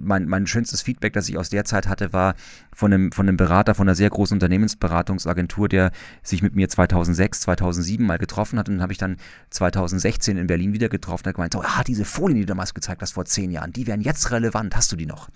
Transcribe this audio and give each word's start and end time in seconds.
mein, 0.00 0.26
mein 0.26 0.46
schönstes 0.46 0.82
Feedback, 0.82 1.12
das 1.12 1.28
ich 1.28 1.38
aus 1.38 1.50
der 1.50 1.64
Zeit 1.64 1.88
hatte, 1.88 2.12
war 2.12 2.34
von 2.74 2.92
einem, 2.92 3.12
von 3.12 3.28
einem 3.28 3.36
Berater 3.36 3.74
von 3.74 3.88
einer 3.88 3.94
sehr 3.94 4.10
großen 4.10 4.34
Unternehmensberatungsagentur, 4.36 5.68
der 5.68 5.90
sich 6.22 6.42
mit 6.42 6.54
mir 6.54 6.68
2006, 6.68 7.40
2007 7.40 8.04
mal 8.04 8.18
getroffen 8.18 8.58
hat 8.58 8.68
und 8.68 8.76
dann 8.76 8.82
habe 8.82 8.92
ich 8.92 8.98
dann 8.98 9.16
2016 9.50 10.36
in 10.36 10.46
Berlin 10.46 10.72
wieder 10.72 10.88
getroffen 10.88 11.24
und 11.24 11.28
hat 11.28 11.34
gemeint, 11.34 11.52
so, 11.52 11.62
ah, 11.62 11.84
diese 11.86 12.04
Folien, 12.04 12.36
die 12.36 12.42
du 12.42 12.48
damals 12.48 12.74
gezeigt 12.74 13.02
hast 13.02 13.12
vor 13.12 13.24
zehn 13.24 13.50
Jahren, 13.50 13.72
die 13.72 13.86
wären 13.86 14.00
jetzt 14.00 14.30
relevant, 14.30 14.74
hast 14.76 14.90
du 14.92 14.96
die 14.96 15.06
noch? 15.06 15.28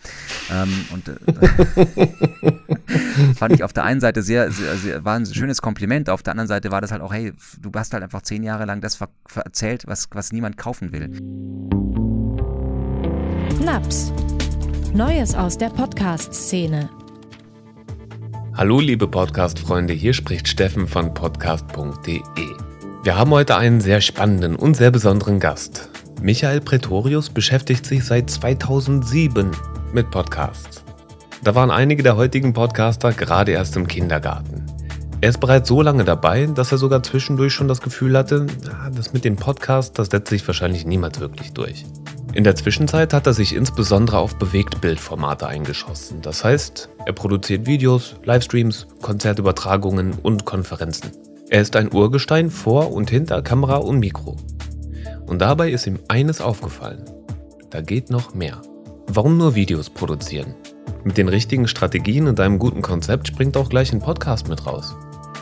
Ähm, 0.51 0.73
und 0.93 1.09
äh, 1.09 1.15
fand 3.35 3.55
ich 3.55 3.62
auf 3.62 3.73
der 3.73 3.85
einen 3.85 4.01
Seite 4.01 4.23
sehr, 4.23 4.51
sehr, 4.51 4.77
sehr, 4.77 5.05
war 5.05 5.17
ein 5.17 5.27
schönes 5.27 5.62
Kompliment, 5.62 6.11
auf 6.11 6.23
der 6.23 6.33
anderen 6.33 6.49
Seite 6.49 6.71
war 6.71 6.80
das 6.80 6.93
halt 6.93 7.03
auch, 7.03 7.12
hey, 7.12 7.33
du 7.61 7.71
hast 7.75 7.93
halt 7.93 8.03
einfach 8.03 8.23
zehn 8.23 8.43
Jahre 8.43 8.65
lang 8.65 8.80
das 8.80 8.99
erzählt, 9.35 9.85
was, 9.87 10.09
was 10.12 10.33
niemand 10.33 10.57
kaufen 10.57 10.93
will. 10.93 11.09
Naps. 13.65 14.12
Neues 14.95 15.34
aus 15.34 15.59
der 15.59 15.69
Podcast-Szene. 15.69 16.88
Hallo 18.55 18.80
liebe 18.80 19.06
Podcast-Freunde, 19.06 19.92
hier 19.92 20.14
spricht 20.14 20.48
Steffen 20.48 20.88
von 20.88 21.12
podcast.de. 21.12 22.23
Wir 23.05 23.16
haben 23.16 23.30
heute 23.30 23.56
einen 23.56 23.83
sehr 23.83 24.01
spannenden 24.01 24.56
und 24.56 24.78
sehr 24.78 24.91
besonderen 24.91 25.41
Gast. 25.41 25.91
Michael 26.23 26.62
Pretorius 26.62 27.28
beschäftigt 27.28 27.84
sich 27.84 28.02
seit 28.02 28.30
2007 28.30 29.51
mit 29.92 30.11
Podcasts. 30.11 30.83
Da 31.45 31.55
waren 31.55 31.70
einige 31.70 32.02
der 32.02 32.16
heutigen 32.16 32.55
Podcaster 32.55 33.12
gerade 33.12 33.52
erst 33.52 33.77
im 33.77 33.86
Kindergarten. 33.86 34.64
Er 35.20 35.28
ist 35.28 35.41
bereits 35.41 35.69
so 35.69 35.83
lange 35.83 36.05
dabei, 36.05 36.47
dass 36.47 36.73
er 36.73 36.78
sogar 36.78 37.02
zwischendurch 37.02 37.52
schon 37.52 37.69
das 37.69 37.83
Gefühl 37.83 38.16
hatte, 38.16 38.47
das 38.95 39.12
mit 39.12 39.25
dem 39.25 39.36
Podcast, 39.36 39.98
das 39.98 40.09
setzt 40.09 40.30
sich 40.30 40.47
wahrscheinlich 40.47 40.86
niemals 40.86 41.20
wirklich 41.20 41.52
durch. 41.52 41.84
In 42.38 42.45
der 42.45 42.55
Zwischenzeit 42.55 43.15
hat 43.15 43.27
er 43.27 43.33
sich 43.33 43.52
insbesondere 43.52 44.19
auf 44.19 44.37
Bewegtbildformate 44.37 45.48
eingeschossen. 45.48 46.23
Das 46.23 46.45
heißt, 46.45 46.89
er 47.05 47.12
produziert 47.12 47.67
Videos, 47.67 48.14
Livestreams, 48.22 48.86
Konzertübertragungen 49.03 50.12
und 50.22 50.44
Konferenzen. 50.44 51.11
Er 51.50 51.62
ist 51.62 51.75
ein 51.75 51.92
Urgestein 51.92 52.53
vor 52.53 52.92
und 52.92 53.11
hinter 53.11 53.42
Kamera 53.42 53.78
und 53.78 53.98
Mikro. 53.98 54.36
Und 55.27 55.41
dabei 55.41 55.72
ist 55.72 55.89
ihm 55.89 55.98
eines 56.06 56.41
aufgefallen. 56.41 57.03
Da 57.70 57.81
geht 57.81 58.09
noch 58.09 58.34
mehr. 58.34 58.62
Warum 59.09 59.36
nur 59.36 59.56
Videos 59.56 59.91
produzieren? 59.91 60.55
Mit 61.03 61.19
den 61.19 61.27
richtigen 61.27 61.66
Strategien 61.66 62.28
und 62.28 62.39
einem 62.39 62.61
guten 62.61 62.83
Konzept 62.83 63.27
springt 63.27 63.56
auch 63.56 63.69
gleich 63.69 63.92
ein 63.92 63.98
Podcast 63.98 64.48
mit 64.48 64.64
raus. 64.64 64.94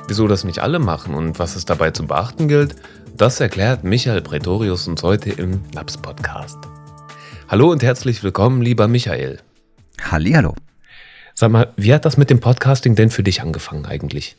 Wieso 0.08 0.28
das 0.28 0.44
nicht 0.44 0.60
alle 0.60 0.78
machen 0.78 1.12
und 1.12 1.38
was 1.38 1.56
es 1.56 1.66
dabei 1.66 1.90
zu 1.90 2.06
beachten 2.06 2.48
gilt, 2.48 2.74
das 3.14 3.38
erklärt 3.38 3.84
Michael 3.84 4.22
Pretorius 4.22 4.88
uns 4.88 5.02
heute 5.02 5.28
im 5.28 5.60
Labs 5.74 5.98
Podcast. 5.98 6.56
Hallo 7.48 7.70
und 7.70 7.80
herzlich 7.84 8.24
willkommen, 8.24 8.60
lieber 8.60 8.88
Michael. 8.88 9.38
Hallihallo. 10.02 10.56
Sag 11.32 11.52
mal, 11.52 11.72
wie 11.76 11.94
hat 11.94 12.04
das 12.04 12.16
mit 12.16 12.28
dem 12.28 12.40
Podcasting 12.40 12.96
denn 12.96 13.08
für 13.08 13.22
dich 13.22 13.40
angefangen 13.40 13.86
eigentlich? 13.86 14.36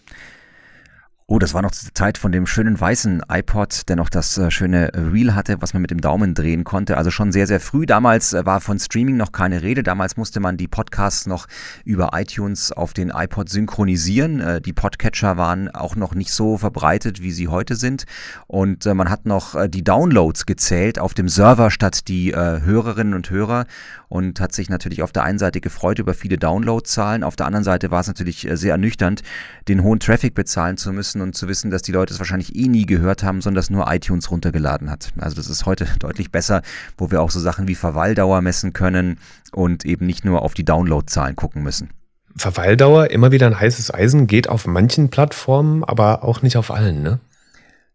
Oh, 1.30 1.40
das 1.40 1.54
war 1.54 1.62
noch 1.62 1.72
die 1.72 1.94
Zeit 1.94 2.18
von 2.18 2.32
dem 2.32 2.48
schönen 2.48 2.80
weißen 2.80 3.22
iPod, 3.28 3.90
der 3.90 3.98
noch 3.98 4.08
das 4.08 4.38
äh, 4.38 4.50
schöne 4.50 4.92
Reel 4.94 5.36
hatte, 5.36 5.58
was 5.60 5.74
man 5.74 5.82
mit 5.82 5.92
dem 5.92 6.00
Daumen 6.00 6.34
drehen 6.34 6.64
konnte. 6.64 6.96
Also 6.96 7.12
schon 7.12 7.34
sehr, 7.34 7.48
sehr 7.48 7.60
früh. 7.60 7.86
Damals 7.86 8.32
äh, 8.32 8.46
war 8.46 8.62
von 8.62 8.80
Streaming 8.80 9.18
noch 9.18 9.34
keine 9.34 9.62
Rede. 9.62 9.84
Damals 9.84 10.16
musste 10.16 10.40
man 10.40 10.56
die 10.56 10.70
Podcasts 10.70 11.26
noch 11.26 11.48
über 11.84 12.12
iTunes 12.14 12.72
auf 12.72 12.94
den 12.94 13.10
iPod 13.10 13.50
synchronisieren. 13.50 14.40
Äh, 14.40 14.62
die 14.62 14.72
Podcatcher 14.72 15.36
waren 15.36 15.68
auch 15.68 15.98
noch 15.98 16.16
nicht 16.16 16.32
so 16.32 16.58
verbreitet, 16.58 17.22
wie 17.22 17.32
sie 17.32 17.50
heute 17.50 17.76
sind. 17.76 18.06
Und 18.48 18.86
man 18.86 19.10
hat 19.10 19.26
noch 19.26 19.68
die 19.68 19.84
Downloads 19.84 20.46
gezählt 20.46 20.98
auf 20.98 21.14
dem 21.14 21.28
Server 21.28 21.72
statt 21.72 22.08
die 22.08 22.34
Hörerinnen 22.34 23.14
und 23.14 23.30
Hörer 23.30 23.66
und 24.10 24.40
hat 24.40 24.54
sich 24.54 24.70
natürlich 24.70 25.04
auf 25.04 25.12
der 25.12 25.24
einen 25.24 25.40
Seite 25.40 25.62
gefreut 25.62 26.00
über 26.00 26.14
viele 26.14 26.38
Downloadzahlen. 26.38 27.24
Auf 27.24 27.36
der 27.36 27.46
anderen 27.46 27.64
Seite 27.64 27.92
war 27.92 28.02
es 28.02 28.08
natürlich 28.08 28.48
sehr 28.52 28.72
ernüchternd, 28.72 29.22
den 29.68 29.84
hohen 29.84 30.00
Traffic 30.00 30.34
bezahlen 30.34 30.78
zu 30.78 30.94
müssen 30.94 31.22
und 31.22 31.36
zu 31.36 31.48
wissen, 31.48 31.72
dass 31.72 31.82
die 31.82 31.92
Leute 31.92 32.14
es 32.14 32.20
wahrscheinlich 32.20 32.56
eh 32.56 32.68
nie 32.68 32.86
gehört 32.86 33.24
haben, 33.24 33.42
sondern 33.42 33.60
das 33.60 33.70
nur 33.70 33.92
iTunes 33.92 34.32
runtergeladen 34.32 34.90
hat. 34.90 35.12
Also 35.18 35.36
das 35.36 35.50
ist 35.50 35.66
heute 35.66 35.88
deutlich 36.00 36.32
besser, 36.32 36.62
wo 36.98 37.12
wir 37.12 37.22
auch 37.22 37.32
so 37.32 37.40
Sachen 37.40 37.68
wie 37.68 37.76
Verweildauer 37.76 38.42
messen 38.42 38.74
können 38.74 39.20
und 39.52 39.86
eben 39.86 40.06
nicht 40.06 40.26
nur 40.26 40.42
auf 40.42 40.54
die 40.54 40.66
Downloadzahlen 40.66 41.36
gucken 41.36 41.64
müssen. 41.64 41.90
Verweildauer, 42.36 43.10
immer 43.10 43.32
wieder 43.32 43.48
ein 43.48 43.60
heißes 43.60 43.92
Eisen, 43.94 44.28
geht 44.28 44.48
auf 44.48 44.68
manchen 44.68 45.10
Plattformen, 45.10 45.84
aber 45.84 46.24
auch 46.24 46.44
nicht 46.44 46.56
auf 46.56 46.70
allen, 46.70 47.02
ne? 47.02 47.20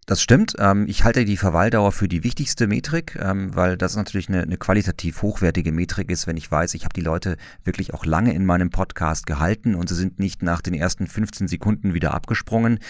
Das 0.05 0.21
stimmt. 0.21 0.57
Ähm, 0.59 0.87
ich 0.89 1.05
halte 1.05 1.25
die 1.25 1.37
Verweildauer 1.37 1.93
für 1.93 2.09
die 2.09 2.25
wichtigste 2.25 2.67
Metrik, 2.67 3.17
ähm, 3.23 3.55
weil 3.55 3.77
das 3.77 3.95
natürlich 3.95 4.29
eine, 4.29 4.43
eine 4.43 4.57
qualitativ 4.57 5.23
hochwertige 5.23 5.71
Metrik 5.71 6.11
ist, 6.11 6.27
wenn 6.27 6.37
ich 6.37 6.51
weiß, 6.51 6.75
ich 6.75 6.83
habe 6.83 6.93
die 6.93 7.03
Leute 7.03 7.37
wirklich 7.63 7.95
auch 7.95 8.05
lange 8.05 8.35
in 8.35 8.45
meinem 8.45 8.71
Podcast 8.71 9.27
gehalten 9.27 9.77
und 9.77 9.89
sie 9.89 9.95
sind 9.95 10.19
nicht 10.19 10.43
nach 10.43 10.61
den 10.61 10.75
ersten 10.75 11.07
15 11.07 11.47
Sekunden 11.47 11.95
wieder 11.95 12.15
abgesprungen. 12.15 12.81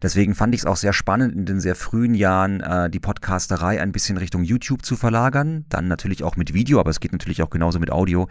Deswegen 0.00 0.36
fand 0.36 0.54
ich 0.54 0.60
es 0.60 0.64
auch 0.64 0.76
sehr 0.76 0.92
spannend, 0.92 1.34
in 1.34 1.44
den 1.44 1.58
sehr 1.58 1.74
frühen 1.74 2.14
Jahren 2.14 2.60
äh, 2.60 2.88
die 2.88 3.00
Podcasterei 3.00 3.80
ein 3.80 3.90
bisschen 3.90 4.16
Richtung 4.16 4.44
YouTube 4.44 4.84
zu 4.84 4.94
verlagern. 4.94 5.64
Dann 5.70 5.88
natürlich 5.88 6.22
auch 6.22 6.36
mit 6.36 6.54
Video, 6.54 6.78
aber 6.78 6.90
es 6.90 7.00
geht 7.00 7.10
natürlich 7.10 7.42
auch 7.42 7.50
genauso 7.50 7.80
mit 7.80 7.90
Audio, 7.90 8.28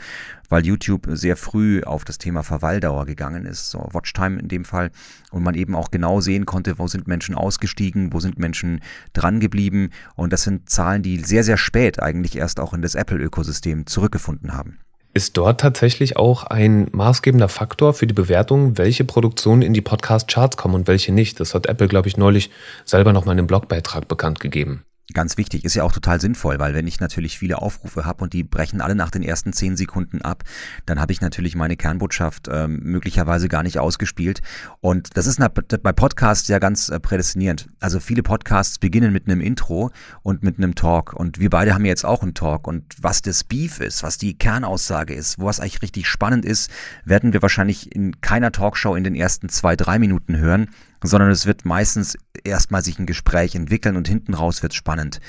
weil 0.47 0.65
YouTube 0.65 1.07
sehr 1.11 1.35
früh 1.35 1.83
auf 1.83 2.05
das 2.05 2.19
Thema 2.19 2.43
Verweildauer 2.43 3.05
gegangen 3.05 3.45
ist, 3.45 3.69
so 3.69 3.89
Watchtime 3.91 4.39
in 4.39 4.47
dem 4.47 4.63
Fall, 4.63 4.91
und 5.29 5.43
man 5.43 5.55
eben 5.55 5.75
auch 5.75 5.91
genau 5.91 6.21
sehen 6.21 6.45
konnte, 6.45 6.79
wo 6.79 6.87
sind 6.87 7.05
Menschen 7.05 7.35
ausgestiegen, 7.35 8.13
wo 8.13 8.21
sind 8.21 8.28
Menschen 8.37 8.81
dran 9.13 9.39
geblieben. 9.39 9.89
Und 10.15 10.33
das 10.33 10.43
sind 10.43 10.69
Zahlen, 10.69 11.01
die 11.01 11.17
sehr, 11.19 11.43
sehr 11.43 11.57
spät 11.57 12.01
eigentlich 12.01 12.37
erst 12.37 12.59
auch 12.59 12.73
in 12.73 12.81
das 12.81 12.95
Apple-Ökosystem 12.95 13.87
zurückgefunden 13.87 14.53
haben. 14.53 14.79
Ist 15.13 15.37
dort 15.37 15.59
tatsächlich 15.59 16.17
auch 16.17 16.43
ein 16.43 16.87
maßgebender 16.91 17.49
Faktor 17.49 17.95
für 17.95 18.05
die 18.05 18.13
Bewertung, 18.13 18.77
welche 18.77 19.03
Produktionen 19.03 19.63
in 19.63 19.73
die 19.73 19.81
Podcast-Charts 19.81 20.55
kommen 20.55 20.75
und 20.75 20.87
welche 20.87 21.11
nicht? 21.11 21.39
Das 21.39 21.55
hat 21.55 21.65
Apple, 21.65 21.87
glaube 21.87 22.07
ich, 22.07 22.15
neulich 22.15 22.51
selber 22.85 23.11
noch 23.11 23.25
mal 23.25 23.31
in 23.31 23.39
einem 23.39 23.47
Blogbeitrag 23.47 24.07
bekannt 24.07 24.39
gegeben. 24.39 24.83
Ganz 25.13 25.37
wichtig, 25.37 25.65
ist 25.65 25.73
ja 25.73 25.83
auch 25.83 25.91
total 25.91 26.21
sinnvoll, 26.21 26.59
weil 26.59 26.75
wenn 26.75 26.85
ich 26.85 26.99
natürlich 26.99 27.39
viele 27.39 27.59
Aufrufe 27.59 28.05
habe 28.05 28.23
und 28.23 28.33
die 28.33 28.43
brechen 28.43 28.79
alle 28.79 28.93
nach 28.93 29.09
den 29.09 29.23
ersten 29.23 29.53
zehn 29.53 29.75
Sekunden 29.75 30.21
ab, 30.21 30.43
dann 30.85 30.99
habe 30.99 31.11
ich 31.11 31.19
natürlich 31.19 31.55
meine 31.55 31.77
Kernbotschaft 31.77 32.47
ähm, 32.51 32.79
möglicherweise 32.83 33.49
gar 33.49 33.63
nicht 33.63 33.79
ausgespielt. 33.79 34.41
Und 34.81 35.17
das 35.17 35.25
ist 35.25 35.39
bei 35.39 35.91
Podcasts 35.93 36.47
ja 36.47 36.59
ganz 36.59 36.89
äh, 36.89 36.99
prädestinierend. 36.99 37.69
Also 37.79 37.99
viele 37.99 38.21
Podcasts 38.21 38.77
beginnen 38.77 39.11
mit 39.11 39.27
einem 39.27 39.41
Intro 39.41 39.89
und 40.21 40.43
mit 40.43 40.57
einem 40.57 40.75
Talk. 40.75 41.13
Und 41.13 41.39
wir 41.39 41.49
beide 41.49 41.73
haben 41.73 41.85
jetzt 41.85 42.05
auch 42.05 42.21
einen 42.21 42.35
Talk. 42.35 42.67
Und 42.67 42.95
was 43.01 43.23
das 43.23 43.43
Beef 43.43 43.79
ist, 43.79 44.03
was 44.03 44.19
die 44.19 44.37
Kernaussage 44.37 45.15
ist, 45.15 45.39
wo 45.39 45.49
es 45.49 45.59
eigentlich 45.59 45.81
richtig 45.81 46.07
spannend 46.07 46.45
ist, 46.45 46.69
werden 47.03 47.33
wir 47.33 47.41
wahrscheinlich 47.41 47.95
in 47.95 48.21
keiner 48.21 48.51
Talkshow 48.51 48.95
in 48.95 49.03
den 49.03 49.15
ersten 49.15 49.49
zwei, 49.49 49.75
drei 49.75 49.97
Minuten 49.97 50.37
hören, 50.37 50.69
sondern 51.03 51.31
es 51.31 51.45
wird 51.45 51.65
meistens 51.65 52.17
erstmal 52.43 52.83
sich 52.83 52.99
ein 52.99 53.05
Gespräch 53.05 53.55
entwickeln 53.55 53.95
und 53.95 54.07
hinten 54.07 54.33
raus 54.33 54.63
wird 54.63 54.73
spannend. 54.73 55.19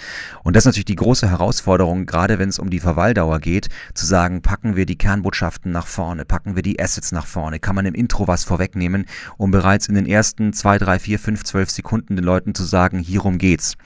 Und 0.42 0.56
das 0.56 0.62
ist 0.62 0.66
natürlich 0.66 0.84
die 0.86 0.97
große 0.97 1.28
Herausforderung, 1.28 2.06
gerade 2.06 2.38
wenn 2.38 2.48
es 2.48 2.58
um 2.58 2.70
die 2.70 2.81
Verweildauer 2.81 3.41
geht, 3.41 3.69
zu 3.94 4.06
sagen, 4.06 4.42
packen 4.42 4.76
wir 4.76 4.86
die 4.86 4.97
Kernbotschaften 4.97 5.72
nach 5.72 5.86
vorne, 5.86 6.25
packen 6.25 6.56
wir 6.56 6.62
die 6.62 6.81
Assets 6.81 7.12
nach 7.12 7.26
vorne, 7.26 7.60
kann 7.60 7.75
man 7.75 7.86
im 7.86 7.94
Intro 7.94 8.28
was 8.28 8.44
vorwegnehmen, 8.44 9.06
um 9.36 9.50
bereits 9.50 9.88
in 9.88 9.94
den 9.94 10.06
ersten 10.06 10.53
zwei, 10.53 10.78
drei, 10.78 10.98
vier, 10.98 11.19
fünf, 11.19 11.44
zwölf 11.44 11.70
Sekunden 11.70 12.16
den 12.16 12.25
Leuten 12.25 12.54
zu 12.54 12.64
sagen, 12.64 12.98
hierum 12.98 13.38
geht's. 13.38 13.76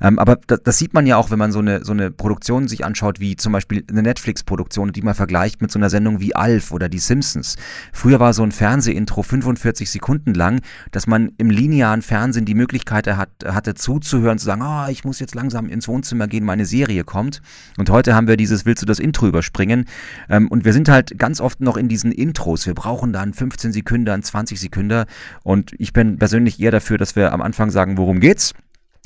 Ähm, 0.00 0.18
aber 0.18 0.36
das, 0.46 0.62
das, 0.62 0.78
sieht 0.78 0.94
man 0.94 1.06
ja 1.06 1.16
auch, 1.16 1.30
wenn 1.30 1.38
man 1.38 1.52
so 1.52 1.58
eine, 1.58 1.84
so 1.84 1.92
eine 1.92 2.10
Produktion 2.10 2.68
sich 2.68 2.84
anschaut, 2.84 3.20
wie 3.20 3.36
zum 3.36 3.52
Beispiel 3.52 3.84
eine 3.88 4.02
Netflix-Produktion, 4.02 4.92
die 4.92 5.02
man 5.02 5.14
vergleicht 5.14 5.60
mit 5.60 5.70
so 5.70 5.78
einer 5.78 5.90
Sendung 5.90 6.20
wie 6.20 6.34
Alf 6.34 6.72
oder 6.72 6.88
die 6.88 6.98
Simpsons. 6.98 7.56
Früher 7.92 8.20
war 8.20 8.32
so 8.32 8.42
ein 8.42 8.52
Fernsehintro 8.52 9.22
45 9.22 9.90
Sekunden 9.90 10.34
lang, 10.34 10.60
dass 10.90 11.06
man 11.06 11.19
man 11.20 11.32
im 11.38 11.50
linearen 11.50 12.02
Fernsehen 12.02 12.44
die 12.44 12.54
Möglichkeit 12.54 13.06
hat, 13.06 13.30
hatte 13.44 13.74
zuzuhören, 13.74 14.38
zu 14.38 14.46
sagen, 14.46 14.62
oh, 14.62 14.90
ich 14.90 15.04
muss 15.04 15.20
jetzt 15.20 15.34
langsam 15.34 15.68
ins 15.68 15.88
Wohnzimmer 15.88 16.26
gehen, 16.26 16.44
meine 16.44 16.66
Serie 16.66 17.04
kommt. 17.04 17.42
Und 17.76 17.90
heute 17.90 18.14
haben 18.14 18.28
wir 18.28 18.36
dieses, 18.36 18.66
willst 18.66 18.82
du 18.82 18.86
das 18.86 18.98
Intro 18.98 19.26
überspringen? 19.26 19.86
Ähm, 20.28 20.48
und 20.48 20.64
wir 20.64 20.72
sind 20.72 20.88
halt 20.88 21.18
ganz 21.18 21.40
oft 21.40 21.60
noch 21.60 21.76
in 21.76 21.88
diesen 21.88 22.12
Intros. 22.12 22.66
Wir 22.66 22.74
brauchen 22.74 23.12
dann 23.12 23.34
15 23.34 23.72
Sekunden, 23.72 24.22
20 24.22 24.58
Sekunden. 24.58 25.04
Und 25.42 25.74
ich 25.78 25.92
bin 25.92 26.18
persönlich 26.18 26.60
eher 26.60 26.70
dafür, 26.70 26.98
dass 26.98 27.16
wir 27.16 27.32
am 27.32 27.42
Anfang 27.42 27.70
sagen, 27.70 27.96
worum 27.96 28.20
geht's? 28.20 28.54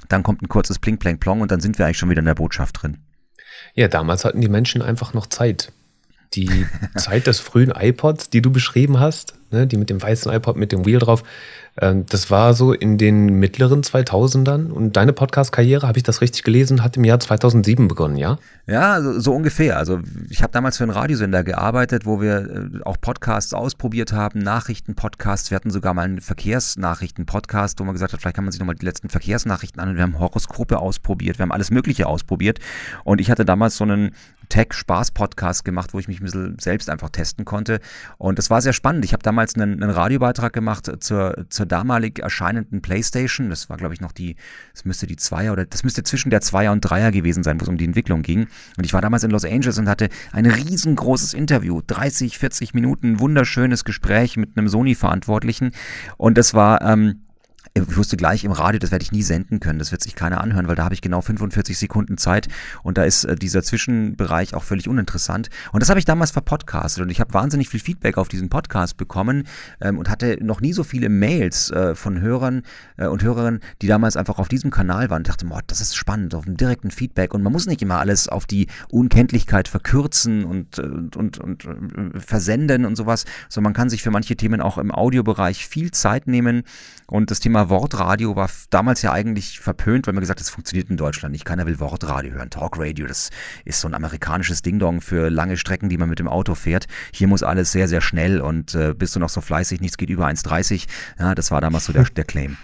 Dann 0.08 0.22
kommt 0.22 0.42
ein 0.42 0.48
kurzes 0.48 0.78
Pling, 0.78 0.98
Plang, 0.98 1.18
Plong 1.18 1.40
und 1.40 1.50
dann 1.50 1.60
sind 1.60 1.78
wir 1.78 1.86
eigentlich 1.86 1.98
schon 1.98 2.10
wieder 2.10 2.20
in 2.20 2.26
der 2.26 2.34
Botschaft 2.34 2.82
drin. 2.82 2.98
Ja, 3.74 3.88
damals 3.88 4.24
hatten 4.24 4.40
die 4.40 4.48
Menschen 4.48 4.82
einfach 4.82 5.14
noch 5.14 5.26
Zeit 5.26 5.72
die 6.34 6.66
Zeit 6.96 7.26
des 7.26 7.40
frühen 7.40 7.70
iPods, 7.70 8.30
die 8.30 8.42
du 8.42 8.50
beschrieben 8.50 9.00
hast, 9.00 9.34
ne, 9.50 9.66
die 9.66 9.76
mit 9.76 9.90
dem 9.90 10.02
weißen 10.02 10.32
iPod 10.32 10.56
mit 10.56 10.72
dem 10.72 10.84
Wheel 10.84 10.98
drauf, 10.98 11.22
das 11.76 12.30
war 12.30 12.54
so 12.54 12.72
in 12.72 12.98
den 12.98 13.40
mittleren 13.40 13.82
2000ern 13.82 14.70
und 14.70 14.96
deine 14.96 15.12
Podcast-Karriere, 15.12 15.88
habe 15.88 15.98
ich 15.98 16.04
das 16.04 16.20
richtig 16.20 16.44
gelesen, 16.44 16.84
hat 16.84 16.96
im 16.96 17.02
Jahr 17.02 17.18
2007 17.18 17.88
begonnen, 17.88 18.16
ja? 18.16 18.38
Ja, 18.66 19.02
so, 19.02 19.18
so 19.18 19.34
ungefähr. 19.34 19.76
Also 19.76 19.98
ich 20.30 20.42
habe 20.42 20.52
damals 20.52 20.76
für 20.76 20.84
einen 20.84 20.92
Radiosender 20.92 21.42
gearbeitet, 21.42 22.06
wo 22.06 22.20
wir 22.20 22.36
äh, 22.38 22.82
auch 22.84 22.96
Podcasts 23.00 23.52
ausprobiert 23.54 24.12
haben, 24.12 24.38
Nachrichten-Podcasts. 24.38 25.50
Wir 25.50 25.56
hatten 25.56 25.70
sogar 25.70 25.94
mal 25.94 26.02
einen 26.02 26.20
Verkehrsnachrichten-Podcast, 26.20 27.80
wo 27.80 27.84
man 27.84 27.94
gesagt 27.94 28.12
hat, 28.12 28.20
vielleicht 28.20 28.36
kann 28.36 28.44
man 28.44 28.52
sich 28.52 28.60
nochmal 28.60 28.76
die 28.76 28.86
letzten 28.86 29.08
Verkehrsnachrichten 29.08 29.80
an. 29.80 29.88
Und 29.88 29.96
wir 29.96 30.04
haben 30.04 30.20
Horoskope 30.20 30.78
ausprobiert, 30.78 31.38
wir 31.38 31.42
haben 31.42 31.52
alles 31.52 31.72
Mögliche 31.72 32.06
ausprobiert. 32.06 32.60
Und 33.02 33.20
ich 33.20 33.32
hatte 33.32 33.44
damals 33.44 33.76
so 33.76 33.84
einen 33.84 34.14
Tech-Spaß-Podcast 34.48 35.64
gemacht, 35.64 35.94
wo 35.94 35.98
ich 35.98 36.08
mich 36.08 36.20
ein 36.20 36.24
bisschen 36.24 36.58
selbst 36.58 36.90
einfach 36.90 37.10
testen 37.10 37.44
konnte. 37.44 37.80
Und 38.18 38.38
das 38.38 38.50
war 38.50 38.60
sehr 38.60 38.72
spannend. 38.72 39.04
Ich 39.04 39.12
habe 39.12 39.22
damals 39.22 39.54
einen, 39.54 39.82
einen, 39.82 39.90
Radiobeitrag 39.90 40.52
gemacht 40.52 40.90
zur, 41.00 41.46
zur 41.48 41.66
damalig 41.66 42.18
erscheinenden 42.18 42.82
Playstation. 42.82 43.50
Das 43.50 43.68
war, 43.70 43.76
glaube 43.76 43.94
ich, 43.94 44.00
noch 44.00 44.12
die, 44.12 44.36
das 44.72 44.84
müsste 44.84 45.06
die 45.06 45.16
Zweier 45.16 45.52
oder 45.52 45.64
das 45.64 45.84
müsste 45.84 46.02
zwischen 46.02 46.30
der 46.30 46.40
Zweier 46.40 46.72
und 46.72 46.80
Dreier 46.80 47.10
gewesen 47.10 47.42
sein, 47.42 47.60
wo 47.60 47.64
es 47.64 47.68
um 47.68 47.78
die 47.78 47.84
Entwicklung 47.84 48.22
ging. 48.22 48.46
Und 48.76 48.84
ich 48.84 48.92
war 48.92 49.00
damals 49.00 49.24
in 49.24 49.30
Los 49.30 49.44
Angeles 49.44 49.78
und 49.78 49.88
hatte 49.88 50.08
ein 50.32 50.46
riesengroßes 50.46 51.34
Interview, 51.34 51.80
30, 51.86 52.38
40 52.38 52.74
Minuten, 52.74 53.20
wunderschönes 53.20 53.84
Gespräch 53.84 54.36
mit 54.36 54.56
einem 54.56 54.68
Sony-Verantwortlichen. 54.68 55.72
Und 56.16 56.38
das 56.38 56.54
war, 56.54 56.82
ähm, 56.82 57.23
ich 57.72 57.96
wusste 57.96 58.16
gleich 58.16 58.44
im 58.44 58.52
Radio, 58.52 58.78
das 58.78 58.90
werde 58.90 59.02
ich 59.02 59.12
nie 59.12 59.22
senden 59.22 59.58
können, 59.58 59.78
das 59.78 59.90
wird 59.90 60.02
sich 60.02 60.14
keiner 60.14 60.40
anhören, 60.40 60.68
weil 60.68 60.76
da 60.76 60.84
habe 60.84 60.94
ich 60.94 61.00
genau 61.00 61.20
45 61.20 61.76
Sekunden 61.78 62.18
Zeit. 62.18 62.48
Und 62.82 62.98
da 62.98 63.04
ist 63.04 63.24
äh, 63.24 63.36
dieser 63.36 63.62
Zwischenbereich 63.62 64.54
auch 64.54 64.62
völlig 64.62 64.88
uninteressant. 64.88 65.48
Und 65.72 65.82
das 65.82 65.88
habe 65.88 65.98
ich 65.98 66.04
damals 66.04 66.30
verpodcastet. 66.30 67.02
Und 67.02 67.10
ich 67.10 67.20
habe 67.20 67.34
wahnsinnig 67.34 67.68
viel 67.68 67.80
Feedback 67.80 68.18
auf 68.18 68.28
diesen 68.28 68.48
Podcast 68.48 68.96
bekommen 68.96 69.44
ähm, 69.80 69.98
und 69.98 70.08
hatte 70.08 70.38
noch 70.40 70.60
nie 70.60 70.72
so 70.72 70.84
viele 70.84 71.08
Mails 71.08 71.70
äh, 71.70 71.94
von 71.94 72.20
Hörern 72.20 72.62
äh, 72.96 73.06
und 73.06 73.22
Hörerinnen, 73.22 73.60
die 73.82 73.86
damals 73.86 74.16
einfach 74.16 74.38
auf 74.38 74.48
diesem 74.48 74.70
Kanal 74.70 75.10
waren. 75.10 75.22
Ich 75.22 75.28
dachte, 75.28 75.46
boah, 75.46 75.60
das 75.66 75.80
ist 75.80 75.96
spannend, 75.96 76.34
auf 76.34 76.44
dem 76.44 76.56
direkten 76.56 76.90
Feedback. 76.90 77.34
Und 77.34 77.42
man 77.42 77.52
muss 77.52 77.66
nicht 77.66 77.82
immer 77.82 77.98
alles 77.98 78.28
auf 78.28 78.46
die 78.46 78.68
Unkenntlichkeit 78.90 79.68
verkürzen 79.68 80.44
und, 80.44 80.78
und, 80.78 81.16
und, 81.16 81.38
und 81.38 81.64
äh, 81.64 82.20
versenden 82.20 82.84
und 82.84 82.96
sowas, 82.96 83.24
sondern 83.48 83.70
man 83.70 83.74
kann 83.74 83.90
sich 83.90 84.02
für 84.02 84.10
manche 84.10 84.36
Themen 84.36 84.60
auch 84.60 84.78
im 84.78 84.92
Audiobereich 84.92 85.66
viel 85.66 85.90
Zeit 85.90 86.28
nehmen. 86.28 86.62
Und 87.06 87.30
das 87.30 87.40
Thema 87.40 87.53
Wortradio 87.68 88.36
war 88.36 88.50
damals 88.70 89.02
ja 89.02 89.12
eigentlich 89.12 89.60
verpönt, 89.60 90.06
weil 90.06 90.14
man 90.14 90.20
gesagt 90.20 90.40
hat, 90.40 90.46
das 90.46 90.50
funktioniert 90.50 90.90
in 90.90 90.96
Deutschland 90.96 91.32
nicht. 91.32 91.44
Keiner 91.44 91.66
will 91.66 91.80
Wortradio 91.80 92.32
hören. 92.32 92.50
Talkradio, 92.50 93.06
das 93.06 93.30
ist 93.64 93.80
so 93.80 93.88
ein 93.88 93.94
amerikanisches 93.94 94.62
Ding-Dong 94.62 95.00
für 95.00 95.30
lange 95.30 95.56
Strecken, 95.56 95.88
die 95.88 95.98
man 95.98 96.08
mit 96.08 96.18
dem 96.18 96.28
Auto 96.28 96.54
fährt. 96.54 96.86
Hier 97.12 97.28
muss 97.28 97.42
alles 97.42 97.72
sehr, 97.72 97.88
sehr 97.88 98.00
schnell 98.00 98.40
und 98.40 98.74
äh, 98.74 98.94
bist 98.94 99.16
du 99.16 99.20
noch 99.20 99.28
so 99.28 99.40
fleißig, 99.40 99.80
nichts 99.80 99.96
geht 99.96 100.10
über 100.10 100.26
1,30. 100.26 100.86
Ja, 101.18 101.34
das 101.34 101.50
war 101.50 101.60
damals 101.60 101.86
so 101.86 101.92
der, 101.92 102.04
der 102.04 102.24
Claim. 102.24 102.56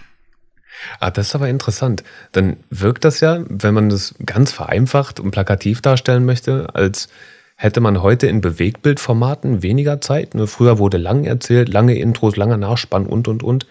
Ah, 0.99 1.11
das 1.11 1.27
ist 1.27 1.35
aber 1.35 1.49
interessant. 1.49 2.03
Dann 2.31 2.57
wirkt 2.69 3.05
das 3.05 3.19
ja, 3.19 3.43
wenn 3.47 3.73
man 3.73 3.89
das 3.89 4.15
ganz 4.25 4.51
vereinfacht 4.51 5.19
und 5.19 5.31
plakativ 5.31 5.81
darstellen 5.81 6.25
möchte, 6.25 6.73
als 6.73 7.09
hätte 7.55 7.79
man 7.79 8.01
heute 8.01 8.25
in 8.25 8.41
Bewegtbildformaten 8.41 9.61
weniger 9.61 10.01
Zeit. 10.01 10.33
Nur 10.33 10.47
früher 10.47 10.79
wurde 10.79 10.97
lang 10.97 11.25
erzählt, 11.25 11.69
lange 11.69 11.95
Intros, 11.95 12.35
langer 12.35 12.57
Nachspann 12.57 13.05
und, 13.05 13.27
und, 13.27 13.43
und. 13.43 13.67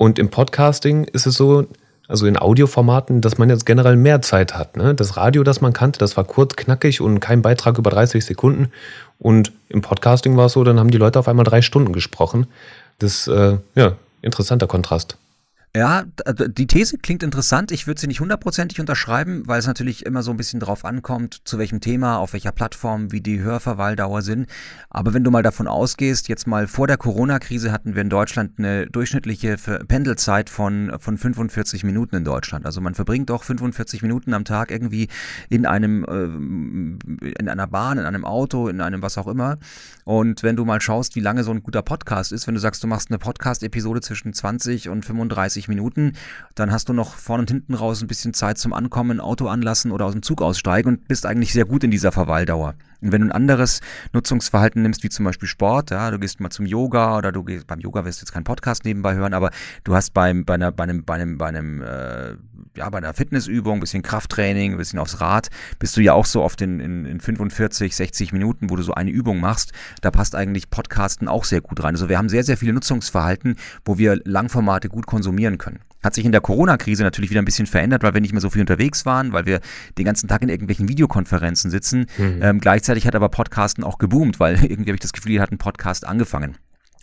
Und 0.00 0.18
im 0.18 0.30
Podcasting 0.30 1.04
ist 1.04 1.26
es 1.26 1.34
so, 1.34 1.66
also 2.08 2.26
in 2.26 2.38
Audioformaten, 2.38 3.20
dass 3.20 3.36
man 3.36 3.50
jetzt 3.50 3.66
generell 3.66 3.96
mehr 3.96 4.22
Zeit 4.22 4.54
hat. 4.54 4.78
Ne? 4.78 4.94
Das 4.94 5.18
Radio, 5.18 5.42
das 5.42 5.60
man 5.60 5.74
kannte, 5.74 5.98
das 5.98 6.16
war 6.16 6.24
kurz, 6.24 6.56
knackig 6.56 7.02
und 7.02 7.20
kein 7.20 7.42
Beitrag 7.42 7.76
über 7.76 7.90
30 7.90 8.24
Sekunden. 8.24 8.72
Und 9.18 9.52
im 9.68 9.82
Podcasting 9.82 10.38
war 10.38 10.46
es 10.46 10.54
so, 10.54 10.64
dann 10.64 10.80
haben 10.80 10.90
die 10.90 10.96
Leute 10.96 11.18
auf 11.18 11.28
einmal 11.28 11.44
drei 11.44 11.60
Stunden 11.60 11.92
gesprochen. 11.92 12.46
Das, 12.98 13.28
äh, 13.28 13.58
ja, 13.74 13.92
interessanter 14.22 14.66
Kontrast. 14.66 15.18
Ja, 15.76 16.02
die 16.26 16.66
These 16.66 16.98
klingt 16.98 17.22
interessant. 17.22 17.70
Ich 17.70 17.86
würde 17.86 18.00
sie 18.00 18.08
nicht 18.08 18.18
hundertprozentig 18.18 18.80
unterschreiben, 18.80 19.44
weil 19.46 19.60
es 19.60 19.68
natürlich 19.68 20.04
immer 20.04 20.24
so 20.24 20.32
ein 20.32 20.36
bisschen 20.36 20.58
drauf 20.58 20.84
ankommt, 20.84 21.42
zu 21.44 21.58
welchem 21.58 21.80
Thema, 21.80 22.16
auf 22.16 22.32
welcher 22.32 22.50
Plattform, 22.50 23.12
wie 23.12 23.20
die 23.20 23.38
Hörverweildauer 23.38 24.22
sind. 24.22 24.48
Aber 24.88 25.14
wenn 25.14 25.22
du 25.22 25.30
mal 25.30 25.44
davon 25.44 25.68
ausgehst, 25.68 26.28
jetzt 26.28 26.48
mal 26.48 26.66
vor 26.66 26.88
der 26.88 26.96
Corona-Krise 26.96 27.70
hatten 27.70 27.94
wir 27.94 28.02
in 28.02 28.10
Deutschland 28.10 28.58
eine 28.58 28.88
durchschnittliche 28.88 29.58
Pendelzeit 29.86 30.50
von, 30.50 30.92
von 30.98 31.16
45 31.16 31.84
Minuten 31.84 32.16
in 32.16 32.24
Deutschland. 32.24 32.66
Also 32.66 32.80
man 32.80 32.96
verbringt 32.96 33.30
doch 33.30 33.44
45 33.44 34.02
Minuten 34.02 34.34
am 34.34 34.44
Tag 34.44 34.72
irgendwie 34.72 35.06
in 35.50 35.66
einem, 35.66 36.04
äh, 36.04 37.28
in 37.38 37.48
einer 37.48 37.68
Bahn, 37.68 37.96
in 37.98 38.06
einem 38.06 38.24
Auto, 38.24 38.66
in 38.66 38.80
einem 38.80 39.02
was 39.02 39.16
auch 39.18 39.28
immer. 39.28 39.56
Und 40.04 40.42
wenn 40.42 40.56
du 40.56 40.64
mal 40.64 40.80
schaust, 40.80 41.14
wie 41.14 41.20
lange 41.20 41.44
so 41.44 41.52
ein 41.52 41.62
guter 41.62 41.82
Podcast 41.82 42.32
ist, 42.32 42.48
wenn 42.48 42.54
du 42.54 42.60
sagst, 42.60 42.82
du 42.82 42.88
machst 42.88 43.10
eine 43.10 43.18
Podcast-Episode 43.18 44.00
zwischen 44.00 44.32
20 44.32 44.88
und 44.88 45.04
35 45.04 45.59
30 45.60 45.68
Minuten. 45.68 46.12
Dann 46.54 46.72
hast 46.72 46.88
du 46.88 46.92
noch 46.92 47.14
vorne 47.14 47.42
und 47.42 47.50
hinten 47.50 47.74
raus 47.74 48.00
ein 48.00 48.08
bisschen 48.08 48.34
Zeit 48.34 48.58
zum 48.58 48.72
Ankommen, 48.72 49.20
Auto 49.20 49.48
anlassen 49.48 49.92
oder 49.92 50.06
aus 50.06 50.12
dem 50.12 50.22
Zug 50.22 50.42
aussteigen 50.42 50.88
und 50.88 51.08
bist 51.08 51.26
eigentlich 51.26 51.52
sehr 51.52 51.64
gut 51.64 51.84
in 51.84 51.90
dieser 51.90 52.12
Verweildauer. 52.12 52.74
Und 53.00 53.12
wenn 53.12 53.22
du 53.22 53.28
ein 53.28 53.32
anderes 53.32 53.80
Nutzungsverhalten 54.12 54.82
nimmst, 54.82 55.02
wie 55.02 55.08
zum 55.08 55.24
Beispiel 55.24 55.48
Sport, 55.48 55.90
ja, 55.90 56.10
du 56.10 56.18
gehst 56.18 56.40
mal 56.40 56.50
zum 56.50 56.66
Yoga 56.66 57.16
oder 57.16 57.32
du 57.32 57.42
gehst, 57.42 57.66
beim 57.66 57.80
Yoga 57.80 58.04
wirst 58.04 58.20
du 58.20 58.24
jetzt 58.24 58.32
keinen 58.32 58.44
Podcast 58.44 58.84
nebenbei 58.84 59.14
hören, 59.14 59.34
aber 59.34 59.50
du 59.84 59.94
hast 59.94 60.12
beim, 60.12 60.44
bei, 60.44 60.54
einer, 60.54 60.72
bei 60.72 60.84
einem, 60.84 61.04
bei 61.04 61.14
einem, 61.14 61.38
bei 61.38 61.46
einem, 61.46 61.82
äh, 61.82 62.36
ja, 62.76 62.88
bei 62.90 62.98
einer 62.98 63.14
Fitnessübung, 63.14 63.74
ein 63.74 63.80
bisschen 63.80 64.02
Krafttraining, 64.02 64.72
ein 64.72 64.78
bisschen 64.78 64.98
aufs 64.98 65.20
Rad, 65.20 65.48
bist 65.78 65.96
du 65.96 66.00
ja 66.00 66.12
auch 66.12 66.26
so 66.26 66.42
oft 66.42 66.60
in, 66.60 66.80
in, 66.80 67.04
in 67.06 67.20
45, 67.20 67.96
60 67.96 68.32
Minuten, 68.32 68.70
wo 68.70 68.76
du 68.76 68.82
so 68.82 68.94
eine 68.94 69.10
Übung 69.10 69.40
machst. 69.40 69.72
Da 70.02 70.10
passt 70.10 70.34
eigentlich 70.34 70.70
Podcasten 70.70 71.28
auch 71.28 71.44
sehr 71.44 71.60
gut 71.60 71.82
rein. 71.82 71.94
Also 71.94 72.08
wir 72.08 72.18
haben 72.18 72.28
sehr, 72.28 72.44
sehr 72.44 72.56
viele 72.56 72.72
Nutzungsverhalten, 72.72 73.56
wo 73.84 73.98
wir 73.98 74.20
Langformate 74.24 74.88
gut 74.88 75.06
konsumieren 75.06 75.58
können. 75.58 75.80
Hat 76.02 76.14
sich 76.14 76.24
in 76.24 76.32
der 76.32 76.40
Corona-Krise 76.40 77.02
natürlich 77.02 77.30
wieder 77.30 77.42
ein 77.42 77.44
bisschen 77.44 77.66
verändert, 77.66 78.02
weil 78.02 78.14
wir 78.14 78.20
nicht 78.20 78.32
mehr 78.32 78.40
so 78.40 78.50
viel 78.50 78.60
unterwegs 78.60 79.04
waren, 79.06 79.32
weil 79.32 79.46
wir 79.46 79.60
den 79.98 80.04
ganzen 80.04 80.28
Tag 80.28 80.42
in 80.42 80.48
irgendwelchen 80.48 80.88
Videokonferenzen 80.88 81.70
sitzen. 81.70 82.06
Mhm. 82.18 82.40
Ähm, 82.42 82.60
gleichzeitig 82.60 83.06
hat 83.06 83.14
aber 83.14 83.28
Podcasten 83.28 83.84
auch 83.84 83.98
geboomt, 83.98 84.40
weil 84.40 84.54
irgendwie 84.64 84.90
habe 84.90 84.96
ich 84.96 85.00
das 85.00 85.12
Gefühl, 85.12 85.32
hier 85.32 85.42
hat 85.42 85.52
ein 85.52 85.58
Podcast 85.58 86.06
angefangen. 86.06 86.56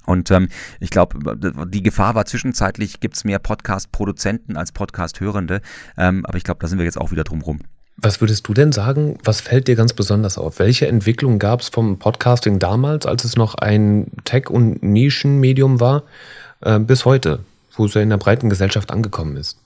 Und 0.07 0.31
ähm, 0.31 0.47
ich 0.79 0.89
glaube, 0.89 1.37
die 1.67 1.83
Gefahr 1.83 2.15
war 2.15 2.25
zwischenzeitlich, 2.25 3.01
gibt 3.01 3.17
es 3.17 3.25
mehr 3.25 3.39
Podcast-Produzenten 3.39 4.55
als 4.55 4.71
Podcast-Hörende. 4.71 5.61
Ähm, 5.97 6.25
aber 6.25 6.37
ich 6.37 6.45
glaube, 6.45 6.59
da 6.61 6.67
sind 6.67 6.77
wir 6.77 6.85
jetzt 6.85 6.97
auch 6.97 7.11
wieder 7.11 7.25
drum 7.25 7.41
rum. 7.41 7.59
Was 7.97 8.21
würdest 8.21 8.47
du 8.47 8.53
denn 8.53 8.71
sagen, 8.71 9.17
was 9.23 9.41
fällt 9.41 9.67
dir 9.67 9.75
ganz 9.75 9.91
besonders 9.93 10.37
auf? 10.37 10.59
Welche 10.59 10.87
Entwicklung 10.87 11.39
gab 11.39 11.61
es 11.61 11.69
vom 11.69 11.99
Podcasting 11.99 12.59
damals, 12.59 13.05
als 13.05 13.25
es 13.25 13.35
noch 13.35 13.55
ein 13.55 14.11
Tech- 14.23 14.49
und 14.49 14.81
Nischenmedium 14.81 15.79
war, 15.79 16.03
äh, 16.61 16.79
bis 16.79 17.05
heute? 17.05 17.39
Wo 17.77 17.85
es 17.85 17.93
ja 17.93 18.01
in 18.01 18.09
der 18.09 18.17
breiten 18.17 18.49
Gesellschaft 18.49 18.91
angekommen 18.91 19.37
ist? 19.37 19.57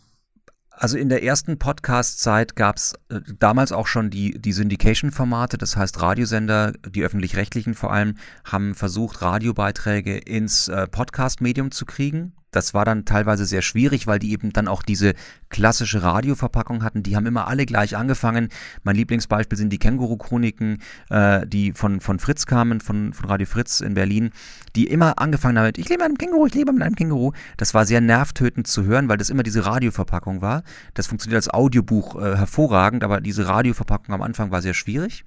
Also 0.82 0.98
in 0.98 1.10
der 1.10 1.22
ersten 1.22 1.60
Podcast-Zeit 1.60 2.56
gab 2.56 2.78
es 2.78 2.96
äh, 3.10 3.20
damals 3.38 3.72
auch 3.72 3.86
schon 3.86 4.10
die, 4.10 4.42
die 4.42 4.52
Syndication-Formate, 4.52 5.60
das 5.60 5.78
heißt 5.78 6.02
Radiosender, 6.02 6.74
die 6.90 7.04
öffentlich-rechtlichen 7.04 7.76
vor 7.76 7.94
allem, 7.94 8.18
haben 8.46 8.74
versucht, 8.74 9.22
Radiobeiträge 9.22 10.18
ins 10.18 10.70
äh, 10.70 10.88
Podcast-Medium 10.88 11.70
zu 11.70 11.86
kriegen. 11.86 12.34
Das 12.52 12.74
war 12.74 12.84
dann 12.84 13.06
teilweise 13.06 13.46
sehr 13.46 13.62
schwierig, 13.62 14.08
weil 14.08 14.20
die 14.20 14.34
eben 14.34 14.52
dann 14.52 14.68
auch 14.68 14.84
diese 14.84 15.14
klassische 15.50 16.04
Radioverpackung 16.04 16.84
hatten. 16.84 17.02
Die 17.02 17.16
haben 17.16 17.26
immer 17.26 17.48
alle 17.48 17.66
gleich 17.66 17.96
angefangen. 17.96 18.50
Mein 18.84 18.98
Lieblingsbeispiel 18.98 19.58
sind 19.58 19.72
die 19.72 19.80
Känguru-Chroniken, 19.80 20.80
äh, 21.10 21.48
die 21.48 21.72
von, 21.72 22.02
von 22.02 22.20
Fritz 22.20 22.46
kamen, 22.46 22.82
von, 22.82 23.14
von 23.14 23.30
Radio 23.30 23.48
Fritz 23.48 23.80
in 23.80 23.94
Berlin, 23.94 24.32
die 24.76 24.88
immer 24.88 25.20
angefangen 25.20 25.58
haben 25.58 25.68
mit, 25.68 25.78
ich 25.78 25.88
lebe 25.88 26.04
mit 26.04 26.10
einem 26.10 26.18
Känguru, 26.18 26.46
ich 26.46 26.54
lebe 26.54 26.74
mit 26.74 26.84
einem 26.84 26.96
Känguru. 26.96 27.32
Das 27.56 27.74
war 27.74 27.86
sehr 27.86 28.02
nervtötend 28.02 28.68
zu 28.68 28.84
hören, 28.84 29.08
weil 29.08 29.18
das 29.18 29.30
immer 29.30 29.44
diese 29.44 29.66
Radioverpackung 29.66 30.42
war. 30.42 30.64
Das 30.94 31.08
funktioniert 31.08 31.38
als 31.38 31.50
Audiobuch 31.50 32.22
äh, 32.22 32.36
hervorragend, 32.36 33.06
aber 33.06 33.22
diese 33.22 33.48
Radioverpackung 33.48 34.14
am 34.14 34.22
Anfang 34.22 34.52
war 34.52 34.62
sehr 34.62 34.74
schwierig. 34.74 35.24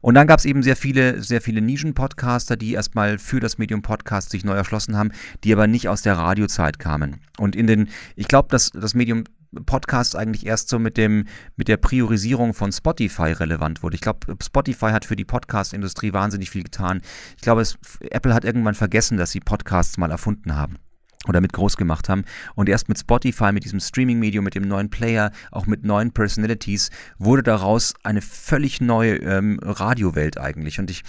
Und 0.00 0.14
dann 0.14 0.26
gab 0.26 0.38
es 0.38 0.44
eben 0.44 0.62
sehr 0.62 0.76
viele, 0.76 1.22
sehr 1.22 1.40
viele 1.40 1.60
Nischen-Podcaster, 1.60 2.56
die 2.56 2.72
erstmal 2.72 3.18
für 3.18 3.40
das 3.40 3.58
Medium 3.58 3.82
Podcast 3.82 4.30
sich 4.30 4.44
neu 4.44 4.54
erschlossen 4.54 4.96
haben, 4.96 5.10
die 5.44 5.52
aber 5.52 5.66
nicht 5.66 5.88
aus 5.88 6.02
der 6.02 6.18
Radiozeit 6.48 6.78
kamen. 6.78 7.20
Und 7.38 7.54
in 7.54 7.66
den, 7.66 7.88
ich 8.16 8.28
glaube, 8.28 8.48
dass 8.50 8.70
das 8.70 8.94
Medium 8.94 9.24
Podcast 9.64 10.14
eigentlich 10.14 10.44
erst 10.44 10.68
so 10.68 10.78
mit 10.78 10.98
dem 10.98 11.24
mit 11.56 11.68
der 11.68 11.78
Priorisierung 11.78 12.52
von 12.52 12.70
Spotify 12.70 13.32
relevant 13.32 13.82
wurde. 13.82 13.94
Ich 13.94 14.02
glaube, 14.02 14.36
Spotify 14.42 14.90
hat 14.90 15.06
für 15.06 15.16
die 15.16 15.24
Podcast-Industrie 15.24 16.12
wahnsinnig 16.12 16.50
viel 16.50 16.64
getan. 16.64 17.00
Ich 17.36 17.42
glaube, 17.42 17.64
Apple 18.10 18.34
hat 18.34 18.44
irgendwann 18.44 18.74
vergessen, 18.74 19.16
dass 19.16 19.30
sie 19.30 19.40
Podcasts 19.40 19.96
mal 19.96 20.10
erfunden 20.10 20.54
haben 20.54 20.76
oder 21.26 21.40
mit 21.40 21.54
groß 21.54 21.78
gemacht 21.78 22.10
haben. 22.10 22.24
Und 22.56 22.68
erst 22.68 22.90
mit 22.90 22.98
Spotify, 22.98 23.52
mit 23.52 23.64
diesem 23.64 23.80
Streaming-Medium, 23.80 24.44
mit 24.44 24.54
dem 24.54 24.68
neuen 24.68 24.90
Player, 24.90 25.32
auch 25.50 25.66
mit 25.66 25.82
neuen 25.82 26.12
Personalities, 26.12 26.90
wurde 27.18 27.42
daraus 27.42 27.94
eine 28.02 28.20
völlig 28.20 28.82
neue 28.82 29.16
ähm, 29.16 29.58
Radiowelt 29.62 30.38
eigentlich. 30.38 30.78
Und 30.78 30.90
ich 30.90 31.04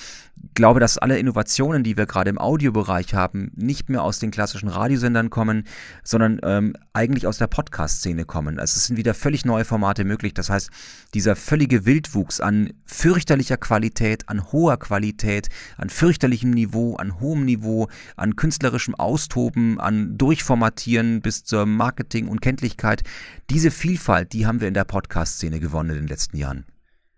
glaube, 0.60 0.82
dass 0.82 0.98
alle 0.98 1.18
Innovationen, 1.18 1.84
die 1.84 1.96
wir 1.96 2.06
gerade 2.06 2.30
im 2.30 2.38
Audiobereich 2.38 3.14
haben, 3.14 3.50
nicht 3.56 3.88
mehr 3.88 4.04
aus 4.04 4.20
den 4.20 4.30
klassischen 4.30 4.68
Radiosendern 4.68 5.30
kommen, 5.30 5.64
sondern 6.04 6.42
ähm, 6.44 6.76
eigentlich 6.92 7.28
aus 7.28 7.38
der 7.38 7.48
Podcast-Szene 7.48 8.26
kommen. 8.26 8.60
Also 8.60 8.76
es 8.76 8.88
sind 8.88 8.98
wieder 8.98 9.14
völlig 9.14 9.46
neue 9.46 9.64
Formate 9.64 10.04
möglich. 10.04 10.34
Das 10.34 10.50
heißt, 10.50 10.70
dieser 11.14 11.38
völlige 11.38 11.86
Wildwuchs 11.86 12.42
an 12.42 12.74
fürchterlicher 12.84 13.56
Qualität, 13.56 14.28
an 14.28 14.52
hoher 14.52 14.78
Qualität, 14.78 15.48
an 15.78 15.90
fürchterlichem 15.90 16.52
Niveau, 16.52 16.98
an 16.98 17.22
hohem 17.22 17.46
Niveau, 17.46 17.88
an 18.18 18.36
künstlerischem 18.36 18.96
Austoben, 18.96 19.80
an 19.80 20.18
Durchformatieren 20.18 21.22
bis 21.22 21.46
zur 21.46 21.66
Marketing 21.68 22.28
und 22.28 22.42
Kenntlichkeit. 22.42 23.04
Diese 23.50 23.72
Vielfalt, 23.72 24.34
die 24.34 24.46
haben 24.46 24.60
wir 24.60 24.68
in 24.68 24.74
der 24.74 24.84
Podcast-Szene 24.84 25.62
gewonnen 25.62 25.92
in 25.92 25.96
den 25.96 26.08
letzten 26.08 26.36
Jahren. 26.36 26.66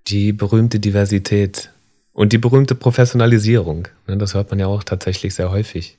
Die 0.05 0.31
berühmte 0.31 0.79
Diversität 0.79 1.71
und 2.21 2.33
die 2.33 2.37
berühmte 2.37 2.75
Professionalisierung. 2.75 3.87
Ne, 4.05 4.15
das 4.15 4.35
hört 4.35 4.51
man 4.51 4.59
ja 4.59 4.67
auch 4.67 4.83
tatsächlich 4.83 5.33
sehr 5.33 5.49
häufig. 5.49 5.97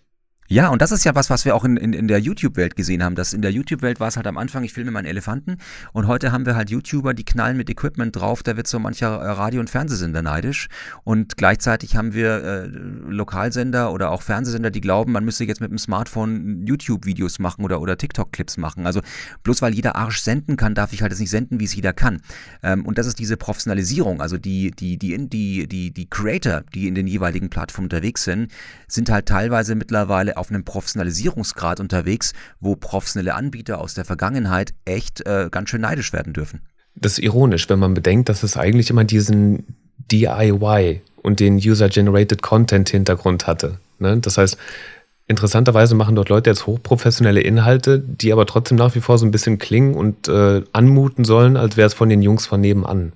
Ja, 0.49 0.69
und 0.69 0.83
das 0.83 0.93
ist 0.93 1.05
ja 1.05 1.15
was, 1.15 1.31
was 1.31 1.45
wir 1.45 1.55
auch 1.55 1.65
in, 1.65 1.77
in, 1.77 1.93
in 1.93 2.09
der 2.09 2.19
YouTube-Welt 2.19 2.77
gesehen 2.77 3.03
haben. 3.03 3.15
Dass 3.15 3.33
in 3.33 3.41
der 3.43 3.53
YouTube-Welt 3.53 4.01
war 4.01 4.09
es 4.09 4.17
halt 4.17 4.27
am 4.27 4.37
Anfang, 4.37 4.65
ich 4.65 4.73
filme 4.73 4.91
meinen 4.91 5.07
Elefanten 5.07 5.57
und 5.93 6.09
heute 6.09 6.31
haben 6.31 6.45
wir 6.45 6.57
halt 6.57 6.69
YouTuber, 6.69 7.15
die 7.15 7.25
knallen 7.25 7.57
mit 7.57 7.71
Equipment 7.71 8.15
drauf, 8.15 8.43
da 8.43 8.57
wird 8.57 8.67
so 8.67 8.79
mancher 8.79 9.21
äh, 9.21 9.31
Radio- 9.31 9.61
und 9.61 9.71
Fernsehsender 9.71 10.21
neidisch. 10.21 10.69
Und 11.05 11.39
gleichzeitig 11.39 11.97
haben 11.97 12.13
wir 12.13 12.45
äh, 12.45 12.67
Lokalsender 12.67 13.93
oder 13.93 14.11
auch 14.11 14.21
Fernsehsender, 14.21 14.71
die 14.71 14.83
glauben, 14.83 15.13
man 15.13 15.25
müsste 15.25 15.45
jetzt 15.45 15.61
mit 15.61 15.71
dem 15.71 15.79
Smartphone 15.79 16.67
YouTube-Videos 16.67 17.39
machen 17.39 17.65
oder, 17.65 17.81
oder 17.81 17.97
TikTok-Clips 17.97 18.59
machen. 18.59 18.87
Also 18.87 19.01
bloß 19.45 19.63
weil 19.63 19.73
jeder 19.73 19.97
Arsch 19.97 20.21
senden 20.21 20.57
kann, 20.57 20.75
darf 20.75 20.93
ich 20.93 21.01
halt 21.01 21.13
jetzt 21.13 21.21
nicht 21.21 21.31
senden, 21.31 21.61
wie 21.61 21.65
es 21.65 21.75
jeder 21.75 21.95
kann. 21.95 22.21
Ähm, 22.63 22.85
und 22.85 22.99
das 22.99 23.07
ist 23.07 23.19
diese 23.19 23.39
Professionalisierung. 23.39 24.21
Also 24.21 24.37
die, 24.37 24.71
die, 24.73 24.99
die, 24.99 25.29
die, 25.29 25.67
die, 25.67 25.93
die 25.93 26.11
Creator, 26.11 26.63
die 26.75 26.89
in 26.89 26.95
den 26.95 27.07
jeweiligen 27.07 27.49
Plattformen 27.49 27.87
unterwegs 27.87 28.25
sind, 28.25 28.53
sind 28.87 29.09
halt 29.09 29.27
teilweise 29.27 29.75
mittlerweile 29.75 30.32
auf 30.37 30.51
einem 30.51 30.65
Professionalisierungsgrad 30.65 31.81
unterwegs, 31.81 32.33
wo 32.61 32.77
professionelle 32.77 33.35
Anbieter 33.35 33.81
aus 33.81 33.95
der 33.95 34.05
Vergangenheit 34.05 34.75
echt 34.85 35.27
äh, 35.27 35.49
ganz 35.51 35.71
schön 35.71 35.81
neidisch 35.81 36.13
werden 36.13 36.33
dürfen. 36.33 36.61
Das 36.95 37.13
ist 37.13 37.19
ironisch, 37.21 37.69
wenn 37.69 37.79
man 37.79 37.95
bedenkt, 37.95 38.29
dass 38.29 38.43
es 38.43 38.57
eigentlich 38.57 38.91
immer 38.91 39.05
diesen 39.05 39.77
DIY 40.11 41.01
und 41.23 41.41
den 41.41 41.57
User-Generated 41.57 42.43
Content 42.43 42.89
Hintergrund 42.91 43.47
hatte. 43.47 43.79
Ne? 43.99 44.19
Das 44.19 44.37
heißt, 44.39 44.59
interessanterweise 45.27 45.95
machen 45.95 46.15
dort 46.15 46.29
Leute 46.29 46.51
jetzt 46.51 46.67
hochprofessionelle 46.67 47.41
Inhalte, 47.41 47.99
die 47.99 48.33
aber 48.33 48.45
trotzdem 48.47 48.77
nach 48.77 48.95
wie 48.95 49.01
vor 49.01 49.19
so 49.19 49.25
ein 49.25 49.31
bisschen 49.31 49.59
klingen 49.59 49.95
und 49.95 50.29
äh, 50.29 50.63
anmuten 50.73 51.25
sollen, 51.25 51.57
als 51.57 51.77
wäre 51.77 51.87
es 51.87 51.95
von 51.95 52.09
den 52.09 52.23
Jungs 52.23 52.47
von 52.47 52.61
nebenan. 52.61 53.13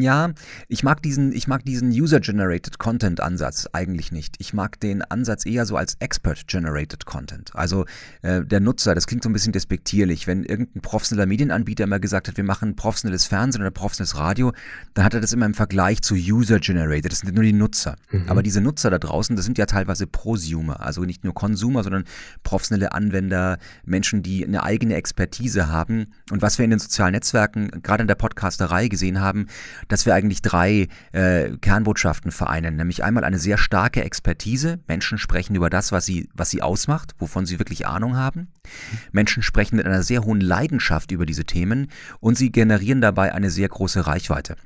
Ja, 0.00 0.32
ich 0.66 0.82
mag 0.82 1.02
diesen, 1.02 1.32
ich 1.32 1.46
mag 1.46 1.64
diesen 1.64 1.90
User-Generated 1.90 2.78
Content 2.78 3.20
Ansatz 3.20 3.68
eigentlich 3.72 4.10
nicht. 4.10 4.34
Ich 4.38 4.52
mag 4.52 4.80
den 4.80 5.02
Ansatz 5.02 5.46
eher 5.46 5.66
so 5.66 5.76
als 5.76 5.94
Expert-Generated 6.00 7.06
Content. 7.06 7.54
Also 7.54 7.84
äh, 8.22 8.44
der 8.44 8.58
Nutzer, 8.58 8.96
das 8.96 9.06
klingt 9.06 9.22
so 9.22 9.28
ein 9.28 9.32
bisschen 9.32 9.52
despektierlich. 9.52 10.26
Wenn 10.26 10.42
irgendein 10.42 10.82
professioneller 10.82 11.26
Medienanbieter 11.26 11.84
immer 11.84 12.00
gesagt 12.00 12.26
hat, 12.26 12.36
wir 12.36 12.42
machen 12.42 12.74
professionelles 12.74 13.26
Fernsehen 13.26 13.62
oder 13.62 13.70
professionelles 13.70 14.16
Radio, 14.16 14.52
dann 14.94 15.04
hat 15.04 15.14
er 15.14 15.20
das 15.20 15.32
immer 15.32 15.46
im 15.46 15.54
Vergleich 15.54 16.02
zu 16.02 16.16
User-Generated. 16.16 17.12
Das 17.12 17.20
sind 17.20 17.32
nur 17.32 17.44
die 17.44 17.52
Nutzer. 17.52 17.94
Mhm. 18.10 18.28
Aber 18.28 18.42
diese 18.42 18.60
Nutzer 18.60 18.90
da 18.90 18.98
draußen, 18.98 19.36
das 19.36 19.44
sind 19.44 19.58
ja 19.58 19.66
teilweise 19.66 20.08
Prosumer, 20.08 20.80
also 20.80 21.02
nicht 21.02 21.22
nur 21.22 21.34
Consumer, 21.34 21.84
sondern 21.84 22.02
professionelle 22.42 22.92
Anwender, 22.92 23.58
Menschen, 23.84 24.24
die 24.24 24.44
eine 24.44 24.64
eigene 24.64 24.96
Expertise 24.96 25.68
haben. 25.68 26.06
Und 26.32 26.42
was 26.42 26.58
wir 26.58 26.64
in 26.64 26.70
den 26.70 26.80
sozialen 26.80 27.12
Netzwerken, 27.12 27.70
gerade 27.82 28.02
in 28.02 28.08
der 28.08 28.16
Podcasterei 28.16 28.88
gesehen 28.88 29.20
haben, 29.20 29.46
dass 29.88 30.06
wir 30.06 30.14
eigentlich 30.14 30.42
drei 30.42 30.88
äh, 31.12 31.50
Kernbotschaften 31.60 32.30
vereinen, 32.30 32.76
nämlich 32.76 33.04
einmal 33.04 33.24
eine 33.24 33.38
sehr 33.38 33.58
starke 33.58 34.02
Expertise. 34.04 34.78
Menschen 34.86 35.18
sprechen 35.18 35.54
über 35.54 35.70
das, 35.70 35.92
was 35.92 36.04
sie, 36.06 36.28
was 36.34 36.50
sie 36.50 36.62
ausmacht, 36.62 37.14
wovon 37.18 37.46
sie 37.46 37.58
wirklich 37.58 37.86
Ahnung 37.86 38.16
haben. 38.16 38.48
Menschen 39.12 39.42
sprechen 39.42 39.76
mit 39.76 39.86
einer 39.86 40.02
sehr 40.02 40.24
hohen 40.24 40.40
Leidenschaft 40.40 41.10
über 41.10 41.26
diese 41.26 41.44
Themen 41.44 41.88
und 42.20 42.36
sie 42.36 42.50
generieren 42.50 43.00
dabei 43.00 43.32
eine 43.32 43.50
sehr 43.50 43.68
große 43.68 44.06
Reichweite. 44.06 44.56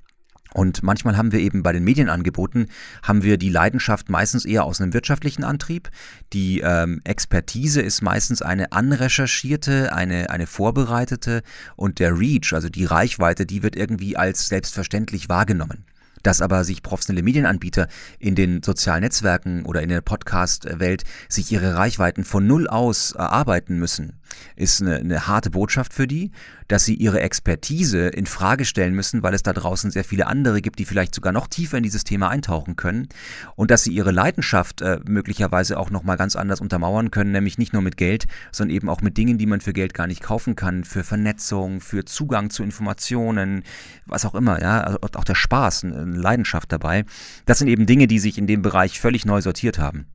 Und 0.54 0.82
manchmal 0.82 1.16
haben 1.16 1.32
wir 1.32 1.40
eben 1.40 1.62
bei 1.62 1.72
den 1.72 1.84
Medienangeboten, 1.84 2.68
haben 3.02 3.22
wir 3.22 3.36
die 3.36 3.50
Leidenschaft 3.50 4.08
meistens 4.08 4.44
eher 4.44 4.64
aus 4.64 4.80
einem 4.80 4.94
wirtschaftlichen 4.94 5.44
Antrieb. 5.44 5.90
Die 6.32 6.60
ähm, 6.60 7.00
Expertise 7.04 7.82
ist 7.82 8.02
meistens 8.02 8.40
eine 8.40 8.72
anrecherchierte, 8.72 9.92
eine, 9.92 10.30
eine 10.30 10.46
vorbereitete 10.46 11.42
und 11.76 11.98
der 11.98 12.18
Reach, 12.18 12.52
also 12.54 12.68
die 12.68 12.86
Reichweite, 12.86 13.44
die 13.44 13.62
wird 13.62 13.76
irgendwie 13.76 14.16
als 14.16 14.48
selbstverständlich 14.48 15.28
wahrgenommen. 15.28 15.84
Dass 16.22 16.42
aber 16.42 16.64
sich 16.64 16.82
professionelle 16.82 17.22
Medienanbieter 17.22 17.86
in 18.18 18.34
den 18.34 18.62
sozialen 18.62 19.02
Netzwerken 19.02 19.64
oder 19.64 19.82
in 19.82 19.88
der 19.88 20.00
Podcast-Welt 20.00 21.04
sich 21.28 21.52
ihre 21.52 21.76
Reichweiten 21.76 22.24
von 22.24 22.46
Null 22.46 22.66
aus 22.66 23.12
erarbeiten 23.12 23.78
müssen, 23.78 24.17
ist 24.56 24.82
eine, 24.82 24.96
eine 24.96 25.26
harte 25.26 25.50
Botschaft 25.50 25.92
für 25.92 26.06
die, 26.06 26.32
dass 26.68 26.84
sie 26.84 26.94
ihre 26.94 27.20
Expertise 27.20 28.08
in 28.08 28.26
Frage 28.26 28.64
stellen 28.64 28.94
müssen, 28.94 29.22
weil 29.22 29.34
es 29.34 29.42
da 29.42 29.52
draußen 29.52 29.90
sehr 29.90 30.04
viele 30.04 30.26
andere 30.26 30.60
gibt, 30.60 30.78
die 30.78 30.84
vielleicht 30.84 31.14
sogar 31.14 31.32
noch 31.32 31.46
tiefer 31.46 31.78
in 31.78 31.82
dieses 31.82 32.04
Thema 32.04 32.28
eintauchen 32.28 32.76
können 32.76 33.08
und 33.56 33.70
dass 33.70 33.84
sie 33.84 33.92
ihre 33.92 34.10
Leidenschaft 34.10 34.82
äh, 34.82 35.00
möglicherweise 35.06 35.78
auch 35.78 35.90
noch 35.90 36.02
mal 36.02 36.16
ganz 36.16 36.36
anders 36.36 36.60
untermauern 36.60 37.10
können, 37.10 37.32
nämlich 37.32 37.58
nicht 37.58 37.72
nur 37.72 37.82
mit 37.82 37.96
Geld, 37.96 38.26
sondern 38.52 38.74
eben 38.76 38.88
auch 38.88 39.00
mit 39.00 39.16
Dingen, 39.16 39.38
die 39.38 39.46
man 39.46 39.60
für 39.60 39.72
Geld 39.72 39.94
gar 39.94 40.06
nicht 40.06 40.22
kaufen 40.22 40.56
kann, 40.56 40.84
für 40.84 41.04
Vernetzung, 41.04 41.80
für 41.80 42.04
Zugang 42.04 42.50
zu 42.50 42.62
Informationen, 42.62 43.62
was 44.06 44.24
auch 44.24 44.34
immer, 44.34 44.60
ja, 44.60 44.80
also 44.80 44.98
auch 45.14 45.24
der 45.24 45.34
Spaß, 45.34 45.84
eine 45.84 46.04
Leidenschaft 46.04 46.70
dabei. 46.70 47.04
Das 47.46 47.58
sind 47.58 47.68
eben 47.68 47.86
Dinge, 47.86 48.06
die 48.06 48.18
sich 48.18 48.38
in 48.38 48.46
dem 48.46 48.62
Bereich 48.62 49.00
völlig 49.00 49.24
neu 49.24 49.40
sortiert 49.40 49.78
haben. 49.78 50.06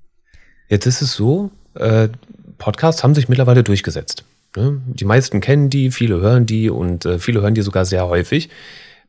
Jetzt 0.69 0.85
ist 0.85 1.01
es 1.01 1.13
so, 1.13 1.51
äh, 1.75 2.09
Podcasts 2.57 3.03
haben 3.03 3.15
sich 3.15 3.29
mittlerweile 3.29 3.63
durchgesetzt. 3.63 4.23
Ne? 4.55 4.81
Die 4.85 5.05
meisten 5.05 5.41
kennen 5.41 5.69
die, 5.69 5.91
viele 5.91 6.19
hören 6.19 6.45
die 6.45 6.69
und 6.69 7.05
äh, 7.05 7.19
viele 7.19 7.41
hören 7.41 7.55
die 7.55 7.61
sogar 7.61 7.85
sehr 7.85 8.07
häufig. 8.07 8.49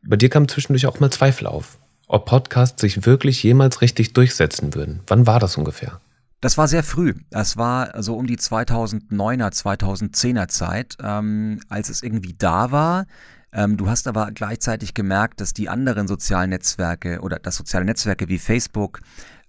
Bei 0.03 0.15
dir 0.15 0.29
kam 0.29 0.47
zwischendurch 0.47 0.87
auch 0.87 0.99
mal 0.99 1.11
Zweifel 1.11 1.47
auf, 1.47 1.79
ob 2.07 2.25
Podcasts 2.25 2.81
sich 2.81 3.05
wirklich 3.05 3.41
jemals 3.43 3.81
richtig 3.81 4.13
durchsetzen 4.13 4.75
würden. 4.75 5.01
Wann 5.07 5.27
war 5.27 5.39
das 5.39 5.57
ungefähr? 5.57 5.99
Das 6.41 6.57
war 6.57 6.67
sehr 6.67 6.83
früh. 6.83 7.15
Das 7.31 7.57
war 7.57 8.03
so 8.03 8.15
um 8.15 8.27
die 8.27 8.37
2009er, 8.37 9.51
2010er 9.51 10.47
Zeit, 10.47 10.97
ähm, 11.01 11.59
als 11.69 11.89
es 11.89 12.03
irgendwie 12.03 12.35
da 12.37 12.71
war. 12.71 13.05
Ähm, 13.51 13.77
du 13.77 13.89
hast 13.89 14.07
aber 14.07 14.31
gleichzeitig 14.31 14.93
gemerkt, 14.93 15.41
dass 15.41 15.53
die 15.53 15.69
anderen 15.69 16.07
sozialen 16.07 16.49
Netzwerke 16.49 17.21
oder 17.21 17.39
dass 17.39 17.55
soziale 17.55 17.85
Netzwerke 17.85 18.27
wie 18.27 18.37
Facebook, 18.37 18.99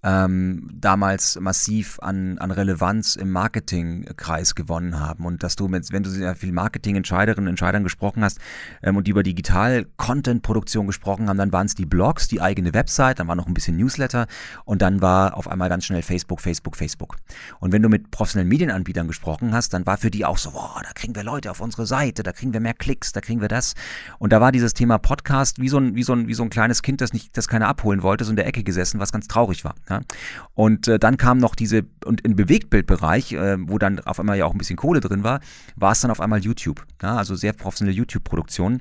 ähm, 0.03 0.69
damals 0.73 1.39
massiv 1.41 1.99
an, 2.01 2.39
an 2.39 2.51
Relevanz 2.51 3.17
im 3.17 3.31
Marketingkreis 3.31 4.55
gewonnen 4.55 5.01
haben 5.01 5.25
und 5.25 5.43
dass 5.43 5.57
du, 5.57 5.67
mit, 5.69 5.91
wenn 5.93 6.05
du 6.05 6.11
sehr 6.11 6.37
viel 6.37 6.53
Marketingentscheiderinnen 6.53 7.49
und 7.49 7.53
Entscheidern 7.53 7.83
gesprochen 7.83 8.23
hast 8.23 8.39
ähm, 8.83 8.97
und 8.97 9.07
die 9.07 9.11
über 9.11 9.23
Digital-Content-Produktion 9.23 10.87
gesprochen 10.87 11.29
haben, 11.29 11.39
dann 11.39 11.53
waren 11.53 11.67
es 11.67 11.75
die 11.75 11.87
Blogs, 11.87 12.29
die 12.29 12.41
eigene 12.41 12.73
Website, 12.73 13.19
dann 13.19 13.27
war 13.27 13.35
noch 13.35 13.47
ein 13.47 13.55
bisschen 13.55 13.77
Newsletter 13.77 14.27
und 14.65 14.81
dann 14.81 15.01
war 15.03 15.37
auf 15.37 15.49
einmal 15.49 15.69
ganz 15.69 15.85
schnell 15.87 16.03
Facebook, 16.03 16.41
Facebook, 16.41 16.77
Facebook. 16.77 17.17
Und 17.59 17.73
wenn 17.73 17.83
du 17.83 17.89
mit 17.89 18.11
professionellen 18.11 18.49
Medienanbietern 18.49 19.09
gesprochen 19.09 19.53
hast, 19.53 19.75
dann 19.75 19.87
war 19.87 19.97
für 19.97 20.11
die 20.11 20.25
auch 20.25 20.39
so, 20.39 20.53
boah, 20.53 20.81
da 20.85 20.93
kriegen 20.93 21.17
wir 21.17 21.25
Leute 21.25 21.51
auf 21.51 21.61
unsere 21.61 21.87
Seite, 21.87 22.23
da 22.23 22.33
kriegen 22.33 22.53
wir 22.53 22.61
mehr 22.61 22.75
Klicks, 22.75 23.13
da 23.13 23.21
kriegen 23.21 23.41
wir 23.41 23.49
das. 23.49 23.75
Und 24.19 24.33
da 24.33 24.41
war 24.41 24.53
dieses 24.53 24.75
Thema 24.75 24.99
Podcast 24.99 25.61
wie 25.61 25.69
so 25.69 25.79
ein, 25.79 25.97
wie 25.97 26.05
so 26.05 26.13
ein, 26.13 26.29
wie 26.29 26.35
so 26.35 26.45
ein 26.45 26.51
kleines 26.51 26.83
Kind, 26.83 27.01
das 27.01 27.13
nicht, 27.13 27.37
das 27.37 27.49
keiner 27.49 27.67
abholen 27.67 28.03
wollte, 28.03 28.25
so 28.25 28.31
in 28.31 28.37
der 28.37 28.47
Ecke 28.47 28.63
gesessen, 28.63 29.01
was 29.01 29.11
ganz 29.11 29.27
traurig 29.27 29.65
war. 29.65 29.75
Ja? 29.91 29.96
Und 30.55 30.89
äh, 30.89 30.99
dann 30.99 31.17
kam 31.17 31.39
noch 31.39 31.55
diese, 31.55 31.85
und 32.05 32.23
im 32.23 32.37
Bewegtbildbereich, 32.37 33.33
äh, 33.33 33.57
wo 33.61 33.79
dann 33.79 34.01
auf 34.01 34.21
einmal 34.21 34.39
ja 34.39 34.47
auch 34.47 34.53
ein 34.53 34.59
bisschen 34.59 34.77
Kohle 34.77 35.01
drin 35.01 35.25
war, 35.25 35.41
war 35.77 35.93
es 35.93 36.01
dann 36.01 36.11
auf 36.11 36.21
einmal 36.21 36.41
YouTube. 36.41 36.85
Ja? 37.03 37.17
Also 37.17 37.35
sehr 37.35 37.53
professionelle 37.53 37.97
YouTube-Produktion. 37.97 38.81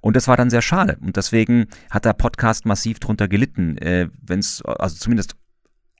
Und 0.00 0.16
das 0.16 0.28
war 0.28 0.36
dann 0.36 0.50
sehr 0.50 0.62
schade. 0.62 0.98
Und 1.00 1.16
deswegen 1.16 1.66
hat 1.90 2.04
der 2.04 2.12
Podcast 2.12 2.66
massiv 2.66 3.00
drunter 3.00 3.28
gelitten, 3.28 3.78
äh, 3.78 4.08
wenn 4.22 4.40
es, 4.40 4.62
also 4.62 4.96
zumindest 4.96 5.36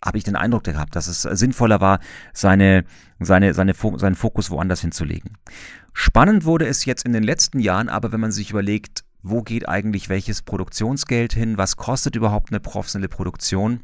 habe 0.04 0.18
ich 0.18 0.24
den 0.24 0.36
Eindruck 0.36 0.64
gehabt, 0.64 0.94
dass 0.96 1.06
es 1.06 1.22
sinnvoller 1.22 1.80
war, 1.80 1.98
seine, 2.34 2.84
seine, 3.20 3.54
seine, 3.54 3.74
seinen 3.74 4.14
Fokus 4.14 4.50
woanders 4.50 4.82
hinzulegen. 4.82 5.38
Spannend 5.94 6.44
wurde 6.44 6.66
es 6.66 6.84
jetzt 6.84 7.06
in 7.06 7.12
den 7.12 7.22
letzten 7.22 7.58
Jahren, 7.58 7.88
aber 7.88 8.12
wenn 8.12 8.20
man 8.20 8.32
sich 8.32 8.50
überlegt, 8.50 9.04
wo 9.22 9.42
geht 9.42 9.68
eigentlich 9.68 10.08
welches 10.10 10.42
Produktionsgeld 10.42 11.32
hin, 11.32 11.56
was 11.56 11.76
kostet 11.76 12.14
überhaupt 12.14 12.50
eine 12.50 12.60
professionelle 12.60 13.08
Produktion, 13.08 13.80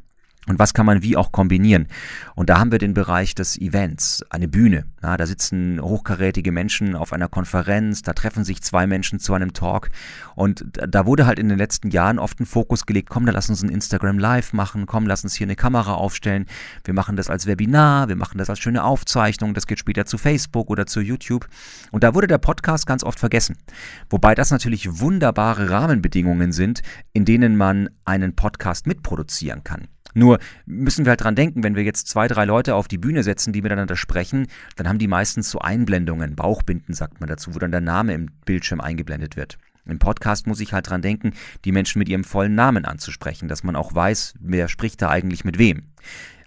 und 0.47 0.57
was 0.57 0.73
kann 0.73 0.87
man 0.87 1.03
wie 1.03 1.15
auch 1.15 1.31
kombinieren? 1.31 1.87
Und 2.33 2.49
da 2.49 2.57
haben 2.57 2.71
wir 2.71 2.79
den 2.79 2.95
Bereich 2.95 3.35
des 3.35 3.61
Events, 3.61 4.25
eine 4.31 4.47
Bühne. 4.47 4.85
Ja, 5.03 5.15
da 5.15 5.27
sitzen 5.27 5.79
hochkarätige 5.79 6.51
Menschen 6.51 6.95
auf 6.95 7.13
einer 7.13 7.27
Konferenz, 7.27 8.01
da 8.01 8.13
treffen 8.13 8.43
sich 8.43 8.63
zwei 8.63 8.87
Menschen 8.87 9.19
zu 9.19 9.35
einem 9.35 9.53
Talk. 9.53 9.89
Und 10.33 10.65
da 10.73 11.05
wurde 11.05 11.27
halt 11.27 11.37
in 11.37 11.47
den 11.47 11.59
letzten 11.59 11.91
Jahren 11.91 12.17
oft 12.17 12.39
ein 12.39 12.47
Fokus 12.47 12.87
gelegt, 12.87 13.11
komm, 13.11 13.27
da 13.27 13.31
lass 13.31 13.51
uns 13.51 13.61
ein 13.61 13.69
Instagram 13.69 14.17
Live 14.17 14.51
machen, 14.51 14.87
komm, 14.87 15.05
lass 15.05 15.23
uns 15.23 15.35
hier 15.35 15.45
eine 15.45 15.55
Kamera 15.55 15.93
aufstellen. 15.93 16.47
Wir 16.85 16.95
machen 16.95 17.17
das 17.17 17.29
als 17.29 17.45
Webinar, 17.45 18.09
wir 18.09 18.15
machen 18.15 18.39
das 18.39 18.49
als 18.49 18.57
schöne 18.57 18.83
Aufzeichnung, 18.83 19.53
das 19.53 19.67
geht 19.67 19.77
später 19.77 20.07
zu 20.07 20.17
Facebook 20.17 20.71
oder 20.71 20.87
zu 20.87 21.01
YouTube. 21.01 21.47
Und 21.91 22.03
da 22.03 22.15
wurde 22.15 22.25
der 22.25 22.39
Podcast 22.39 22.87
ganz 22.87 23.03
oft 23.03 23.19
vergessen. 23.19 23.57
Wobei 24.09 24.33
das 24.33 24.49
natürlich 24.49 24.99
wunderbare 24.99 25.69
Rahmenbedingungen 25.69 26.51
sind, 26.51 26.81
in 27.13 27.25
denen 27.25 27.57
man 27.57 27.91
einen 28.05 28.35
Podcast 28.35 28.87
mitproduzieren 28.87 29.63
kann. 29.63 29.87
Nur 30.13 30.39
müssen 30.65 31.05
wir 31.05 31.11
halt 31.11 31.21
dran 31.21 31.35
denken, 31.35 31.63
wenn 31.63 31.75
wir 31.75 31.83
jetzt 31.83 32.07
zwei, 32.07 32.27
drei 32.27 32.45
Leute 32.45 32.75
auf 32.75 32.87
die 32.87 32.97
Bühne 32.97 33.23
setzen, 33.23 33.53
die 33.53 33.61
miteinander 33.61 33.95
sprechen, 33.95 34.47
dann 34.75 34.87
haben 34.87 34.99
die 34.99 35.07
meistens 35.07 35.49
so 35.49 35.59
Einblendungen, 35.59 36.35
Bauchbinden 36.35 36.93
sagt 36.93 37.19
man 37.19 37.29
dazu, 37.29 37.55
wo 37.55 37.59
dann 37.59 37.71
der 37.71 37.81
Name 37.81 38.13
im 38.13 38.29
Bildschirm 38.45 38.81
eingeblendet 38.81 39.35
wird. 39.35 39.57
Im 39.85 39.99
Podcast 39.99 40.45
muss 40.45 40.59
ich 40.59 40.73
halt 40.73 40.89
dran 40.89 41.01
denken, 41.01 41.33
die 41.65 41.71
Menschen 41.71 41.99
mit 41.99 42.07
ihrem 42.07 42.23
vollen 42.23 42.53
Namen 42.53 42.85
anzusprechen, 42.85 43.47
dass 43.47 43.63
man 43.63 43.75
auch 43.75 43.95
weiß, 43.95 44.35
wer 44.39 44.67
spricht 44.67 45.01
da 45.01 45.09
eigentlich 45.09 45.43
mit 45.43 45.57
wem. 45.57 45.83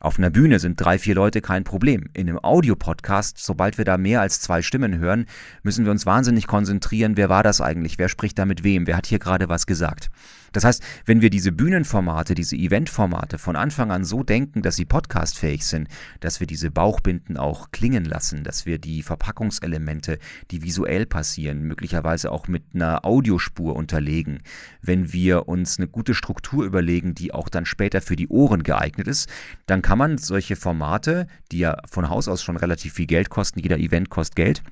Auf 0.04 0.18
einer 0.18 0.28
Bühne 0.30 0.58
sind 0.58 0.78
drei, 0.78 0.98
vier 0.98 1.14
Leute 1.14 1.40
kein 1.40 1.64
Problem. 1.64 2.10
In 2.12 2.28
einem 2.28 2.38
Audiopodcast, 2.38 3.38
sobald 3.38 3.78
wir 3.78 3.86
da 3.86 3.96
mehr 3.96 4.20
als 4.20 4.40
zwei 4.40 4.60
Stimmen 4.60 4.98
hören, 4.98 5.24
müssen 5.62 5.86
wir 5.86 5.90
uns 5.90 6.04
wahnsinnig 6.04 6.46
konzentrieren, 6.46 7.16
wer 7.16 7.30
war 7.30 7.42
das 7.42 7.62
eigentlich, 7.62 7.98
wer 7.98 8.10
spricht 8.10 8.38
da 8.38 8.44
mit 8.44 8.64
wem, 8.64 8.86
wer 8.86 8.98
hat 8.98 9.06
hier 9.06 9.18
gerade 9.18 9.48
was 9.48 9.66
gesagt. 9.66 10.10
Das 10.54 10.64
heißt, 10.64 10.82
wenn 11.04 11.20
wir 11.20 11.30
diese 11.30 11.50
Bühnenformate, 11.50 12.34
diese 12.36 12.54
Eventformate 12.54 13.38
von 13.38 13.56
Anfang 13.56 13.90
an 13.90 14.04
so 14.04 14.22
denken, 14.22 14.62
dass 14.62 14.76
sie 14.76 14.84
podcastfähig 14.84 15.66
sind, 15.66 15.88
dass 16.20 16.38
wir 16.38 16.46
diese 16.46 16.70
Bauchbinden 16.70 17.36
auch 17.36 17.72
klingen 17.72 18.04
lassen, 18.04 18.44
dass 18.44 18.64
wir 18.64 18.78
die 18.78 19.02
Verpackungselemente, 19.02 20.18
die 20.52 20.62
visuell 20.62 21.06
passieren, 21.06 21.64
möglicherweise 21.64 22.30
auch 22.30 22.46
mit 22.46 22.62
einer 22.72 23.04
Audiospur 23.04 23.74
unterlegen, 23.74 24.42
wenn 24.80 25.12
wir 25.12 25.48
uns 25.48 25.78
eine 25.78 25.88
gute 25.88 26.14
Struktur 26.14 26.64
überlegen, 26.64 27.16
die 27.16 27.34
auch 27.34 27.48
dann 27.48 27.66
später 27.66 28.00
für 28.00 28.14
die 28.14 28.28
Ohren 28.28 28.62
geeignet 28.62 29.08
ist, 29.08 29.28
dann 29.66 29.82
kann 29.82 29.98
man 29.98 30.18
solche 30.18 30.54
Formate, 30.54 31.26
die 31.50 31.58
ja 31.58 31.78
von 31.90 32.08
Haus 32.08 32.28
aus 32.28 32.44
schon 32.44 32.56
relativ 32.56 32.92
viel 32.92 33.06
Geld 33.06 33.28
kosten, 33.28 33.58
jeder 33.58 33.78
Event 33.78 34.08
kostet 34.08 34.36
Geld, 34.36 34.62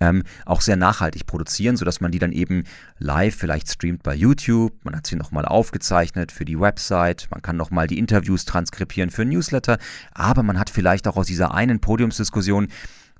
ähm, 0.00 0.22
auch 0.46 0.60
sehr 0.60 0.76
nachhaltig 0.76 1.26
produzieren, 1.26 1.76
sodass 1.76 2.00
man 2.00 2.12
die 2.12 2.18
dann 2.18 2.32
eben 2.32 2.64
live 2.98 3.34
vielleicht 3.34 3.70
streamt 3.70 4.02
bei 4.02 4.14
YouTube. 4.14 4.72
Man 4.84 4.96
hat 4.96 5.06
sie 5.06 5.16
nochmal 5.16 5.44
aufgezeichnet 5.44 6.32
für 6.32 6.44
die 6.44 6.58
Website. 6.58 7.28
Man 7.30 7.42
kann 7.42 7.56
nochmal 7.56 7.86
die 7.86 7.98
Interviews 7.98 8.44
transkribieren 8.44 9.10
für 9.10 9.24
Newsletter. 9.24 9.78
Aber 10.12 10.42
man 10.42 10.58
hat 10.58 10.70
vielleicht 10.70 11.08
auch 11.08 11.16
aus 11.16 11.26
dieser 11.26 11.54
einen 11.54 11.80
Podiumsdiskussion 11.80 12.68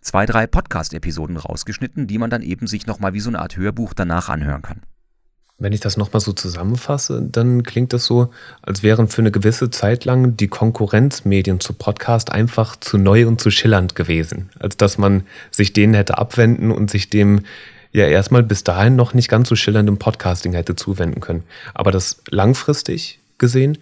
zwei, 0.01 0.27
drei 0.27 0.47
Podcast-Episoden 0.47 1.37
rausgeschnitten, 1.37 2.07
die 2.07 2.19
man 2.19 2.31
dann 2.31 2.43
eben 2.43 2.67
sich 2.67 2.87
nochmal 2.87 3.15
wie 3.15 3.21
so 3.21 3.31
eine 3.31 3.41
Art 3.41 3.57
Hörbuch 3.57 3.95
danach 3.95 4.29
anhören 4.29 4.63
kann. 4.63 4.83
Wenn 5.61 5.73
ich 5.73 5.81
das 5.81 5.97
nochmal 5.97 6.21
so 6.21 6.33
zusammenfasse, 6.33 7.21
dann 7.21 7.65
klingt 7.65 7.93
das 7.93 8.05
so, 8.05 8.31
als 8.63 8.85
wären 8.85 9.09
für 9.09 9.23
eine 9.23 9.33
gewisse 9.33 9.71
Zeit 9.71 10.05
lang 10.05 10.37
die 10.37 10.47
Konkurrenzmedien 10.47 11.59
zu 11.59 11.73
Podcast 11.73 12.31
einfach 12.31 12.77
zu 12.77 12.97
neu 12.97 13.27
und 13.27 13.41
zu 13.41 13.51
schillernd 13.51 13.97
gewesen, 13.97 14.51
als 14.61 14.77
dass 14.77 14.99
man 14.99 15.25
sich 15.51 15.73
denen 15.73 15.95
hätte 15.95 16.17
abwenden 16.17 16.71
und 16.71 16.91
sich 16.91 17.11
dem 17.11 17.41
ja 17.93 18.07
erstmal 18.07 18.45
bis 18.45 18.63
dahin 18.63 18.95
noch 18.95 19.15
nicht 19.15 19.29
ganz 19.29 19.49
so 19.49 19.57
schillerndem 19.57 19.99
Podcasting 19.99 20.53
hätte 20.53 20.77
zuwenden 20.77 21.21
können. 21.21 21.43
Aber 21.75 21.91
dass 21.91 22.23
langfristig 22.31 23.19
gesehen 23.39 23.79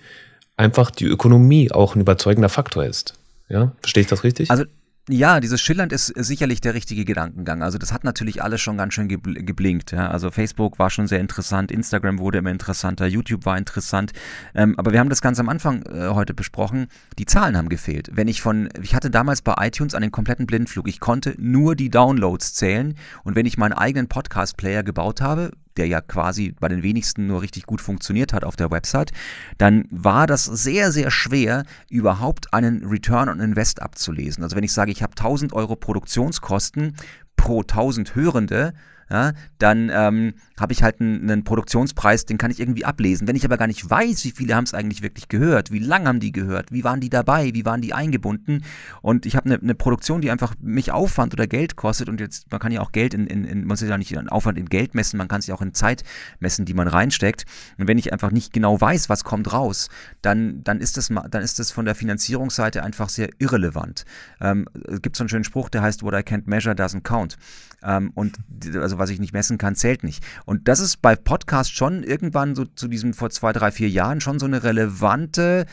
einfach 0.57 0.91
die 0.91 1.05
Ökonomie 1.05 1.71
auch 1.73 1.95
ein 1.95 2.01
überzeugender 2.01 2.49
Faktor 2.49 2.85
ist. 2.87 3.13
Ja, 3.51 3.73
verstehe 3.83 4.01
ich 4.01 4.09
das 4.09 4.25
richtig? 4.25 4.51
Also 4.51 4.65
ja, 5.09 5.39
dieses 5.39 5.61
Schillernd 5.61 5.93
ist 5.93 6.07
sicherlich 6.07 6.61
der 6.61 6.75
richtige 6.75 7.05
Gedankengang. 7.05 7.63
Also 7.63 7.79
das 7.79 7.93
hat 7.93 8.03
natürlich 8.03 8.43
alles 8.43 8.61
schon 8.61 8.77
ganz 8.77 8.95
schön 8.95 9.07
geblinkt. 9.09 9.93
Ja. 9.93 10.11
Also 10.11 10.33
Facebook 10.33 10.81
war 10.81 10.91
schon 10.91 11.07
sehr 11.07 11.21
interessant, 11.21 11.71
Instagram 11.71 12.19
wurde 12.19 12.39
immer 12.39 12.51
interessanter, 12.51 13.07
YouTube 13.07 13.47
war 13.47 13.57
interessant. 13.57 14.13
Ähm, 14.55 14.75
aber 14.79 14.93
wir 14.93 14.99
haben 14.99 15.09
das 15.09 15.23
ganz 15.23 15.39
am 15.39 15.49
Anfang 15.49 15.85
äh, 15.87 16.09
heute 16.09 16.35
besprochen. 16.35 16.89
Die 17.19 17.27
Zahlen 17.27 17.57
haben 17.57 17.69
gefehlt. 17.69 18.11
Wenn 18.13 18.27
ich 18.27 18.43
von, 18.43 18.69
ich 18.83 18.97
hatte 18.97 19.11
damals 19.11 19.43
bei 19.43 19.55
iTunes 19.59 19.95
einen 19.95 20.11
kompletten 20.11 20.47
Blindflug. 20.47 20.89
Ich 20.89 20.99
konnte 20.99 21.35
nur 21.39 21.77
die 21.77 21.89
Downloads 21.91 22.55
zählen. 22.55 22.95
Und 23.23 23.37
wenn 23.37 23.47
ich 23.47 23.59
meinen 23.59 23.75
eigenen 23.75 24.09
Podcast-Player 24.09 24.83
gebaut 24.83 25.21
habe, 25.21 25.53
der 25.77 25.87
ja 25.87 26.01
quasi 26.01 26.55
bei 26.59 26.69
den 26.69 26.83
wenigsten 26.83 27.27
nur 27.27 27.43
richtig 27.43 27.67
gut 27.67 27.81
funktioniert 27.81 28.33
hat 28.33 28.45
auf 28.45 28.57
der 28.57 28.71
Website, 28.71 29.13
dann 29.59 29.85
war 29.91 30.27
das 30.27 30.45
sehr, 30.45 30.93
sehr 30.93 31.11
schwer, 31.11 31.65
überhaupt 31.91 32.53
einen 32.53 32.85
Return 32.87 33.29
on 33.29 33.41
Invest 33.41 33.83
abzulesen. 33.83 34.43
Also 34.43 34.57
wenn 34.57 34.65
ich 34.65 34.73
sage, 34.73 34.91
ich 34.91 35.03
habe 35.03 35.13
1000 35.13 35.53
Euro 35.53 35.77
Produktionskosten 35.77 36.97
pro 37.37 37.61
1000 37.61 38.15
Hörende, 38.15 38.73
ja, 39.11 39.33
dann 39.59 39.91
ähm, 39.93 40.35
habe 40.59 40.73
ich 40.73 40.83
halt 40.83 41.01
einen, 41.01 41.31
einen, 41.31 41.45
Produktionspreis, 41.45 42.27
den 42.27 42.39
kann 42.39 42.51
ich 42.51 42.59
irgendwie 42.59 42.85
ablesen. 42.85 43.29
Wenn 43.29 43.37
ich 43.37 43.45
aber 43.45 43.57
gar 43.57 43.69
nicht 43.69 43.89
weiß, 43.89 44.25
wie 44.25 44.33
viele 44.33 44.57
haben 44.57 44.65
es 44.65 44.75
eigentlich 44.75 45.03
wirklich 45.03 45.29
gehört, 45.29 45.71
wie 45.71 45.79
lange 45.79 46.09
haben 46.09 46.19
die 46.19 46.33
gehört, 46.33 46.73
wie 46.73 46.83
waren 46.83 47.01
die 47.01 47.11
dabei, 47.11 47.55
wie 47.55 47.65
waren 47.65 47.81
die 47.81 47.95
eingebunden 47.95 48.65
und 49.03 49.25
ich 49.25 49.37
habe 49.37 49.47
eine, 49.47 49.61
eine, 49.61 49.75
Produktion, 49.77 50.21
die 50.21 50.31
einfach 50.31 50.55
mich 50.61 50.91
Aufwand 50.91 51.35
oder 51.35 51.47
Geld 51.47 51.77
kostet 51.77 52.09
und 52.09 52.21
jetzt, 52.21 52.51
man 52.51 52.59
kann 52.59 52.73
ja 52.73 52.81
auch 52.81 52.91
Geld 52.91 53.15
in, 53.15 53.27
in, 53.27 53.45
in 53.45 53.59
man 53.61 53.69
muss 53.69 53.81
ja 53.81 53.97
nicht 53.99 54.13
in 54.13 54.29
Aufwand 54.29 54.59
in 54.59 54.67
Geld 54.67 54.95
messen, 54.95 55.19
man 55.19 55.29
kann 55.29 55.39
es 55.39 55.47
ja 55.47 55.55
auch 55.55 55.63
in 55.63 55.75
Zeit 55.75 56.03
messen, 56.41 56.65
die 56.65 56.75
man 56.75 56.89
reinsteckt 56.89 57.45
und 57.79 57.87
wenn 57.87 57.99
ich 57.99 58.13
einfach 58.13 58.33
nicht 58.33 58.53
genau 58.53 58.81
weiß, 58.81 59.09
was 59.09 59.23
kommt 59.23 59.53
raus, 59.53 59.89
dann, 60.23 60.65
dann, 60.65 60.81
ist, 60.81 60.97
das, 60.97 61.13
dann 61.31 61.43
ist 61.43 61.59
das 61.61 61.71
von 61.71 61.85
der 61.85 61.95
Finanzierungsseite 61.95 62.83
einfach 62.83 63.09
sehr 63.09 63.29
irrelevant. 63.39 64.05
Ähm, 64.41 64.67
es 64.89 65.01
gibt 65.03 65.17
so 65.17 65.23
einen 65.23 65.29
schönen 65.29 65.45
Spruch, 65.45 65.69
der 65.69 65.83
heißt, 65.83 66.03
what 66.03 66.15
I 66.15 66.19
can't 66.19 66.45
measure 66.47 66.75
doesn't 66.75 67.03
count. 67.03 67.37
Ähm, 67.83 68.11
und 68.15 68.39
also 68.75 68.99
was 68.99 69.11
ich 69.11 69.21
nicht 69.21 69.33
messen 69.33 69.59
kann, 69.59 69.75
zählt 69.75 70.05
nicht. 70.05 70.25
Und 70.45 70.69
das 70.69 70.81
ist 70.81 71.03
bei 71.03 71.17
Podcasts 71.17 71.73
schon 71.73 72.03
irgendwann 72.03 72.55
so 72.55 72.65
zu 72.65 72.89
diesem 72.89 73.15
vor 73.15 73.31
zwei, 73.31 73.53
drei, 73.53 73.71
vier 73.71 73.89
Jahren 73.89 74.21
schon 74.21 74.39
so 74.39 74.47
eine 74.47 74.63
relevante 74.63 75.67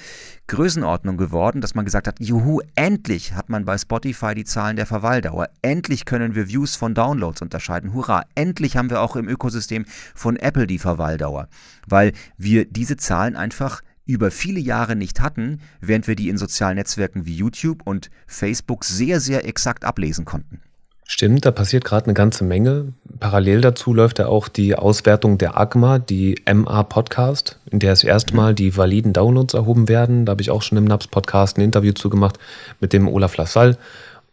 Größenordnung 0.47 1.17
geworden, 1.17 1.61
dass 1.61 1.75
man 1.75 1.85
gesagt 1.85 2.07
hat, 2.07 2.19
juhu, 2.19 2.61
endlich 2.75 3.33
hat 3.33 3.49
man 3.49 3.65
bei 3.65 3.77
Spotify 3.77 4.35
die 4.35 4.43
Zahlen 4.43 4.75
der 4.75 4.85
Verweildauer. 4.85 5.49
Endlich 5.61 6.05
können 6.05 6.35
wir 6.35 6.47
Views 6.47 6.75
von 6.75 6.93
Downloads 6.93 7.41
unterscheiden. 7.41 7.93
Hurra, 7.93 8.23
endlich 8.35 8.77
haben 8.77 8.89
wir 8.89 9.01
auch 9.01 9.15
im 9.15 9.27
Ökosystem 9.27 9.85
von 10.13 10.35
Apple 10.35 10.67
die 10.67 10.79
Verweildauer. 10.79 11.47
Weil 11.87 12.13
wir 12.37 12.65
diese 12.65 12.97
Zahlen 12.97 13.35
einfach 13.35 13.81
über 14.05 14.31
viele 14.31 14.59
Jahre 14.59 14.95
nicht 14.95 15.21
hatten, 15.21 15.61
während 15.79 16.07
wir 16.07 16.15
die 16.15 16.29
in 16.29 16.37
sozialen 16.37 16.75
Netzwerken 16.75 17.25
wie 17.25 17.35
YouTube 17.35 17.81
und 17.85 18.09
Facebook 18.27 18.83
sehr, 18.83 19.19
sehr 19.19 19.47
exakt 19.47 19.85
ablesen 19.85 20.25
konnten. 20.25 20.59
Stimmt, 21.05 21.45
da 21.45 21.51
passiert 21.51 21.83
gerade 21.83 22.05
eine 22.05 22.13
ganze 22.13 22.43
Menge. 22.43 22.93
Parallel 23.19 23.61
dazu 23.61 23.93
läuft 23.93 24.19
ja 24.19 24.27
auch 24.27 24.47
die 24.47 24.75
Auswertung 24.75 25.37
der 25.37 25.59
AGMA, 25.59 25.99
die 25.99 26.41
MA 26.51 26.83
Podcast, 26.83 27.59
in 27.69 27.79
der 27.79 27.91
das 27.91 28.03
erste 28.03 28.35
Mal 28.35 28.55
die 28.55 28.77
validen 28.77 29.13
Downloads 29.13 29.53
erhoben 29.53 29.89
werden. 29.89 30.25
Da 30.25 30.31
habe 30.31 30.41
ich 30.41 30.49
auch 30.49 30.61
schon 30.61 30.77
im 30.77 30.85
NAPS 30.85 31.07
Podcast 31.07 31.57
ein 31.57 31.61
Interview 31.61 31.91
zugemacht 31.91 32.39
mit 32.79 32.93
dem 32.93 33.07
Olaf 33.07 33.35
Lassalle. 33.37 33.77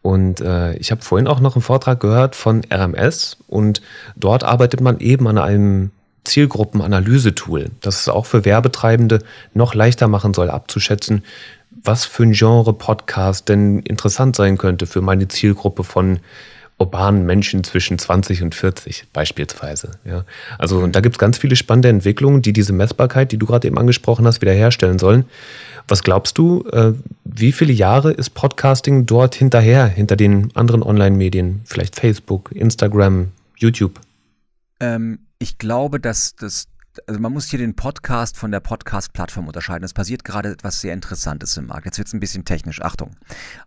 Und 0.03 0.41
äh, 0.41 0.75
ich 0.77 0.91
habe 0.91 1.03
vorhin 1.03 1.27
auch 1.27 1.41
noch 1.41 1.57
einen 1.57 1.63
Vortrag 1.63 2.01
gehört 2.01 2.35
von 2.35 2.63
RMS 2.73 3.37
und 3.49 3.83
dort 4.17 4.45
arbeitet 4.45 4.81
man 4.81 4.99
eben 5.01 5.29
an 5.29 5.39
einem 5.39 5.91
Zielgruppenanalyse-Tool, 6.25 7.71
das 7.81 8.01
es 8.01 8.09
auch 8.09 8.27
für 8.27 8.45
Werbetreibende 8.45 9.19
noch 9.53 9.75
leichter 9.75 10.09
machen 10.09 10.33
soll, 10.33 10.49
abzuschätzen, 10.49 11.25
was 11.83 12.05
für 12.05 12.23
ein 12.23 12.33
Genre 12.33 12.73
Podcast 12.73 13.49
denn 13.49 13.81
interessant 13.81 14.37
sein 14.37 14.59
könnte 14.59 14.87
für 14.87 15.01
meine 15.01 15.29
Zielgruppe 15.29 15.85
von 15.85 16.21
urbanen 16.81 17.27
Menschen 17.27 17.63
zwischen 17.63 17.99
20 17.99 18.43
und 18.43 18.55
40 18.55 19.05
beispielsweise. 19.13 19.93
Ja. 20.05 20.25
Also 20.59 20.87
da 20.87 21.01
gibt 21.01 21.17
es 21.17 21.19
ganz 21.19 21.37
viele 21.37 21.55
spannende 21.55 21.91
Entwicklungen, 21.91 22.43
die 22.43 22.53
diese 22.53 22.73
Messbarkeit, 22.73 23.31
die 23.33 23.37
du 23.37 23.47
gerade 23.47 23.69
eben 23.69 23.79
angesprochen 23.79 24.27
hast, 24.27 24.41
wiederherstellen 24.41 24.99
sollen. 24.99 25.27
Was 25.87 26.03
glaubst 26.03 26.39
du, 26.39 26.65
äh, 26.73 26.93
wie 27.25 27.53
viele 27.53 27.73
Jahre 27.73 28.13
ist 28.13 28.31
Podcasting 28.31 29.07
dort 29.07 29.35
hinterher, 29.35 29.87
hinter 29.87 30.17
den 30.17 30.55
anderen 30.57 30.83
Online-Medien, 30.83 31.61
vielleicht 31.65 31.97
Facebook, 31.97 32.51
Instagram, 32.53 33.33
YouTube? 33.57 34.01
Ähm, 34.81 35.19
ich 35.39 35.59
glaube, 35.59 36.01
dass 36.01 36.35
das 36.35 36.67
also 37.07 37.21
man 37.21 37.33
muss 37.33 37.49
hier 37.49 37.59
den 37.59 37.77
Podcast 37.77 38.37
von 38.37 38.51
der 38.51 38.61
Podcast-Plattform 38.61 39.47
unterscheiden. 39.47 39.85
Es 39.85 39.95
passiert 39.95 40.25
gerade 40.25 40.51
etwas 40.51 40.81
sehr 40.81 40.93
Interessantes 40.93 41.57
im 41.57 41.67
Markt. 41.67 41.87
Jetzt 41.87 41.99
wird 41.99 42.09
es 42.09 42.15
ein 42.15 42.21
bisschen 42.21 42.45
technisch. 42.45 42.83
Achtung. 42.83 43.17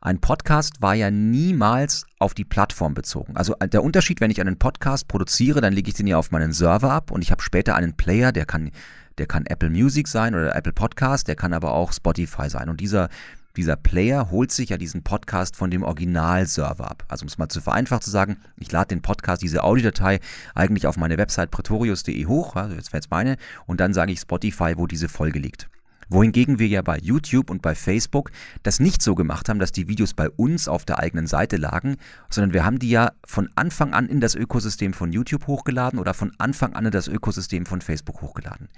Ein 0.01 0.19
Podcast 0.19 0.81
war 0.81 0.93
ja 0.93 1.09
niemals 1.09 2.05
auf 2.19 2.33
die 2.33 2.43
Plattform 2.43 2.93
bezogen. 2.93 3.37
Also 3.37 3.55
äh, 3.59 3.67
der 3.69 3.83
Unterschied, 3.83 4.19
wenn 4.19 4.31
ich 4.31 4.41
einen 4.41 4.59
Podcast 4.59 5.07
produziere, 5.07 5.61
dann 5.61 5.73
lege 5.73 5.89
ich 5.89 5.95
den 5.95 6.07
ja 6.07 6.17
auf 6.17 6.31
meinen 6.31 6.51
Server 6.51 6.91
ab 6.91 7.11
und 7.11 7.21
ich 7.21 7.31
habe 7.31 7.41
später 7.41 7.75
einen 7.75 7.93
Player, 7.93 8.31
der 8.31 8.45
kann, 8.45 8.71
der 9.17 9.27
kann 9.27 9.45
Apple 9.45 9.69
Music 9.69 10.07
sein 10.07 10.35
oder 10.35 10.55
Apple 10.55 10.73
Podcast, 10.73 11.27
der 11.27 11.35
kann 11.35 11.53
aber 11.53 11.73
auch 11.73 11.93
Spotify 11.93 12.49
sein. 12.49 12.69
Und 12.69 12.81
dieser 12.81 13.09
dieser 13.55 13.75
Player 13.75 14.31
holt 14.31 14.51
sich 14.51 14.69
ja 14.69 14.77
diesen 14.77 15.03
Podcast 15.03 15.55
von 15.55 15.69
dem 15.69 15.83
Originalserver 15.83 16.89
ab. 16.89 17.05
Also 17.07 17.23
um 17.23 17.27
es 17.27 17.37
mal 17.37 17.49
zu 17.49 17.61
vereinfacht 17.61 18.03
zu 18.03 18.09
sagen, 18.09 18.37
ich 18.57 18.71
lade 18.71 18.87
den 18.87 19.01
Podcast, 19.01 19.43
diese 19.43 19.63
Audiodatei 19.63 20.19
eigentlich 20.55 20.87
auf 20.87 20.97
meine 20.97 21.17
Website 21.17 21.51
pretorius.de 21.51 22.25
hoch, 22.25 22.55
also 22.55 22.75
jetzt 22.75 22.91
wäre 22.91 22.97
jetzt 22.97 23.11
meine, 23.11 23.37
und 23.67 23.79
dann 23.79 23.93
sage 23.93 24.11
ich 24.11 24.19
Spotify, 24.19 24.73
wo 24.77 24.87
diese 24.87 25.07
Folge 25.07 25.39
liegt. 25.39 25.69
Wohingegen 26.09 26.59
wir 26.59 26.67
ja 26.67 26.81
bei 26.81 26.97
YouTube 26.97 27.49
und 27.49 27.61
bei 27.61 27.75
Facebook 27.75 28.31
das 28.63 28.79
nicht 28.79 29.01
so 29.01 29.15
gemacht 29.15 29.49
haben, 29.49 29.59
dass 29.59 29.71
die 29.71 29.87
Videos 29.87 30.13
bei 30.13 30.29
uns 30.29 30.67
auf 30.67 30.85
der 30.85 30.99
eigenen 30.99 31.27
Seite 31.27 31.57
lagen, 31.57 31.97
sondern 32.29 32.53
wir 32.53 32.65
haben 32.65 32.79
die 32.79 32.89
ja 32.89 33.11
von 33.25 33.49
Anfang 33.55 33.93
an 33.93 34.07
in 34.07 34.19
das 34.19 34.35
Ökosystem 34.35 34.93
von 34.93 35.11
YouTube 35.11 35.47
hochgeladen 35.47 35.99
oder 35.99 36.13
von 36.13 36.31
Anfang 36.37 36.73
an 36.73 36.85
in 36.85 36.91
das 36.91 37.07
Ökosystem 37.07 37.65
von 37.65 37.81
Facebook 37.81 38.21
hochgeladen. 38.21 38.69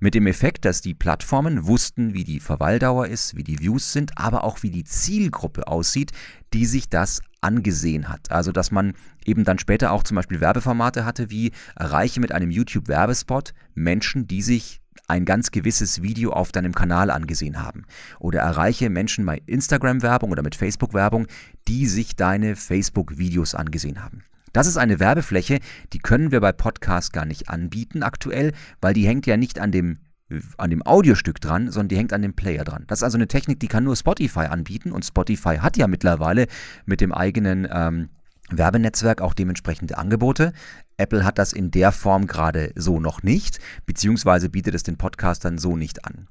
Mit 0.00 0.14
dem 0.14 0.26
Effekt, 0.26 0.64
dass 0.64 0.80
die 0.80 0.94
Plattformen 0.94 1.66
wussten, 1.66 2.14
wie 2.14 2.24
die 2.24 2.40
Verweildauer 2.40 3.06
ist, 3.06 3.36
wie 3.36 3.44
die 3.44 3.58
Views 3.58 3.92
sind, 3.92 4.18
aber 4.18 4.44
auch 4.44 4.62
wie 4.62 4.70
die 4.70 4.84
Zielgruppe 4.84 5.66
aussieht, 5.68 6.12
die 6.52 6.66
sich 6.66 6.88
das 6.88 7.22
angesehen 7.40 8.08
hat. 8.08 8.30
Also 8.30 8.52
dass 8.52 8.70
man 8.70 8.94
eben 9.24 9.44
dann 9.44 9.58
später 9.58 9.92
auch 9.92 10.02
zum 10.02 10.16
Beispiel 10.16 10.40
Werbeformate 10.40 11.04
hatte, 11.04 11.30
wie 11.30 11.52
erreiche 11.76 12.20
mit 12.20 12.32
einem 12.32 12.50
YouTube-Werbespot 12.50 13.52
Menschen, 13.74 14.26
die 14.26 14.42
sich 14.42 14.81
ein 15.12 15.26
ganz 15.26 15.50
gewisses 15.50 16.02
Video 16.02 16.32
auf 16.32 16.52
deinem 16.52 16.74
Kanal 16.74 17.10
angesehen 17.10 17.62
haben. 17.62 17.84
Oder 18.18 18.40
erreiche 18.40 18.88
Menschen 18.88 19.26
bei 19.26 19.42
Instagram-Werbung 19.46 20.30
oder 20.30 20.42
mit 20.42 20.54
Facebook-Werbung, 20.54 21.26
die 21.68 21.86
sich 21.86 22.16
deine 22.16 22.56
Facebook-Videos 22.56 23.54
angesehen 23.54 24.02
haben. 24.02 24.24
Das 24.54 24.66
ist 24.66 24.78
eine 24.78 25.00
Werbefläche, 25.00 25.60
die 25.92 25.98
können 25.98 26.30
wir 26.30 26.40
bei 26.40 26.52
Podcasts 26.52 27.12
gar 27.12 27.26
nicht 27.26 27.48
anbieten 27.48 28.02
aktuell, 28.02 28.52
weil 28.80 28.94
die 28.94 29.06
hängt 29.06 29.26
ja 29.26 29.36
nicht 29.36 29.60
an 29.60 29.70
dem 29.70 29.98
an 30.56 30.70
dem 30.70 30.80
Audiostück 30.86 31.42
dran, 31.42 31.70
sondern 31.70 31.88
die 31.88 31.98
hängt 31.98 32.14
an 32.14 32.22
dem 32.22 32.32
Player 32.32 32.64
dran. 32.64 32.84
Das 32.86 33.00
ist 33.00 33.02
also 33.02 33.18
eine 33.18 33.28
Technik, 33.28 33.60
die 33.60 33.68
kann 33.68 33.84
nur 33.84 33.96
Spotify 33.96 34.46
anbieten 34.46 34.90
und 34.90 35.04
Spotify 35.04 35.58
hat 35.58 35.76
ja 35.76 35.86
mittlerweile 35.86 36.46
mit 36.86 37.02
dem 37.02 37.12
eigenen 37.12 37.68
ähm, 37.70 38.08
Werbenetzwerk 38.50 39.20
auch 39.20 39.34
dementsprechende 39.34 39.98
Angebote. 39.98 40.52
Apple 41.02 41.24
hat 41.24 41.38
das 41.38 41.52
in 41.52 41.70
der 41.72 41.90
Form 41.90 42.26
gerade 42.26 42.72
so 42.76 43.00
noch 43.00 43.22
nicht, 43.22 43.58
beziehungsweise 43.86 44.48
bietet 44.48 44.74
es 44.74 44.84
den 44.84 44.96
Podcastern 44.96 45.58
so 45.58 45.76
nicht 45.76 46.04
an. 46.04 46.28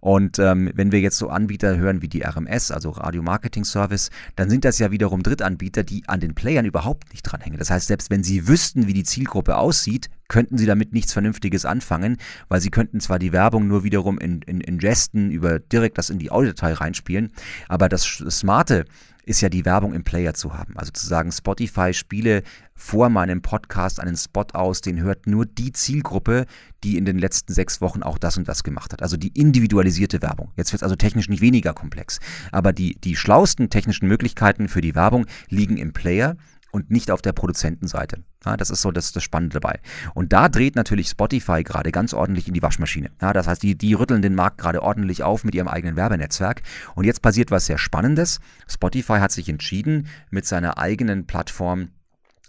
Und 0.00 0.38
ähm, 0.38 0.70
wenn 0.74 0.92
wir 0.92 1.00
jetzt 1.00 1.18
so 1.18 1.28
Anbieter 1.28 1.76
hören 1.76 2.02
wie 2.02 2.08
die 2.08 2.22
RMS, 2.22 2.70
also 2.70 2.90
Radio 2.90 3.22
Marketing 3.22 3.64
Service, 3.64 4.10
dann 4.36 4.48
sind 4.48 4.64
das 4.64 4.78
ja 4.78 4.90
wiederum 4.90 5.22
Drittanbieter, 5.22 5.82
die 5.82 6.08
an 6.08 6.20
den 6.20 6.34
Playern 6.34 6.64
überhaupt 6.64 7.10
nicht 7.12 7.22
dranhängen. 7.22 7.58
Das 7.58 7.70
heißt, 7.70 7.88
selbst 7.88 8.10
wenn 8.10 8.22
sie 8.22 8.46
wüssten, 8.46 8.86
wie 8.86 8.94
die 8.94 9.04
Zielgruppe 9.04 9.56
aussieht, 9.56 10.08
könnten 10.28 10.56
sie 10.56 10.66
damit 10.66 10.92
nichts 10.92 11.12
Vernünftiges 11.12 11.64
anfangen, 11.64 12.16
weil 12.48 12.60
sie 12.60 12.70
könnten 12.70 13.00
zwar 13.00 13.18
die 13.18 13.32
Werbung 13.32 13.68
nur 13.68 13.84
wiederum 13.84 14.18
in, 14.18 14.42
in, 14.42 14.60
in 14.60 14.78
Gesten 14.78 15.30
über 15.30 15.58
direkt 15.58 15.98
das 15.98 16.10
in 16.10 16.18
die 16.18 16.30
Audiodatei 16.30 16.72
reinspielen, 16.72 17.32
aber 17.68 17.88
das, 17.88 18.22
das 18.24 18.38
Smarte 18.38 18.86
ist 19.24 19.40
ja 19.40 19.48
die 19.48 19.64
Werbung 19.64 19.92
im 19.92 20.04
Player 20.04 20.34
zu 20.34 20.54
haben. 20.54 20.76
Also 20.76 20.90
zu 20.92 21.06
sagen, 21.06 21.30
Spotify 21.30 21.94
spiele 21.94 22.42
vor 22.82 23.08
meinem 23.10 23.42
Podcast 23.42 24.00
einen 24.00 24.16
Spot 24.16 24.44
aus, 24.54 24.80
den 24.80 25.00
hört 25.00 25.28
nur 25.28 25.46
die 25.46 25.72
Zielgruppe, 25.72 26.46
die 26.82 26.98
in 26.98 27.04
den 27.04 27.16
letzten 27.16 27.54
sechs 27.54 27.80
Wochen 27.80 28.02
auch 28.02 28.18
das 28.18 28.36
und 28.36 28.48
das 28.48 28.64
gemacht 28.64 28.92
hat. 28.92 29.02
Also 29.02 29.16
die 29.16 29.28
individualisierte 29.28 30.20
Werbung. 30.20 30.50
Jetzt 30.56 30.72
wird 30.72 30.80
es 30.80 30.82
also 30.82 30.96
technisch 30.96 31.28
nicht 31.28 31.40
weniger 31.40 31.74
komplex. 31.74 32.18
Aber 32.50 32.72
die, 32.72 33.00
die 33.00 33.14
schlausten 33.14 33.70
technischen 33.70 34.08
Möglichkeiten 34.08 34.66
für 34.66 34.80
die 34.80 34.96
Werbung 34.96 35.26
liegen 35.48 35.76
im 35.76 35.92
Player 35.92 36.36
und 36.72 36.90
nicht 36.90 37.12
auf 37.12 37.22
der 37.22 37.32
Produzentenseite. 37.32 38.24
Ja, 38.44 38.56
das 38.56 38.68
ist 38.68 38.82
so 38.82 38.90
das, 38.90 39.12
das 39.12 39.22
Spannende 39.22 39.60
dabei. 39.60 39.78
Und 40.12 40.32
da 40.32 40.48
dreht 40.48 40.74
natürlich 40.74 41.08
Spotify 41.08 41.62
gerade 41.62 41.92
ganz 41.92 42.12
ordentlich 42.12 42.48
in 42.48 42.54
die 42.54 42.62
Waschmaschine. 42.62 43.10
Ja, 43.22 43.32
das 43.32 43.46
heißt, 43.46 43.62
die, 43.62 43.78
die 43.78 43.94
rütteln 43.94 44.22
den 44.22 44.34
Markt 44.34 44.58
gerade 44.58 44.82
ordentlich 44.82 45.22
auf 45.22 45.44
mit 45.44 45.54
ihrem 45.54 45.68
eigenen 45.68 45.94
Werbenetzwerk. 45.94 46.62
Und 46.96 47.04
jetzt 47.04 47.22
passiert 47.22 47.52
was 47.52 47.66
sehr 47.66 47.78
Spannendes. 47.78 48.40
Spotify 48.68 49.18
hat 49.18 49.30
sich 49.30 49.48
entschieden, 49.48 50.08
mit 50.30 50.46
seiner 50.46 50.78
eigenen 50.78 51.26
Plattform 51.26 51.90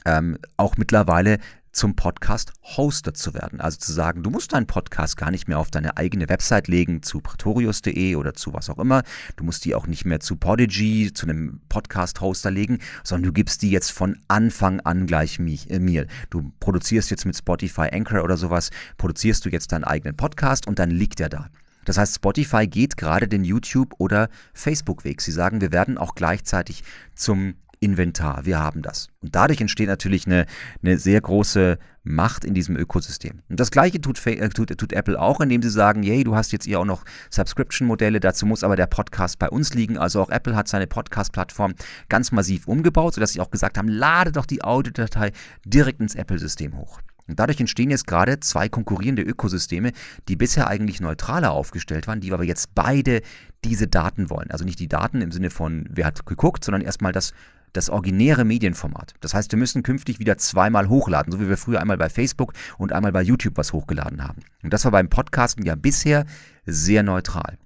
ähm, 0.06 0.38
auch 0.58 0.78
mittlerweile 0.78 1.40
zum 1.74 1.96
Podcast-Hoster 1.96 3.14
zu 3.16 3.34
werden. 3.34 3.60
Also 3.60 3.80
zu 3.80 3.92
sagen, 3.92 4.22
du 4.22 4.30
musst 4.30 4.54
deinen 4.54 4.68
Podcast 4.68 5.18
gar 5.18 5.32
nicht 5.32 5.48
mehr 5.48 5.58
auf 5.58 5.72
deine 5.72 5.98
eigene 5.98 6.30
Website 6.30 6.68
legen, 6.68 7.02
zu 7.02 7.20
pretorius.de 7.20 8.16
oder 8.16 8.36
zu 8.36 8.54
was 8.54 8.70
auch 8.70 8.78
immer. 8.78 9.02
Du 9.36 9.44
musst 9.44 9.66
die 9.66 9.74
auch 9.74 9.88
nicht 9.88 10.06
mehr 10.06 10.20
zu 10.20 10.36
Podigy, 10.36 11.12
zu 11.14 11.26
einem 11.26 11.62
Podcast-Hoster 11.70 12.52
legen, 12.52 12.78
sondern 13.04 13.24
du 13.30 13.34
gibst 13.34 13.64
die 13.64 13.72
jetzt 13.72 13.92
von 13.92 14.18
Anfang 14.28 14.80
an 14.82 15.08
gleich 15.08 15.40
äh, 15.40 15.80
mir. 15.80 16.06
Du 16.30 16.54
produzierst 16.60 17.10
jetzt 17.10 17.26
mit 17.26 17.36
Spotify 17.36 17.90
Anchor 17.92 18.24
oder 18.24 18.38
sowas, 18.38 18.70
produzierst 18.98 19.44
du 19.44 19.50
jetzt 19.50 19.72
deinen 19.72 19.84
eigenen 19.84 20.16
Podcast 20.16 20.68
und 20.68 20.78
dann 20.78 20.92
liegt 20.92 21.20
er 21.20 21.30
da. 21.30 21.50
Das 21.86 21.98
heißt, 21.98 22.16
Spotify 22.16 22.68
geht 22.68 22.98
gerade 22.98 23.28
den 23.28 23.44
YouTube- 23.44 23.96
oder 23.98 24.30
Facebook-Weg. 24.54 25.22
Sie 25.22 25.32
sagen, 25.32 25.60
wir 25.60 25.72
werden 25.72 25.98
auch 25.98 26.16
gleichzeitig 26.16 26.84
zum 27.16 27.56
Inventar. 27.84 28.46
Wir 28.46 28.60
haben 28.60 28.82
das. 28.82 29.10
Und 29.22 29.36
dadurch 29.36 29.60
entsteht 29.60 29.88
natürlich 29.88 30.26
eine, 30.26 30.46
eine 30.82 30.98
sehr 30.98 31.20
große 31.20 31.78
Macht 32.04 32.46
in 32.46 32.54
diesem 32.54 32.76
Ökosystem. 32.76 33.42
Und 33.50 33.60
das 33.60 33.72
gleiche 33.72 34.00
tut, 34.00 34.26
äh, 34.26 34.50
tut, 34.50 34.78
tut 34.78 34.94
Apple 34.94 35.20
auch, 35.20 35.42
indem 35.42 35.62
sie 35.62 35.70
sagen, 35.70 36.04
yay, 36.04 36.24
du 36.24 36.36
hast 36.36 36.52
jetzt 36.52 36.66
hier 36.66 36.80
auch 36.80 36.86
noch 36.86 37.04
Subscription-Modelle, 37.30 38.20
dazu 38.20 38.46
muss 38.46 38.64
aber 38.64 38.76
der 38.76 38.88
Podcast 38.88 39.40
bei 39.40 39.50
uns 39.50 39.74
liegen. 39.74 39.98
Also 39.98 40.22
auch 40.22 40.30
Apple 40.30 40.56
hat 40.56 40.68
seine 40.68 40.88
Podcast-Plattform 40.88 41.74
ganz 42.10 42.32
massiv 42.32 42.68
umgebaut, 42.68 43.16
sodass 43.16 43.34
sie 43.34 43.42
auch 43.42 43.52
gesagt 43.52 43.78
haben, 43.78 43.88
lade 43.88 44.32
doch 44.32 44.46
die 44.46 44.64
Audiodatei 44.64 45.32
direkt 45.66 46.02
ins 46.02 46.16
Apple-System 46.16 46.78
hoch. 46.78 47.00
Und 47.28 47.40
dadurch 47.40 47.60
entstehen 47.60 47.90
jetzt 47.90 48.08
gerade 48.08 48.40
zwei 48.40 48.68
konkurrierende 48.68 49.22
Ökosysteme, 49.22 49.92
die 50.28 50.36
bisher 50.36 50.68
eigentlich 50.68 51.00
neutraler 51.00 51.52
aufgestellt 51.52 52.08
waren, 52.08 52.20
die 52.20 52.34
aber 52.34 52.44
jetzt 52.44 52.76
beide 52.76 53.22
diese 53.64 53.88
Daten 53.88 54.30
wollen. 54.30 54.52
Also 54.52 54.66
nicht 54.66 54.80
die 54.80 54.90
Daten 54.90 55.22
im 55.22 55.32
Sinne 55.32 55.50
von, 55.50 55.86
wer 55.90 56.06
hat 56.06 56.26
geguckt, 56.26 56.66
sondern 56.66 56.82
erstmal 56.82 57.14
das 57.14 57.34
das 57.74 57.90
originäre 57.90 58.46
Medienformat. 58.46 59.14
Das 59.20 59.34
heißt, 59.34 59.52
wir 59.52 59.60
müssen 59.60 59.84
künftig 59.84 60.20
wieder 60.20 60.38
zweimal 60.38 60.90
hochladen, 60.90 61.32
so 61.32 61.40
wie 61.40 61.50
wir 61.50 61.58
früher 61.58 61.82
einmal 61.82 61.98
bei 61.98 62.10
Facebook 62.10 62.54
und 62.78 62.94
einmal 62.94 63.12
bei 63.12 63.22
YouTube 63.22 63.58
was 63.58 63.74
hochgeladen 63.74 64.24
haben. 64.24 64.42
Und 64.64 64.72
das 64.72 64.86
war 64.86 64.92
beim 64.92 65.10
Podcasten 65.10 65.66
ja 65.66 65.76
bisher 65.76 66.26
sehr 66.66 67.04
neutral. 67.04 67.58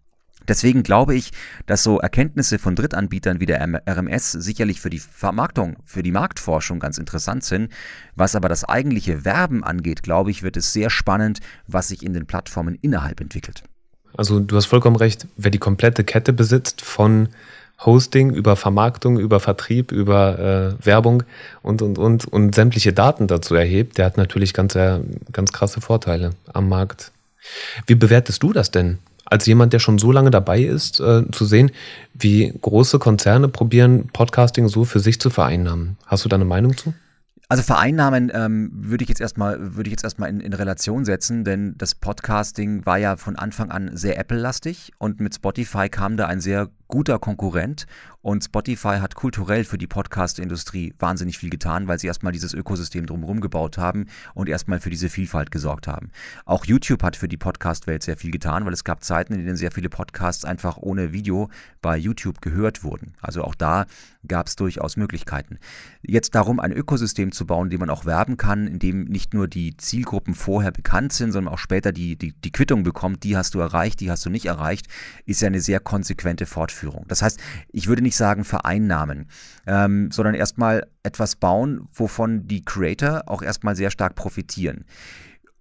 Deswegen 0.47 0.83
glaube 0.83 1.13
ich, 1.13 1.31
dass 1.65 1.83
so 1.83 1.99
Erkenntnisse 1.99 2.57
von 2.57 2.75
Drittanbietern 2.75 3.39
wie 3.41 3.45
der 3.45 3.61
RMS 3.85 4.31
sicherlich 4.31 4.79
für 4.79 4.89
die 4.89 4.99
Vermarktung, 4.99 5.77
für 5.83 6.03
die 6.03 6.11
Marktforschung 6.11 6.79
ganz 6.79 6.97
interessant 6.97 7.43
sind. 7.43 7.71
Was 8.15 8.35
aber 8.35 8.47
das 8.47 8.63
eigentliche 8.63 9.25
Werben 9.25 9.63
angeht, 9.63 10.03
glaube 10.03 10.31
ich, 10.31 10.43
wird 10.43 10.55
es 10.55 10.71
sehr 10.71 10.89
spannend, 10.89 11.41
was 11.67 11.89
sich 11.89 12.03
in 12.03 12.13
den 12.13 12.27
Plattformen 12.27 12.75
innerhalb 12.81 13.19
entwickelt. 13.19 13.63
Also 14.15 14.39
du 14.39 14.55
hast 14.55 14.67
vollkommen 14.67 14.95
recht, 14.95 15.27
wer 15.35 15.51
die 15.51 15.59
komplette 15.59 16.03
Kette 16.03 16.31
besitzt 16.31 16.81
von 16.81 17.29
Hosting, 17.85 18.31
über 18.31 18.55
Vermarktung, 18.55 19.19
über 19.19 19.39
Vertrieb, 19.39 19.91
über 19.91 20.39
äh, 20.79 20.85
Werbung 20.85 21.23
und, 21.61 21.81
und, 21.81 21.97
und, 21.97 22.25
und 22.25 22.55
sämtliche 22.55 22.91
Daten 22.91 23.27
dazu 23.27 23.53
erhebt, 23.55 23.97
der 23.97 24.05
hat 24.05 24.17
natürlich 24.17 24.53
ganz, 24.53 24.75
äh, 24.75 24.99
ganz 25.31 25.51
krasse 25.51 25.79
Vorteile 25.79 26.31
am 26.53 26.69
Markt. 26.69 27.11
Wie 27.85 27.95
bewertest 27.95 28.41
du 28.41 28.51
das 28.51 28.71
denn? 28.71 28.97
Als 29.25 29.45
jemand, 29.45 29.73
der 29.73 29.79
schon 29.79 29.99
so 29.99 30.11
lange 30.11 30.31
dabei 30.31 30.61
ist, 30.61 30.99
äh, 30.99 31.29
zu 31.31 31.45
sehen, 31.45 31.71
wie 32.13 32.51
große 32.61 32.97
Konzerne 32.97 33.47
probieren, 33.49 34.07
Podcasting 34.11 34.69
so 34.69 34.85
für 34.85 34.99
sich 34.99 35.19
zu 35.19 35.29
vereinnahmen. 35.29 35.97
Hast 36.05 36.25
du 36.25 36.29
da 36.29 36.35
eine 36.35 36.45
Meinung 36.45 36.77
zu? 36.77 36.93
Also 37.49 37.63
Vereinnahmen 37.63 38.29
ähm, 38.33 38.71
würde 38.73 39.03
ich 39.03 39.09
jetzt 39.09 39.21
erstmal 39.21 39.75
würde 39.75 39.87
ich 39.87 39.91
jetzt 39.91 40.03
erstmal 40.03 40.29
in, 40.29 40.41
in 40.41 40.51
Relation 40.51 41.05
setzen, 41.05 41.45
denn 41.45 41.75
das 41.77 41.95
Podcasting 41.95 42.85
war 42.85 42.97
ja 42.97 43.15
von 43.15 43.37
Anfang 43.37 43.71
an 43.71 43.91
sehr 43.95 44.17
Apple-lastig 44.17 44.91
und 44.97 45.21
mit 45.21 45.35
Spotify 45.35 45.87
kam 45.87 46.17
da 46.17 46.27
ein 46.27 46.41
sehr 46.41 46.69
guter 46.87 47.19
Konkurrent 47.19 47.85
und 48.21 48.43
Spotify 48.43 48.97
hat 48.99 49.15
kulturell 49.15 49.63
für 49.63 49.77
die 49.77 49.87
Podcast-Industrie 49.87 50.93
wahnsinnig 50.99 51.37
viel 51.37 51.49
getan, 51.49 51.87
weil 51.87 51.99
sie 51.99 52.07
erstmal 52.07 52.33
dieses 52.33 52.53
Ökosystem 52.53 53.05
drumherum 53.05 53.41
gebaut 53.41 53.77
haben 53.77 54.07
und 54.33 54.49
erstmal 54.49 54.79
für 54.79 54.89
diese 54.89 55.09
Vielfalt 55.09 55.51
gesorgt 55.51 55.87
haben. 55.87 56.11
Auch 56.45 56.65
YouTube 56.65 57.03
hat 57.03 57.15
für 57.15 57.27
die 57.27 57.37
Podcast-Welt 57.37 58.03
sehr 58.03 58.17
viel 58.17 58.31
getan, 58.31 58.65
weil 58.65 58.73
es 58.73 58.83
gab 58.83 59.03
Zeiten, 59.03 59.33
in 59.33 59.45
denen 59.45 59.55
sehr 59.55 59.71
viele 59.71 59.89
Podcasts 59.89 60.45
einfach 60.45 60.77
ohne 60.77 61.13
Video 61.13 61.49
bei 61.81 61.97
YouTube 61.97 62.41
gehört 62.41 62.83
wurden. 62.83 63.13
Also 63.21 63.43
auch 63.43 63.55
da 63.55 63.85
gab 64.27 64.47
es 64.47 64.55
durchaus 64.55 64.97
Möglichkeiten. 64.97 65.57
Jetzt 66.01 66.35
darum, 66.35 66.59
ein 66.59 66.73
Ökosystem 66.73 67.31
zu 67.31 67.45
bauen, 67.45 67.67
in 67.67 67.71
dem 67.71 67.79
man 67.79 67.89
auch 67.89 68.05
werben 68.05 68.35
kann, 68.35 68.67
in 68.67 68.79
dem 68.79 69.05
nicht 69.05 69.33
nur 69.33 69.47
die 69.47 69.77
Zielgruppen 69.77 70.35
vorher 70.35 70.71
bekannt 70.71 71.13
sind, 71.13 71.31
sondern 71.31 71.53
auch 71.53 71.59
später 71.59 71.93
die, 71.93 72.17
die, 72.17 72.33
die 72.33 72.51
Quittung 72.51 72.83
bekommt, 72.83 73.23
die 73.23 73.37
hast 73.37 73.53
du 73.53 73.59
erreicht, 73.59 74.01
die 74.01 74.11
hast 74.11 74.25
du 74.25 74.29
nicht 74.29 74.47
erreicht, 74.47 74.87
ist 75.25 75.41
ja 75.41 75.47
eine 75.47 75.61
sehr 75.61 75.79
konsequente 75.79 76.45
Fortführung. 76.45 76.76
Ausführung. 76.77 77.05
Das 77.07 77.21
heißt, 77.21 77.39
ich 77.71 77.87
würde 77.87 78.01
nicht 78.01 78.15
sagen 78.15 78.43
vereinnahmen, 78.43 79.27
ähm, 79.65 80.11
sondern 80.11 80.35
erstmal 80.35 80.87
etwas 81.03 81.35
bauen, 81.35 81.87
wovon 81.93 82.47
die 82.47 82.63
Creator 82.63 83.23
auch 83.27 83.41
erstmal 83.41 83.75
sehr 83.75 83.91
stark 83.91 84.15
profitieren. 84.15 84.85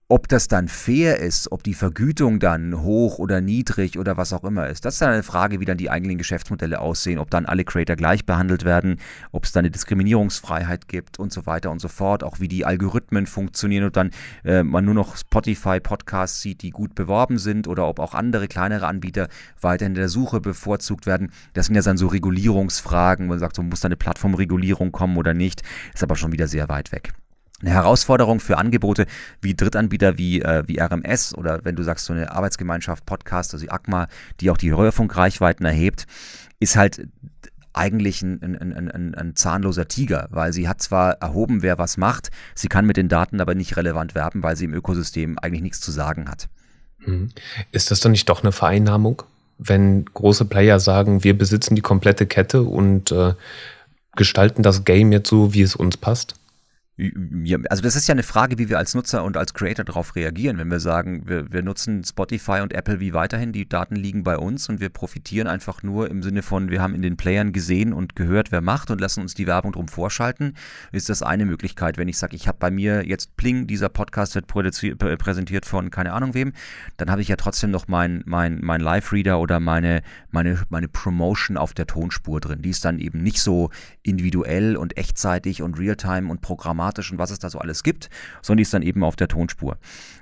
Ob 0.08 0.28
das 0.28 0.46
dann 0.46 0.68
fair 0.68 1.18
ist, 1.18 1.50
ob 1.50 1.64
die 1.64 1.74
Vergütung 1.74 2.38
dann 2.38 2.80
hoch 2.80 3.18
oder 3.18 3.40
niedrig 3.40 3.98
oder 3.98 4.16
was 4.16 4.32
auch 4.32 4.44
immer 4.44 4.68
ist, 4.68 4.84
das 4.84 4.94
ist 4.94 5.02
dann 5.02 5.10
eine 5.10 5.24
Frage, 5.24 5.58
wie 5.58 5.64
dann 5.64 5.78
die 5.78 5.90
eigenen 5.90 6.16
Geschäftsmodelle 6.16 6.80
aussehen, 6.80 7.18
ob 7.18 7.28
dann 7.28 7.44
alle 7.44 7.64
Creator 7.64 7.96
gleich 7.96 8.24
behandelt 8.24 8.64
werden, 8.64 9.00
ob 9.32 9.42
es 9.42 9.50
dann 9.50 9.62
eine 9.62 9.72
Diskriminierungsfreiheit 9.72 10.86
gibt 10.86 11.18
und 11.18 11.32
so 11.32 11.44
weiter 11.46 11.72
und 11.72 11.80
so 11.80 11.88
fort, 11.88 12.22
auch 12.22 12.38
wie 12.38 12.46
die 12.46 12.64
Algorithmen 12.64 13.26
funktionieren 13.26 13.82
und 13.82 13.96
dann 13.96 14.12
äh, 14.44 14.62
man 14.62 14.84
nur 14.84 14.94
noch 14.94 15.16
Spotify 15.16 15.80
Podcasts 15.80 16.40
sieht, 16.40 16.62
die 16.62 16.70
gut 16.70 16.94
beworben 16.94 17.38
sind 17.38 17.66
oder 17.66 17.88
ob 17.88 17.98
auch 17.98 18.14
andere 18.14 18.46
kleinere 18.46 18.86
Anbieter 18.86 19.26
weiter 19.60 19.86
in 19.86 19.94
der 19.94 20.08
Suche 20.08 20.40
bevorzugt 20.40 21.06
werden. 21.06 21.32
Das 21.54 21.66
sind 21.66 21.74
ja 21.74 21.82
dann 21.82 21.96
so 21.96 22.06
Regulierungsfragen, 22.06 23.26
man 23.26 23.40
sagt, 23.40 23.56
so 23.56 23.62
muss 23.64 23.80
da 23.80 23.86
eine 23.86 23.96
Plattformregulierung 23.96 24.92
kommen 24.92 25.16
oder 25.16 25.34
nicht, 25.34 25.62
ist 25.92 26.04
aber 26.04 26.14
schon 26.14 26.30
wieder 26.30 26.46
sehr 26.46 26.68
weit 26.68 26.92
weg. 26.92 27.12
Eine 27.60 27.70
Herausforderung 27.70 28.40
für 28.40 28.58
Angebote 28.58 29.06
wie 29.40 29.54
Drittanbieter 29.54 30.18
wie, 30.18 30.42
äh, 30.42 30.64
wie 30.66 30.78
RMS 30.78 31.34
oder 31.34 31.64
wenn 31.64 31.74
du 31.74 31.82
sagst, 31.82 32.04
so 32.04 32.12
eine 32.12 32.30
Arbeitsgemeinschaft, 32.30 33.06
Podcast, 33.06 33.54
also 33.54 33.64
die 33.64 33.70
ACMA, 33.70 34.08
die 34.40 34.50
auch 34.50 34.58
die 34.58 34.70
Röhrfunkreichweiten 34.70 35.64
erhebt, 35.64 36.06
ist 36.60 36.76
halt 36.76 37.08
eigentlich 37.72 38.22
ein, 38.22 38.42
ein, 38.42 38.90
ein, 38.90 39.14
ein, 39.14 39.36
zahnloser 39.36 39.86
Tiger, 39.86 40.28
weil 40.30 40.52
sie 40.52 40.66
hat 40.66 40.80
zwar 40.80 41.12
erhoben, 41.20 41.62
wer 41.62 41.78
was 41.78 41.98
macht, 41.98 42.30
sie 42.54 42.68
kann 42.68 42.86
mit 42.86 42.96
den 42.96 43.08
Daten 43.08 43.40
aber 43.40 43.54
nicht 43.54 43.76
relevant 43.76 44.14
werben, 44.14 44.42
weil 44.42 44.56
sie 44.56 44.64
im 44.64 44.74
Ökosystem 44.74 45.38
eigentlich 45.38 45.62
nichts 45.62 45.80
zu 45.80 45.90
sagen 45.90 46.28
hat. 46.28 46.48
Mhm. 47.04 47.28
Ist 47.72 47.90
das 47.90 48.00
dann 48.00 48.12
nicht 48.12 48.28
doch 48.28 48.42
eine 48.42 48.52
Vereinnahmung, 48.52 49.22
wenn 49.58 50.06
große 50.06 50.46
Player 50.46 50.80
sagen, 50.80 51.22
wir 51.22 51.36
besitzen 51.36 51.74
die 51.74 51.82
komplette 51.82 52.26
Kette 52.26 52.62
und 52.62 53.12
äh, 53.12 53.34
gestalten 54.16 54.62
das 54.62 54.84
Game 54.84 55.12
jetzt 55.12 55.28
so, 55.28 55.52
wie 55.52 55.62
es 55.62 55.76
uns 55.76 55.98
passt? 55.98 56.34
Also 57.68 57.82
das 57.82 57.94
ist 57.94 58.08
ja 58.08 58.14
eine 58.14 58.22
Frage, 58.22 58.58
wie 58.58 58.70
wir 58.70 58.78
als 58.78 58.94
Nutzer 58.94 59.22
und 59.22 59.36
als 59.36 59.52
Creator 59.52 59.84
darauf 59.84 60.16
reagieren. 60.16 60.56
Wenn 60.56 60.70
wir 60.70 60.80
sagen, 60.80 61.28
wir, 61.28 61.52
wir 61.52 61.62
nutzen 61.62 62.02
Spotify 62.02 62.60
und 62.62 62.72
Apple 62.72 63.00
wie 63.00 63.12
weiterhin, 63.12 63.52
die 63.52 63.68
Daten 63.68 63.96
liegen 63.96 64.22
bei 64.22 64.38
uns 64.38 64.70
und 64.70 64.80
wir 64.80 64.88
profitieren 64.88 65.46
einfach 65.46 65.82
nur 65.82 66.10
im 66.10 66.22
Sinne 66.22 66.42
von, 66.42 66.70
wir 66.70 66.80
haben 66.80 66.94
in 66.94 67.02
den 67.02 67.18
Playern 67.18 67.52
gesehen 67.52 67.92
und 67.92 68.16
gehört, 68.16 68.50
wer 68.50 68.62
macht 68.62 68.90
und 68.90 68.98
lassen 68.98 69.20
uns 69.20 69.34
die 69.34 69.46
Werbung 69.46 69.72
drum 69.72 69.88
vorschalten, 69.88 70.54
ist 70.90 71.10
das 71.10 71.22
eine 71.22 71.44
Möglichkeit. 71.44 71.98
Wenn 71.98 72.08
ich 72.08 72.16
sage, 72.16 72.34
ich 72.34 72.48
habe 72.48 72.56
bei 72.58 72.70
mir 72.70 73.06
jetzt 73.06 73.36
Pling, 73.36 73.66
dieser 73.66 73.90
Podcast 73.90 74.34
wird 74.34 74.46
präsentiert 74.46 75.66
von 75.66 75.90
keine 75.90 76.14
Ahnung 76.14 76.32
wem, 76.32 76.54
dann 76.96 77.10
habe 77.10 77.20
ich 77.20 77.28
ja 77.28 77.36
trotzdem 77.36 77.70
noch 77.70 77.88
mein, 77.88 78.22
mein, 78.24 78.60
mein 78.62 78.80
Live-Reader 78.80 79.38
oder 79.38 79.60
meine, 79.60 80.00
meine, 80.30 80.62
meine 80.70 80.88
Promotion 80.88 81.58
auf 81.58 81.74
der 81.74 81.86
Tonspur 81.86 82.40
drin. 82.40 82.62
Die 82.62 82.70
ist 82.70 82.86
dann 82.86 82.98
eben 82.98 83.22
nicht 83.22 83.42
so 83.42 83.68
individuell 84.02 84.78
und 84.78 84.96
echtzeitig 84.96 85.60
und 85.60 85.78
realtime 85.78 86.30
und 86.30 86.40
programmatisch 86.40 86.85
automatisch 86.86 87.12
und 87.12 87.18
was 87.18 87.30
es 87.30 87.38
da 87.38 87.50
so 87.50 87.58
alles 87.58 87.82
gibt, 87.82 88.08
sondern 88.42 88.58
die 88.58 88.62
ist 88.62 88.74
dann 88.74 88.82
eben 88.82 89.02
auf 89.02 89.16
der 89.16 89.28
Tonspur. 89.28 89.78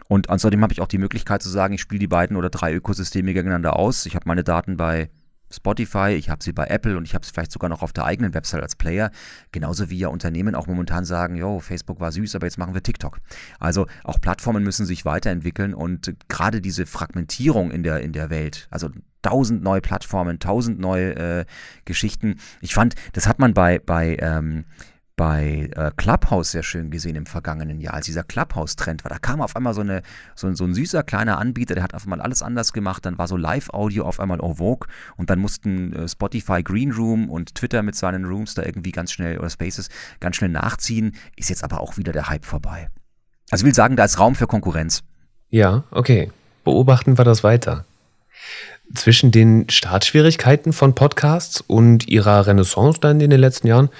Und 0.08 0.28
außerdem 0.28 0.62
habe 0.62 0.72
ich 0.72 0.80
auch 0.80 0.88
die 0.88 0.98
Möglichkeit 0.98 1.42
zu 1.42 1.48
sagen, 1.48 1.74
ich 1.74 1.80
spiele 1.80 1.98
die 1.98 2.06
beiden 2.06 2.36
oder 2.36 2.50
drei 2.50 2.74
Ökosysteme 2.74 3.32
gegeneinander 3.32 3.76
aus. 3.76 4.06
Ich 4.06 4.14
habe 4.14 4.26
meine 4.26 4.44
Daten 4.44 4.76
bei 4.76 5.10
Spotify, 5.50 6.10
ich 6.18 6.30
habe 6.30 6.42
sie 6.42 6.52
bei 6.52 6.66
Apple 6.66 6.96
und 6.96 7.04
ich 7.04 7.14
habe 7.14 7.24
sie 7.24 7.32
vielleicht 7.32 7.52
sogar 7.52 7.70
noch 7.70 7.82
auf 7.82 7.92
der 7.92 8.04
eigenen 8.04 8.34
Website 8.34 8.62
als 8.62 8.76
Player. 8.76 9.10
Genauso 9.52 9.88
wie 9.88 9.98
ja 9.98 10.08
Unternehmen 10.08 10.54
auch 10.54 10.66
momentan 10.66 11.04
sagen, 11.04 11.36
jo, 11.36 11.60
Facebook 11.60 12.00
war 12.00 12.10
süß, 12.10 12.34
aber 12.34 12.46
jetzt 12.46 12.58
machen 12.58 12.74
wir 12.74 12.82
TikTok. 12.82 13.18
Also 13.60 13.86
auch 14.02 14.20
Plattformen 14.20 14.64
müssen 14.64 14.84
sich 14.84 15.04
weiterentwickeln 15.04 15.74
und 15.74 16.14
gerade 16.28 16.60
diese 16.60 16.86
Fragmentierung 16.86 17.70
in 17.70 17.82
der, 17.82 18.00
in 18.00 18.12
der 18.12 18.30
Welt, 18.30 18.66
also 18.70 18.88
tausend 19.22 19.62
neue 19.62 19.80
Plattformen, 19.80 20.38
tausend 20.38 20.80
neue 20.80 21.14
äh, 21.16 21.44
Geschichten. 21.84 22.40
Ich 22.60 22.74
fand, 22.74 22.94
das 23.12 23.26
hat 23.26 23.38
man 23.38 23.54
bei, 23.54 23.78
bei 23.78 24.16
ähm, 24.20 24.64
bei 25.16 25.70
äh, 25.76 25.92
Clubhouse 25.96 26.50
sehr 26.50 26.64
schön 26.64 26.90
gesehen 26.90 27.14
im 27.14 27.26
vergangenen 27.26 27.80
Jahr, 27.80 27.94
als 27.94 28.06
dieser 28.06 28.24
Clubhouse-Trend 28.24 29.04
war. 29.04 29.10
Da 29.10 29.18
kam 29.18 29.40
auf 29.40 29.54
einmal 29.54 29.74
so, 29.74 29.80
eine, 29.80 30.02
so, 30.34 30.52
so, 30.54 30.64
ein 30.64 30.74
süßer 30.74 31.04
kleiner 31.04 31.38
Anbieter, 31.38 31.74
der 31.74 31.84
hat 31.84 31.94
auf 31.94 32.04
einmal 32.04 32.20
alles 32.20 32.42
anders 32.42 32.72
gemacht. 32.72 33.06
Dann 33.06 33.16
war 33.16 33.28
so 33.28 33.36
Live-Audio 33.36 34.04
auf 34.04 34.18
einmal 34.18 34.40
en 34.40 34.56
vogue 34.56 34.88
und 35.16 35.30
dann 35.30 35.38
mussten 35.38 35.92
äh, 35.92 36.08
Spotify 36.08 36.62
Green 36.62 36.92
Room 36.92 37.30
und 37.30 37.54
Twitter 37.54 37.82
mit 37.82 37.94
seinen 37.94 38.24
Rooms 38.24 38.54
da 38.54 38.62
irgendwie 38.64 38.92
ganz 38.92 39.12
schnell 39.12 39.38
oder 39.38 39.50
Spaces 39.50 39.88
ganz 40.18 40.36
schnell 40.36 40.50
nachziehen. 40.50 41.14
Ist 41.36 41.50
jetzt 41.50 41.62
aber 41.62 41.80
auch 41.80 41.96
wieder 41.96 42.12
der 42.12 42.28
Hype 42.28 42.44
vorbei. 42.44 42.88
Also 43.50 43.62
ich 43.62 43.66
will 43.66 43.74
sagen, 43.74 43.96
da 43.96 44.04
ist 44.04 44.18
Raum 44.18 44.34
für 44.34 44.46
Konkurrenz. 44.46 45.02
Ja, 45.48 45.84
okay. 45.90 46.32
Beobachten 46.64 47.18
wir 47.18 47.24
das 47.24 47.44
weiter. 47.44 47.84
Zwischen 48.94 49.30
den 49.30 49.68
Startschwierigkeiten 49.70 50.72
von 50.72 50.94
Podcasts 50.94 51.60
und 51.60 52.08
ihrer 52.08 52.46
Renaissance 52.46 53.00
dann 53.00 53.20
in 53.20 53.30
den 53.30 53.40
letzten 53.40 53.66
Jahren 53.66 53.90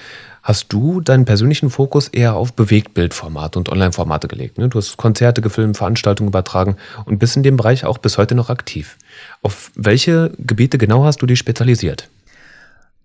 hast 0.45 0.71
du 0.71 1.01
deinen 1.01 1.25
persönlichen 1.25 1.71
Fokus 1.71 2.07
eher 2.07 2.35
auf 2.35 2.53
Bewegtbildformate 2.53 3.57
und 3.57 3.67
Online-Formate 3.69 4.27
gelegt. 4.27 4.59
Ne? 4.59 4.69
Du 4.69 4.77
hast 4.77 4.95
Konzerte 4.95 5.41
gefilmt, 5.41 5.75
Veranstaltungen 5.75 6.29
übertragen 6.29 6.77
und 7.05 7.17
bist 7.17 7.35
in 7.35 7.41
dem 7.41 7.57
Bereich 7.57 7.83
auch 7.83 7.97
bis 7.97 8.19
heute 8.19 8.35
noch 8.35 8.51
aktiv. 8.51 8.97
Auf 9.41 9.71
welche 9.75 10.31
Gebiete 10.37 10.77
genau 10.77 11.03
hast 11.03 11.21
du 11.23 11.25
dich 11.25 11.39
spezialisiert? 11.39 12.09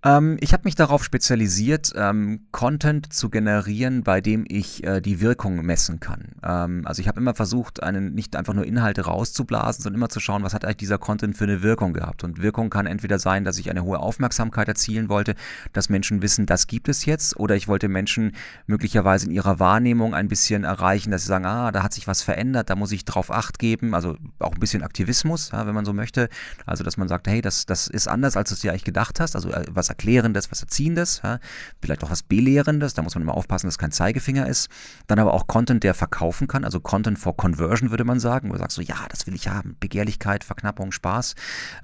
Ähm, 0.02 0.38
ich 0.40 0.52
habe 0.54 0.62
mich 0.64 0.74
darauf 0.74 1.04
spezialisiert, 1.04 1.92
ähm, 1.94 2.46
Content 2.52 3.12
zu 3.12 3.28
generieren, 3.28 4.02
bei 4.02 4.20
dem 4.22 4.44
ich 4.48 4.82
äh, 4.84 5.00
die 5.02 5.20
Wirkung 5.20 5.64
messen 5.64 6.00
kann. 6.00 6.36
Ähm, 6.42 6.86
also 6.86 7.02
ich 7.02 7.08
habe 7.08 7.20
immer 7.20 7.34
versucht, 7.34 7.82
einen, 7.82 8.14
nicht 8.14 8.34
einfach 8.34 8.54
nur 8.54 8.64
Inhalte 8.64 9.02
rauszublasen, 9.02 9.82
sondern 9.82 9.98
immer 9.98 10.08
zu 10.08 10.20
schauen, 10.20 10.42
was 10.42 10.54
hat 10.54 10.64
eigentlich 10.64 10.78
dieser 10.78 10.96
Content 10.96 11.36
für 11.36 11.44
eine 11.44 11.62
Wirkung 11.62 11.92
gehabt. 11.92 12.24
Und 12.24 12.40
Wirkung 12.40 12.70
kann 12.70 12.86
entweder 12.86 13.18
sein, 13.18 13.44
dass 13.44 13.58
ich 13.58 13.68
eine 13.68 13.84
hohe 13.84 13.98
Aufmerksamkeit 13.98 14.68
erzielen 14.68 15.10
wollte, 15.10 15.34
dass 15.74 15.90
Menschen 15.90 16.22
wissen, 16.22 16.46
das 16.46 16.66
gibt 16.66 16.88
es 16.88 17.04
jetzt, 17.04 17.38
oder 17.38 17.54
ich 17.54 17.68
wollte 17.68 17.88
Menschen 17.88 18.32
möglicherweise 18.66 19.26
in 19.26 19.32
ihrer 19.32 19.58
Wahrnehmung 19.58 20.14
ein 20.14 20.28
bisschen 20.28 20.64
erreichen, 20.64 21.10
dass 21.10 21.22
sie 21.22 21.28
sagen, 21.28 21.44
ah, 21.44 21.72
da 21.72 21.82
hat 21.82 21.92
sich 21.92 22.06
was 22.06 22.22
verändert, 22.22 22.70
da 22.70 22.74
muss 22.74 22.92
ich 22.92 23.04
drauf 23.04 23.30
acht 23.30 23.58
geben. 23.58 23.94
Also 23.94 24.16
auch 24.38 24.54
ein 24.54 24.60
bisschen 24.60 24.82
Aktivismus, 24.82 25.50
ja, 25.52 25.66
wenn 25.66 25.74
man 25.74 25.84
so 25.84 25.92
möchte. 25.92 26.30
Also 26.64 26.84
dass 26.84 26.96
man 26.96 27.08
sagt, 27.08 27.28
hey, 27.28 27.42
das, 27.42 27.66
das 27.66 27.86
ist 27.86 28.08
anders, 28.08 28.36
als 28.38 28.48
du 28.48 28.54
es 28.54 28.60
dir 28.60 28.70
eigentlich 28.70 28.84
gedacht 28.84 29.20
hast. 29.20 29.36
Also 29.36 29.50
äh, 29.50 29.64
was 29.70 29.89
Erklärendes, 29.90 30.50
was 30.50 30.62
Erziehendes, 30.62 31.20
ja, 31.22 31.38
vielleicht 31.82 32.02
auch 32.02 32.10
was 32.10 32.22
Belehrendes, 32.22 32.94
da 32.94 33.02
muss 33.02 33.14
man 33.14 33.22
immer 33.22 33.34
aufpassen, 33.34 33.66
dass 33.66 33.76
kein 33.76 33.92
Zeigefinger 33.92 34.48
ist. 34.48 34.68
Dann 35.06 35.18
aber 35.18 35.34
auch 35.34 35.46
Content, 35.46 35.84
der 35.84 35.92
verkaufen 35.94 36.48
kann, 36.48 36.64
also 36.64 36.80
Content 36.80 37.18
for 37.18 37.36
Conversion 37.36 37.90
würde 37.90 38.04
man 38.04 38.20
sagen, 38.20 38.48
wo 38.48 38.54
du 38.54 38.58
sagst 38.58 38.76
so, 38.76 38.82
ja, 38.82 38.96
das 39.10 39.26
will 39.26 39.34
ich 39.34 39.48
haben, 39.48 39.76
Begehrlichkeit, 39.80 40.44
Verknappung, 40.44 40.92
Spaß. 40.92 41.34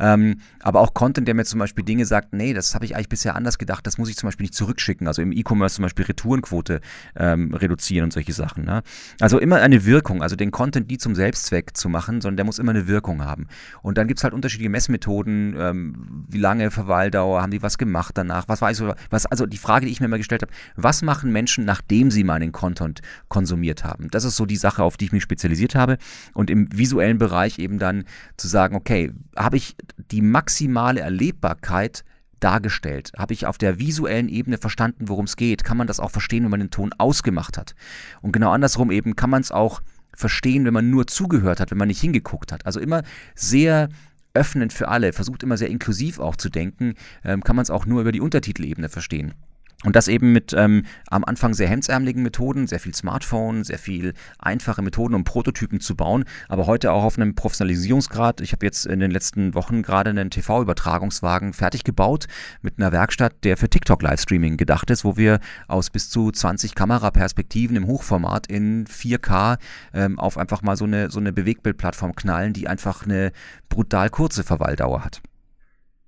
Ähm, 0.01 0.41
aber 0.61 0.81
auch 0.81 0.95
Content, 0.95 1.29
der 1.29 1.35
mir 1.35 1.45
zum 1.45 1.61
Beispiel 1.61 1.85
Dinge 1.85 2.07
sagt, 2.07 2.33
nee, 2.33 2.55
das 2.55 2.75
habe 2.75 2.85
ich 2.85 2.95
eigentlich 2.95 3.09
bisher 3.09 3.35
anders 3.35 3.59
gedacht, 3.59 3.87
das 3.87 3.99
muss 3.99 4.09
ich 4.09 4.17
zum 4.17 4.29
Beispiel 4.29 4.45
nicht 4.45 4.55
zurückschicken, 4.55 5.07
also 5.07 5.21
im 5.23 5.33
E-Commerce 5.33 5.77
zum 5.77 5.83
Beispiel 5.83 6.07
Retourenquote 6.07 6.81
ähm, 7.17 7.53
reduzieren 7.55 8.05
und 8.05 8.13
solche 8.13 8.33
Sachen. 8.33 8.65
Ne? 8.65 8.83
Also 9.21 9.39
immer 9.39 9.57
eine 9.57 9.85
Wirkung, 9.85 10.23
also 10.23 10.37
den 10.37 10.51
Content 10.51 10.89
nie 10.89 10.99
zum 10.99 11.15
Selbstzweck 11.15 11.77
zu 11.77 11.89
machen, 11.89 12.21
sondern 12.21 12.37
der 12.37 12.45
muss 12.45 12.59
immer 12.59 12.71
eine 12.71 12.87
Wirkung 12.87 13.25
haben. 13.25 13.49
Und 13.83 13.99
dann 13.99 14.07
gibt 14.09 14.21
es 14.21 14.25
halt 14.25 14.35
unterschiedliche 14.35 14.71
Messmethoden, 14.71 15.57
ähm, 15.59 16.25
wie 16.29 16.39
lange 16.39 16.71
Verweildauer, 16.71 17.43
haben 17.43 17.51
die 17.51 17.63
was 17.63 17.79
gemacht, 17.79 17.96
gemacht 17.97 18.17
danach? 18.17 18.49
Was 18.49 18.61
war 18.61 18.71
ich 18.71 18.77
so, 18.77 18.93
was, 19.11 19.27
also 19.27 19.47
die 19.47 19.59
Frage, 19.59 19.87
die 19.87 19.93
ich 19.93 20.01
mir 20.01 20.07
immer 20.07 20.19
gestellt 20.19 20.43
habe, 20.43 20.53
was 20.77 21.03
machen 21.03 21.33
Menschen, 21.33 21.65
nachdem 21.65 22.11
sie 22.11 22.25
meinen 22.25 22.53
Content 22.53 23.01
konsumiert 23.29 23.85
haben? 23.85 24.11
Das 24.11 24.25
ist 24.25 24.37
so 24.37 24.47
die 24.47 24.57
Sache, 24.57 24.83
auf 24.83 24.97
die 24.97 25.07
ich 25.07 25.13
mich 25.13 25.23
spezialisiert 25.23 25.75
habe. 25.75 25.99
Und 26.35 26.51
im 26.51 26.69
visuellen 26.77 27.19
Bereich 27.19 27.59
eben 27.59 27.79
dann 27.79 28.05
zu 28.37 28.49
sagen, 28.49 28.77
okay, 28.77 29.13
habe 29.37 29.57
ich 29.57 29.77
die 30.11 30.23
maximale 30.23 31.01
Erlebbarkeit 31.01 32.05
dargestellt? 32.41 33.13
Habe 33.17 33.33
ich 33.33 33.47
auf 33.47 33.57
der 33.57 33.79
visuellen 33.79 34.29
Ebene 34.29 34.59
verstanden, 34.59 35.09
worum 35.09 35.25
es 35.25 35.37
geht? 35.37 35.65
Kann 35.65 35.79
man 35.79 35.87
das 35.87 36.01
auch 36.01 36.11
verstehen, 36.11 36.45
wenn 36.45 36.51
man 36.51 36.61
den 36.61 36.71
Ton 36.71 36.93
ausgemacht 36.99 37.57
hat? 37.57 37.75
Und 38.21 38.33
genau 38.33 38.51
andersrum 38.53 38.91
eben 38.91 39.17
kann 39.17 39.31
man 39.31 39.41
es 39.41 39.51
auch 39.51 39.81
verstehen, 40.15 40.65
wenn 40.65 40.75
man 40.75 40.91
nur 40.91 41.07
zugehört 41.07 41.61
hat, 41.61 41.71
wenn 41.71 41.79
man 41.79 41.89
nicht 41.89 42.01
hingeguckt 42.01 42.53
hat. 42.53 42.65
Also 42.67 42.81
immer 42.81 43.03
sehr 43.35 43.89
öffnend 44.37 44.73
für 44.73 44.89
alle, 44.89 45.13
versucht 45.13 45.43
immer 45.43 45.57
sehr 45.57 45.71
inklusiv 45.71 46.19
auch 46.21 46.37
zu 46.37 46.51
denken, 46.51 46.95
ähm, 47.25 47.43
kann 47.43 47.57
man 47.57 47.63
es 47.63 47.71
auch 47.71 47.87
nur 47.87 48.01
über 48.03 48.13
die 48.13 48.21
Untertitelebene 48.21 48.89
verstehen. 48.89 49.35
Und 49.85 49.95
das 49.95 50.09
eben 50.09 50.33
mit 50.33 50.55
ähm, 50.55 50.85
am 51.11 51.23
Anfang 51.25 51.53
sehr 51.53 51.69
hemdsärmeligen 51.69 52.23
Methoden, 52.23 52.67
sehr 52.67 52.81
viel 52.81 52.95
Smartphone, 52.95 53.63
sehr 53.63 53.79
viel 53.79 54.15
einfache 54.39 54.81
Methoden, 54.81 55.15
um 55.15 55.25
Prototypen 55.25 55.81
zu 55.81 55.95
bauen, 55.95 56.25
aber 56.49 56.67
heute 56.67 56.93
auch 56.93 57.05
auf 57.05 57.19
einem 57.19 57.35
Professionalisierungsgrad. 57.35 58.41
Ich 58.41 58.53
habe 58.53 58.65
jetzt 58.65 58.87
in 58.87 59.01
den 59.01 59.11
letzten 59.11 59.53
Wochen 59.53 59.83
gerade 59.83 60.11
einen 60.11 60.31
TV-Übertragungswagen 60.31 61.53
fertig 61.53 61.85
gebaut 61.85 62.27
mit 62.63 62.79
einer 62.79 62.91
Werkstatt, 62.91 63.45
der 63.45 63.59
für 63.59 63.69
TikTok-Livestreaming 63.69 64.57
gedacht 64.57 64.91
ist, 64.91 65.05
wo 65.05 65.19
wir 65.19 65.41
aus 65.69 65.91
bis 65.91 66.09
zu 66.09 66.31
20 66.31 66.75
Kameraperspektiven 66.75 67.77
im 67.77 67.87
Hochformat 67.87 68.47
in 68.47 68.87
4K 68.87 69.59
ähm, 69.93 70.19
auf 70.19 70.39
einfach 70.39 70.63
mal 70.63 70.79
so 70.79 70.87
eine, 70.87 71.11
so 71.11 71.21
eine 71.21 71.35
Bewegtbildplattform 71.35 72.17
knallen, 72.17 72.55
die 72.55 72.67
einfach 72.67 73.05
eine 73.05 73.31
brutal 73.69 74.09
kurze 74.09 74.43
Verweildauer 74.43 75.05
hat. 75.05 75.21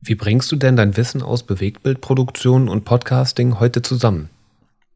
Wie 0.01 0.15
bringst 0.15 0.51
du 0.53 0.57
denn 0.57 0.77
dein 0.77 0.97
Wissen 0.97 1.23
aus 1.23 1.43
Bewegtbildproduktion 1.43 2.69
und 2.69 2.85
Podcasting 2.85 3.59
heute 3.59 3.83
zusammen? 3.83 4.31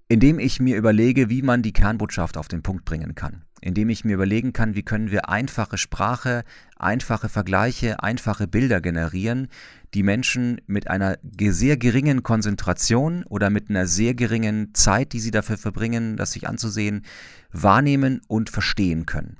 Indem 0.06 0.38
ich 0.38 0.60
mir 0.60 0.76
überlege, 0.76 1.28
wie 1.28 1.42
man 1.42 1.62
die 1.62 1.72
Kernbotschaft 1.72 2.36
auf 2.36 2.46
den 2.46 2.62
Punkt 2.62 2.84
bringen 2.84 3.16
kann. 3.16 3.42
Indem 3.60 3.88
ich 3.90 4.04
mir 4.04 4.14
überlegen 4.14 4.52
kann, 4.52 4.76
wie 4.76 4.84
können 4.84 5.10
wir 5.10 5.28
einfache 5.28 5.76
Sprache, 5.76 6.44
einfache 6.76 7.28
Vergleiche, 7.28 8.00
einfache 8.00 8.46
Bilder 8.46 8.80
generieren, 8.80 9.48
die 9.92 10.04
Menschen 10.04 10.60
mit 10.66 10.88
einer 10.88 11.18
sehr 11.40 11.76
geringen 11.76 12.22
Konzentration 12.22 13.24
oder 13.24 13.50
mit 13.50 13.70
einer 13.70 13.88
sehr 13.88 14.14
geringen 14.14 14.72
Zeit, 14.72 15.14
die 15.14 15.20
sie 15.20 15.32
dafür 15.32 15.58
verbringen, 15.58 16.16
das 16.16 16.30
sich 16.30 16.46
anzusehen, 16.46 17.04
wahrnehmen 17.50 18.20
und 18.28 18.50
verstehen 18.50 19.04
können. 19.04 19.36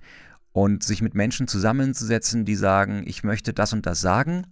Und 0.50 0.82
sich 0.82 1.02
mit 1.02 1.14
Menschen 1.14 1.46
zusammenzusetzen, 1.46 2.44
die 2.44 2.56
sagen, 2.56 3.04
ich 3.06 3.22
möchte 3.22 3.52
das 3.52 3.72
und 3.72 3.86
das 3.86 4.00
sagen, 4.00 4.44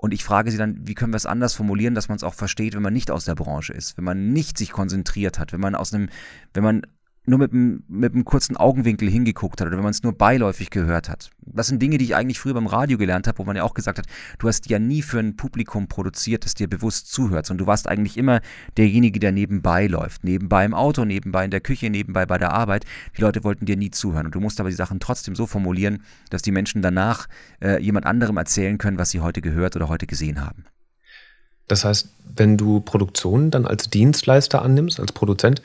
und 0.00 0.14
ich 0.14 0.24
frage 0.24 0.50
sie 0.50 0.56
dann, 0.56 0.78
wie 0.88 0.94
können 0.94 1.12
wir 1.12 1.18
es 1.18 1.26
anders 1.26 1.52
formulieren, 1.52 1.94
dass 1.94 2.08
man 2.08 2.16
es 2.16 2.24
auch 2.24 2.32
versteht, 2.32 2.74
wenn 2.74 2.80
man 2.80 2.94
nicht 2.94 3.10
aus 3.10 3.26
der 3.26 3.34
Branche 3.34 3.74
ist, 3.74 3.98
wenn 3.98 4.04
man 4.04 4.32
nicht 4.32 4.56
sich 4.56 4.70
konzentriert 4.72 5.38
hat, 5.38 5.52
wenn 5.52 5.60
man 5.60 5.74
aus 5.74 5.92
einem, 5.92 6.08
wenn 6.54 6.64
man 6.64 6.86
nur 7.26 7.38
mit 7.38 7.52
einem, 7.52 7.84
mit 7.88 8.14
einem 8.14 8.24
kurzen 8.24 8.56
Augenwinkel 8.56 9.08
hingeguckt 9.08 9.60
hat 9.60 9.68
oder 9.68 9.76
wenn 9.76 9.84
man 9.84 9.90
es 9.90 10.02
nur 10.02 10.16
beiläufig 10.16 10.70
gehört 10.70 11.08
hat. 11.08 11.30
Das 11.40 11.66
sind 11.66 11.80
Dinge, 11.80 11.98
die 11.98 12.06
ich 12.06 12.16
eigentlich 12.16 12.40
früher 12.40 12.54
beim 12.54 12.66
Radio 12.66 12.96
gelernt 12.96 13.26
habe, 13.26 13.38
wo 13.38 13.44
man 13.44 13.56
ja 13.56 13.62
auch 13.62 13.74
gesagt 13.74 13.98
hat, 13.98 14.06
du 14.38 14.48
hast 14.48 14.68
ja 14.70 14.78
nie 14.78 15.02
für 15.02 15.18
ein 15.18 15.36
Publikum 15.36 15.86
produziert, 15.86 16.44
das 16.44 16.54
dir 16.54 16.68
bewusst 16.68 17.12
zuhört, 17.12 17.46
sondern 17.46 17.64
du 17.64 17.68
warst 17.68 17.88
eigentlich 17.88 18.16
immer 18.16 18.40
derjenige, 18.76 19.20
der 19.20 19.32
nebenbei 19.32 19.86
läuft. 19.86 20.24
Nebenbei 20.24 20.64
im 20.64 20.74
Auto, 20.74 21.04
nebenbei 21.04 21.44
in 21.44 21.50
der 21.50 21.60
Küche, 21.60 21.90
nebenbei 21.90 22.24
bei 22.24 22.38
der 22.38 22.52
Arbeit. 22.52 22.84
Die 23.16 23.20
Leute 23.20 23.44
wollten 23.44 23.66
dir 23.66 23.76
nie 23.76 23.90
zuhören 23.90 24.26
und 24.26 24.34
du 24.34 24.40
musst 24.40 24.58
aber 24.58 24.70
die 24.70 24.76
Sachen 24.76 24.98
trotzdem 24.98 25.34
so 25.34 25.46
formulieren, 25.46 26.02
dass 26.30 26.42
die 26.42 26.52
Menschen 26.52 26.80
danach 26.80 27.28
äh, 27.60 27.82
jemand 27.82 28.06
anderem 28.06 28.38
erzählen 28.38 28.78
können, 28.78 28.98
was 28.98 29.10
sie 29.10 29.20
heute 29.20 29.42
gehört 29.42 29.76
oder 29.76 29.88
heute 29.88 30.06
gesehen 30.06 30.40
haben. 30.40 30.64
Das 31.68 31.84
heißt, 31.84 32.08
wenn 32.34 32.56
du 32.56 32.80
Produktionen 32.80 33.50
dann 33.50 33.66
als 33.66 33.90
Dienstleister 33.90 34.62
annimmst, 34.62 34.98
als 34.98 35.12
Produzent, 35.12 35.62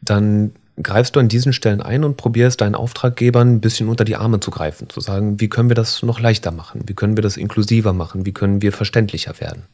dann 0.00 0.52
greifst 0.80 1.16
du 1.16 1.20
an 1.20 1.28
diesen 1.28 1.52
Stellen 1.52 1.82
ein 1.82 2.04
und 2.04 2.16
probierst 2.16 2.60
deinen 2.60 2.74
Auftraggebern 2.74 3.54
ein 3.54 3.60
bisschen 3.60 3.88
unter 3.88 4.04
die 4.04 4.16
Arme 4.16 4.40
zu 4.40 4.50
greifen, 4.50 4.88
zu 4.88 5.00
sagen, 5.00 5.40
wie 5.40 5.48
können 5.48 5.70
wir 5.70 5.74
das 5.74 6.02
noch 6.02 6.20
leichter 6.20 6.50
machen, 6.50 6.82
wie 6.86 6.94
können 6.94 7.16
wir 7.16 7.22
das 7.22 7.36
inklusiver 7.36 7.92
machen, 7.92 8.24
wie 8.26 8.32
können 8.32 8.62
wir 8.62 8.72
verständlicher 8.72 9.38
werden. 9.40 9.64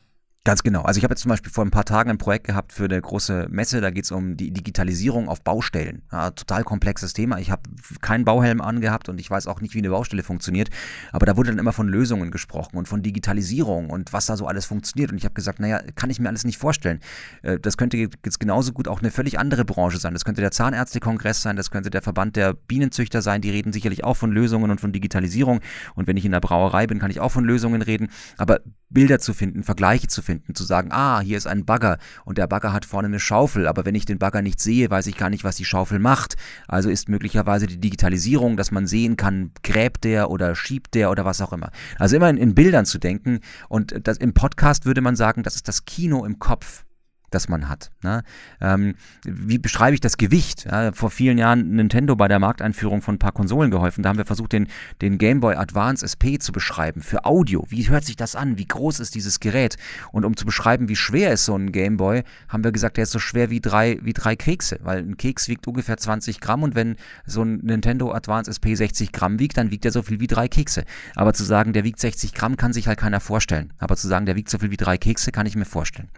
Ganz 0.49 0.63
genau. 0.63 0.81
Also 0.81 0.97
ich 0.97 1.05
habe 1.05 1.13
jetzt 1.13 1.21
zum 1.21 1.29
Beispiel 1.29 1.53
vor 1.53 1.63
ein 1.63 1.71
paar 1.71 1.85
Tagen 1.85 2.09
ein 2.09 2.17
Projekt 2.17 2.47
gehabt 2.47 2.73
für 2.73 2.85
eine 2.85 2.99
große 2.99 3.49
Messe, 3.51 3.83
da 3.83 3.91
geht 3.91 4.05
es 4.05 4.11
um 4.11 4.39
die 4.39 4.51
Digitalisierung 4.51 5.29
auf 5.29 5.43
Baustellen. 5.43 6.01
Ja, 6.11 6.31
total 6.31 6.65
komplexes 6.65 7.13
Thema. 7.13 7.39
Ich 7.39 7.51
habe 7.51 7.61
keinen 8.01 8.25
Bauhelm 8.25 8.63
angehabt 8.63 9.11
und 9.11 9.21
ich 9.21 9.31
weiß 9.31 9.47
auch 9.47 9.61
nicht, 9.61 9.75
wie 9.75 9.81
eine 9.81 9.91
Baustelle 9.91 10.23
funktioniert. 10.23 10.71
Aber 11.13 11.27
da 11.27 11.37
wurde 11.37 11.51
dann 11.51 11.59
immer 11.59 11.75
von 11.75 11.87
Lösungen 11.87 12.31
gesprochen 12.31 12.79
und 12.79 12.89
von 12.89 13.03
Digitalisierung 13.03 13.91
und 13.91 14.15
was 14.15 14.25
da 14.25 14.39
so 14.39 14.47
alles 14.47 14.65
funktioniert. 14.65 15.13
Und 15.13 15.19
ich 15.19 15.25
habe 15.25 15.35
gesagt, 15.35 15.61
naja, 15.61 15.83
kann 15.97 16.09
ich 16.09 16.19
mir 16.19 16.31
alles 16.31 16.45
nicht 16.45 16.57
vorstellen. 16.57 17.01
Äh, 17.43 17.61
das 17.61 17.77
könnte 17.77 17.99
jetzt 17.99 18.41
genauso 18.41 18.73
gut 18.73 18.89
auch 18.89 19.01
eine 19.01 19.11
völlig 19.11 19.39
andere 19.39 19.67
Branche 19.67 19.99
sein. 19.99 20.15
Das 20.15 20.25
könnte 20.25 20.41
der 20.41 20.51
Zahnärztekongress 20.51 21.43
sein, 21.43 21.57
das 21.57 21.71
könnte 21.71 21.91
der 21.91 22.01
Verband 22.01 22.37
der 22.37 22.55
Bienenzüchter 22.55 23.21
sein. 23.21 23.43
Die 23.43 23.51
reden 23.51 23.75
sicherlich 23.75 24.03
auch 24.03 24.17
von 24.17 24.33
Lösungen 24.33 24.71
und 24.71 24.81
von 24.81 24.93
Digitalisierung. 24.93 25.61
Und 25.95 26.07
wenn 26.07 26.17
ich 26.17 26.25
in 26.25 26.33
der 26.33 26.41
Brauerei 26.41 26.87
bin, 26.87 27.01
kann 27.01 27.11
ich 27.11 27.21
auch 27.21 27.33
von 27.33 27.45
Lösungen 27.45 27.83
reden. 27.83 28.09
Aber 28.39 28.61
Bilder 28.91 29.19
zu 29.19 29.35
finden, 29.35 29.63
Vergleiche 29.63 30.07
zu 30.07 30.23
finden, 30.23 30.38
zu 30.55 30.65
sagen, 30.65 30.91
ah, 30.93 31.21
hier 31.21 31.37
ist 31.37 31.47
ein 31.47 31.65
Bagger 31.65 31.99
und 32.25 32.39
der 32.39 32.47
Bagger 32.47 32.73
hat 32.73 32.85
vorne 32.85 33.09
eine 33.09 33.21
Schaufel, 33.21 33.67
aber 33.67 33.85
wenn 33.85 33.95
ich 33.95 34.05
den 34.05 34.19
Bagger 34.19 34.43
nicht 34.43 34.61
sehe, 34.61 34.91
weiß 34.91 35.07
ich 35.07 35.17
gar 35.17 35.31
nicht, 35.31 35.45
was 35.45 35.57
die 35.57 35.65
Schaufel 35.65 35.99
macht. 35.99 36.37
Also 36.67 36.91
ist 36.91 37.09
möglicherweise 37.09 37.67
die 37.67 37.79
Digitalisierung, 37.81 38.57
dass 38.57 38.71
man 38.71 38.87
sehen 38.87 39.17
kann, 39.17 39.53
gräbt 39.63 40.05
der 40.05 40.31
oder 40.31 40.55
schiebt 40.55 40.95
der 40.95 41.11
oder 41.11 41.25
was 41.25 41.41
auch 41.41 41.53
immer. 41.53 41.71
Also 41.99 42.17
immer 42.17 42.31
in, 42.31 42.37
in 42.37 42.55
Bildern 42.55 42.87
zu 42.87 42.99
denken 42.99 43.41
und 43.69 44.07
das, 44.07 44.19
im 44.19 44.35
Podcast 44.35 44.87
würde 44.87 45.01
man 45.01 45.17
sagen, 45.17 45.43
das 45.43 45.55
ist 45.55 45.69
das 45.69 45.85
Kino 45.85 46.25
im 46.25 46.39
Kopf 46.39 46.85
das 47.31 47.49
man 47.49 47.69
hat. 47.69 47.91
Ne? 48.03 48.23
Ähm, 48.61 48.95
wie 49.25 49.59
beschreibe 49.59 49.95
ich 49.95 50.01
das 50.01 50.17
Gewicht? 50.17 50.65
Ja, 50.65 50.93
vor 50.93 51.11
vielen 51.11 51.39
Jahren 51.39 51.71
Nintendo 51.71 52.17
bei 52.17 52.29
der 52.29 52.39
Markteinführung 52.39 53.03
von 53.03 53.17
ein 53.17 53.19
paar 53.19 53.33
Konsolen 53.33 53.71
geholfen. 53.71 54.03
Da 54.03 54.09
haben 54.09 54.19
wir 54.19 54.25
versucht, 54.25 54.53
den, 54.53 54.69
den 55.03 55.19
Game 55.19 55.41
Boy 55.41 55.57
Advance 55.57 56.05
SP 56.05 56.39
zu 56.39 56.53
beschreiben 56.53 57.03
für 57.03 57.25
Audio. 57.25 57.65
Wie 57.69 57.89
hört 57.89 58.05
sich 58.05 58.17
das 58.17 58.35
an? 58.35 58.59
Wie 58.59 58.67
groß 58.67 59.01
ist 59.01 59.15
dieses 59.15 59.41
Gerät? 59.41 59.77
Und 60.13 60.25
um 60.25 60.37
zu 60.37 60.47
beschreiben, 60.47 60.89
wie 60.89 60.97
schwer 60.97 61.33
ist 61.33 61.45
so 61.45 61.55
ein 61.55 61.73
Game 61.73 61.97
Boy, 61.97 62.23
haben 62.49 62.65
wir 62.65 62.73
gesagt, 62.73 62.97
der 62.97 63.05
ist 63.05 63.13
so 63.13 63.19
schwer 63.19 63.51
wie 63.51 63.61
drei, 63.61 63.99
wie 64.03 64.13
drei 64.13 64.37
Kekse, 64.37 64.79
weil 64.83 64.99
ein 64.99 65.17
Keks 65.17 65.49
wiegt 65.49 65.67
ungefähr 65.67 65.97
20 65.97 66.41
Gramm 66.41 66.63
und 66.63 66.75
wenn 66.75 66.97
so 67.27 67.43
ein 67.43 67.59
Nintendo 67.59 68.13
Advance 68.13 68.51
SP 68.53 68.75
60 68.75 69.13
Gramm 69.13 69.39
wiegt, 69.39 69.57
dann 69.57 69.71
wiegt 69.71 69.85
er 69.85 69.93
so 69.93 70.03
viel 70.03 70.21
wie 70.21 70.27
drei 70.27 70.49
Kekse. 70.49 70.85
Aber 71.15 71.35
zu 71.35 71.45
sagen, 71.45 71.73
der 71.73 71.85
wiegt 71.85 72.01
60 72.01 72.35
Gramm, 72.35 72.57
kann 72.57 72.73
sich 72.73 72.89
halt 72.89 72.99
keiner 72.99 73.21
vorstellen. 73.21 73.73
Aber 73.79 73.97
zu 73.97 74.09
sagen, 74.09 74.27
der 74.27 74.37
wiegt 74.37 74.49
so 74.49 74.59
viel 74.59 74.71
wie 74.71 74.77
drei 74.77 74.99
Kekse, 74.99 75.33
kann 75.33 75.47
ich 75.47 75.57
mir 75.57 75.65
vorstellen. 75.65 76.09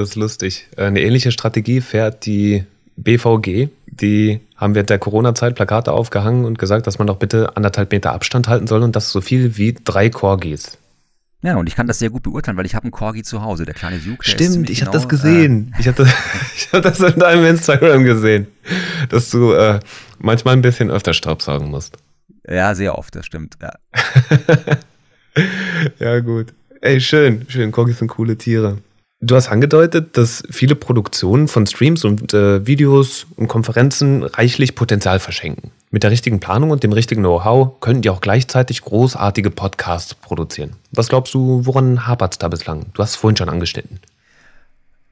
Das 0.00 0.08
ist 0.08 0.14
lustig. 0.14 0.66
Eine 0.78 1.02
ähnliche 1.02 1.30
Strategie 1.30 1.82
fährt 1.82 2.24
die 2.24 2.64
BVG. 2.96 3.68
Die 3.84 4.40
haben 4.56 4.74
während 4.74 4.88
der 4.88 4.98
Corona-Zeit 4.98 5.54
Plakate 5.54 5.92
aufgehangen 5.92 6.46
und 6.46 6.58
gesagt, 6.58 6.86
dass 6.86 6.98
man 6.98 7.06
doch 7.06 7.18
bitte 7.18 7.54
anderthalb 7.54 7.92
Meter 7.92 8.14
Abstand 8.14 8.48
halten 8.48 8.66
soll 8.66 8.82
und 8.82 8.96
das 8.96 9.12
so 9.12 9.20
viel 9.20 9.58
wie 9.58 9.74
drei 9.84 10.08
Corgis. 10.08 10.78
Ja, 11.42 11.56
und 11.56 11.66
ich 11.66 11.76
kann 11.76 11.86
das 11.86 11.98
sehr 11.98 12.08
gut 12.08 12.22
beurteilen, 12.22 12.56
weil 12.56 12.64
ich 12.64 12.74
habe 12.74 12.84
einen 12.84 12.92
Corgi 12.92 13.22
zu 13.22 13.42
Hause, 13.42 13.66
der 13.66 13.74
kleine 13.74 13.98
Duke. 13.98 14.24
Stimmt, 14.24 14.70
ich 14.70 14.78
genau, 14.78 14.88
habe 14.88 14.98
das 14.98 15.06
gesehen. 15.06 15.74
Äh, 15.76 15.80
ich 15.82 15.88
habe 15.88 16.02
das, 16.02 16.14
ich 16.56 16.72
hab 16.72 16.82
das 16.82 17.00
in 17.00 17.20
deinem 17.20 17.44
Instagram 17.44 18.04
gesehen, 18.04 18.46
dass 19.10 19.28
du 19.28 19.52
äh, 19.52 19.80
manchmal 20.18 20.54
ein 20.54 20.62
bisschen 20.62 20.90
öfter 20.90 21.12
Staubsaugen 21.12 21.68
musst. 21.68 21.98
Ja, 22.48 22.74
sehr 22.74 22.96
oft, 22.96 23.14
das 23.16 23.26
stimmt. 23.26 23.58
Ja, 23.60 23.74
ja 25.98 26.20
gut. 26.20 26.54
Ey, 26.80 27.02
schön, 27.02 27.44
schön. 27.50 27.70
Corgis 27.70 27.98
sind 27.98 28.08
coole 28.08 28.38
Tiere. 28.38 28.78
Du 29.22 29.36
hast 29.36 29.48
angedeutet, 29.48 30.16
dass 30.16 30.42
viele 30.48 30.74
Produktionen 30.74 31.46
von 31.46 31.66
Streams 31.66 32.04
und 32.06 32.32
äh, 32.32 32.66
Videos 32.66 33.26
und 33.36 33.48
Konferenzen 33.48 34.22
reichlich 34.22 34.74
Potenzial 34.74 35.20
verschenken. 35.20 35.72
Mit 35.90 36.04
der 36.04 36.10
richtigen 36.10 36.40
Planung 36.40 36.70
und 36.70 36.82
dem 36.82 36.92
richtigen 36.92 37.20
Know-how 37.20 37.78
können 37.80 38.00
die 38.00 38.08
auch 38.08 38.22
gleichzeitig 38.22 38.80
großartige 38.80 39.50
Podcasts 39.50 40.14
produzieren. 40.14 40.76
Was 40.92 41.10
glaubst 41.10 41.34
du, 41.34 41.66
woran 41.66 42.06
hapert 42.06 42.32
es 42.32 42.38
da 42.38 42.48
bislang? 42.48 42.86
Du 42.94 43.02
hast 43.02 43.10
es 43.10 43.16
vorhin 43.16 43.36
schon 43.36 43.50
angeschnitten. 43.50 44.00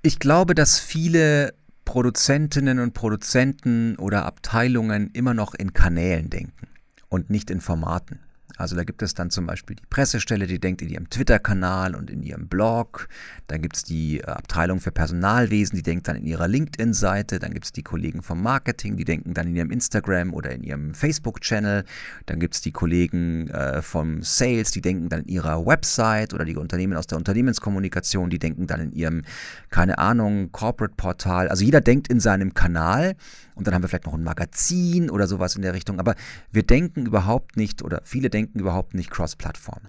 Ich 0.01 0.19
glaube, 0.19 0.55
dass 0.55 0.79
viele 0.79 1.53
Produzentinnen 1.85 2.79
und 2.79 2.95
Produzenten 2.95 3.97
oder 3.97 4.25
Abteilungen 4.25 5.11
immer 5.13 5.35
noch 5.35 5.53
in 5.53 5.75
Kanälen 5.75 6.31
denken 6.31 6.69
und 7.11 7.29
nicht 7.29 7.51
in 7.51 7.61
Formaten. 7.61 8.21
Also 8.59 8.75
da 8.75 8.83
gibt 8.83 9.03
es 9.03 9.15
dann 9.15 9.31
zum 9.31 9.47
Beispiel 9.47 9.77
die 9.77 9.87
Pressestelle, 9.89 10.47
die 10.49 10.59
denkt 10.59 10.83
in 10.83 10.89
ihrem 10.89 11.09
Twitter-Kanal 11.09 11.95
und 11.95 12.11
in 12.11 12.23
ihrem 12.23 12.49
Blog. 12.49 13.09
Dann 13.47 13.63
gibt 13.63 13.77
es 13.77 13.85
die 13.85 14.19
äh, 14.19 14.25
Abteilung 14.25 14.81
für 14.81 14.91
Personalwesen, 14.91 15.77
die 15.77 15.83
denkt 15.83 16.09
dann 16.09 16.17
in 16.17 16.27
ihrer 16.27 16.49
LinkedIn-Seite. 16.49 17.39
Dann 17.39 17.55
gibt 17.55 17.67
es 17.67 17.73
die 17.73 17.85
Kollegen 17.85 18.23
vom 18.23 18.43
Marketing, 18.43 18.97
die 18.97 19.05
denken 19.05 19.33
dann 19.33 19.47
in 19.47 19.57
ihrem 19.57 19.71
Instagram 19.71 20.35
oder 20.35 20.51
in 20.51 20.65
ihrem 20.65 20.93
Facebook-Channel. 20.93 21.85
Dann 22.27 22.41
gibt 22.41 22.55
es 22.55 22.61
die 22.61 22.73
Kollegen 22.73 23.49
äh, 23.51 23.81
vom 23.81 24.23
Sales, 24.23 24.73
die 24.73 24.81
denken 24.81 25.09
dann 25.09 25.21
in 25.21 25.29
ihrer 25.29 25.65
Website 25.65 26.35
oder 26.35 26.45
die 26.45 26.57
Unternehmen 26.57 26.97
aus 26.97 27.07
der 27.07 27.19
Unternehmenskommunikation, 27.19 28.29
die 28.29 28.41
denken 28.41 28.67
dann 28.67 28.81
in 28.81 28.93
ihrem, 28.93 29.23
keine 29.71 29.99
Ahnung, 29.99 30.51
Corporate-Portal. 30.51 31.49
Also 31.49 31.65
jeder 31.65 31.81
denkt 31.81 32.09
in 32.09 32.19
seinem 32.19 32.55
Kanal 32.55 33.15
und 33.59 33.67
dann 33.67 33.75
haben 33.75 33.83
wir 33.83 33.89
vielleicht 33.89 34.07
noch 34.07 34.15
ein 34.15 34.23
Magazin 34.23 35.11
oder 35.11 35.27
sowas 35.27 35.57
in 35.57 35.63
der 35.63 35.75
Richtung. 35.75 35.99
Aber 35.99 36.15
wir 36.53 36.63
denken 36.63 37.07
überhaupt 37.07 37.57
nicht 37.57 37.83
oder 37.83 38.01
viele 38.05 38.31
denken 38.31 38.48
überhaupt 38.55 38.95
nicht 38.95 39.11
Cross-Plattform. 39.11 39.83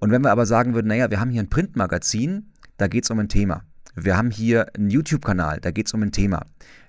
Und 0.00 0.10
wenn 0.10 0.22
wir 0.22 0.30
aber 0.30 0.46
sagen 0.46 0.74
würden, 0.74 0.88
naja, 0.88 1.10
wir 1.10 1.20
haben 1.20 1.30
hier 1.30 1.42
ein 1.42 1.50
Printmagazin, 1.50 2.52
da 2.76 2.88
geht 2.88 3.04
es 3.04 3.10
um 3.10 3.18
ein 3.18 3.28
Thema. 3.28 3.62
Wir 3.94 4.16
haben 4.16 4.30
hier 4.30 4.74
einen 4.74 4.90
YouTube-Kanal, 4.90 5.60
da 5.60 5.70
geht 5.70 5.86
es 5.86 5.94
um 5.94 6.02
ein 6.02 6.12
Thema. 6.12 6.44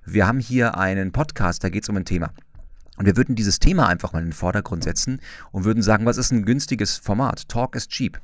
Wir 0.06 0.28
haben 0.28 0.40
hier 0.40 0.78
einen 0.78 1.12
Podcast, 1.12 1.64
da 1.64 1.70
geht 1.70 1.84
es 1.84 1.90
um 1.90 1.98
ein 1.98 2.06
Thema. 2.06 2.32
Und 2.98 3.06
wir 3.06 3.18
würden 3.18 3.36
dieses 3.36 3.60
Thema 3.60 3.88
einfach 3.88 4.14
mal 4.14 4.20
in 4.20 4.28
den 4.28 4.34
Vordergrund 4.34 4.84
setzen 4.84 5.20
und 5.52 5.66
würden 5.66 5.84
sagen, 5.84 6.06
was 6.06 6.18
ist 6.18 6.32
ein 6.32 6.46
günstiges 6.46 6.98
Format? 6.98 7.48
Talk 7.50 7.76
is 7.76 7.88
cheap 7.88 8.20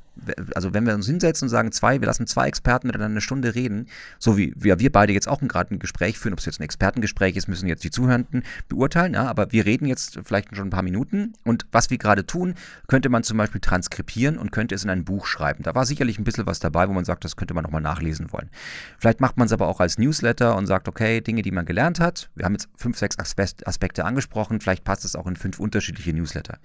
also 0.54 0.74
wenn 0.74 0.86
wir 0.86 0.94
uns 0.94 1.06
hinsetzen 1.06 1.46
und 1.46 1.50
sagen, 1.50 1.72
zwei, 1.72 2.00
wir 2.00 2.06
lassen 2.06 2.26
zwei 2.26 2.46
Experten 2.46 2.86
miteinander 2.86 3.14
eine 3.14 3.20
Stunde 3.20 3.54
reden, 3.54 3.86
so 4.18 4.36
wie 4.36 4.52
wir, 4.56 4.78
wir 4.78 4.92
beide 4.92 5.12
jetzt 5.12 5.28
auch 5.28 5.40
gerade 5.40 5.74
ein 5.74 5.78
Gespräch 5.78 6.18
führen, 6.18 6.32
ob 6.32 6.38
es 6.38 6.46
jetzt 6.46 6.60
ein 6.60 6.64
Expertengespräch 6.64 7.36
ist, 7.36 7.48
müssen 7.48 7.66
jetzt 7.66 7.84
die 7.84 7.90
Zuhörenden 7.90 8.42
beurteilen, 8.68 9.14
ja, 9.14 9.26
aber 9.26 9.52
wir 9.52 9.64
reden 9.64 9.86
jetzt 9.86 10.20
vielleicht 10.24 10.54
schon 10.54 10.68
ein 10.68 10.70
paar 10.70 10.82
Minuten 10.82 11.32
und 11.44 11.66
was 11.72 11.90
wir 11.90 11.98
gerade 11.98 12.26
tun, 12.26 12.54
könnte 12.88 13.08
man 13.08 13.22
zum 13.22 13.38
Beispiel 13.38 13.60
transkribieren 13.60 14.38
und 14.38 14.52
könnte 14.52 14.74
es 14.74 14.84
in 14.84 14.90
ein 14.90 15.04
Buch 15.04 15.26
schreiben. 15.26 15.62
Da 15.62 15.74
war 15.74 15.86
sicherlich 15.86 16.18
ein 16.18 16.24
bisschen 16.24 16.46
was 16.46 16.58
dabei, 16.58 16.88
wo 16.88 16.92
man 16.92 17.04
sagt, 17.04 17.24
das 17.24 17.36
könnte 17.36 17.54
man 17.54 17.64
nochmal 17.64 17.82
nachlesen 17.82 18.32
wollen. 18.32 18.50
Vielleicht 18.98 19.20
macht 19.20 19.36
man 19.36 19.46
es 19.46 19.52
aber 19.52 19.68
auch 19.68 19.80
als 19.80 19.98
Newsletter 19.98 20.56
und 20.56 20.66
sagt, 20.66 20.88
okay, 20.88 21.20
Dinge, 21.20 21.42
die 21.42 21.50
man 21.50 21.64
gelernt 21.64 22.00
hat, 22.00 22.30
wir 22.34 22.44
haben 22.44 22.52
jetzt 22.52 22.68
fünf, 22.76 22.98
sechs 22.98 23.18
Aspekte 23.18 24.04
angesprochen, 24.04 24.60
vielleicht 24.60 24.84
passt 24.84 25.04
es 25.04 25.16
auch 25.16 25.26
in 25.26 25.36
fünf 25.36 25.58
unterschiedliche 25.58 26.12
Newsletter. 26.12 26.58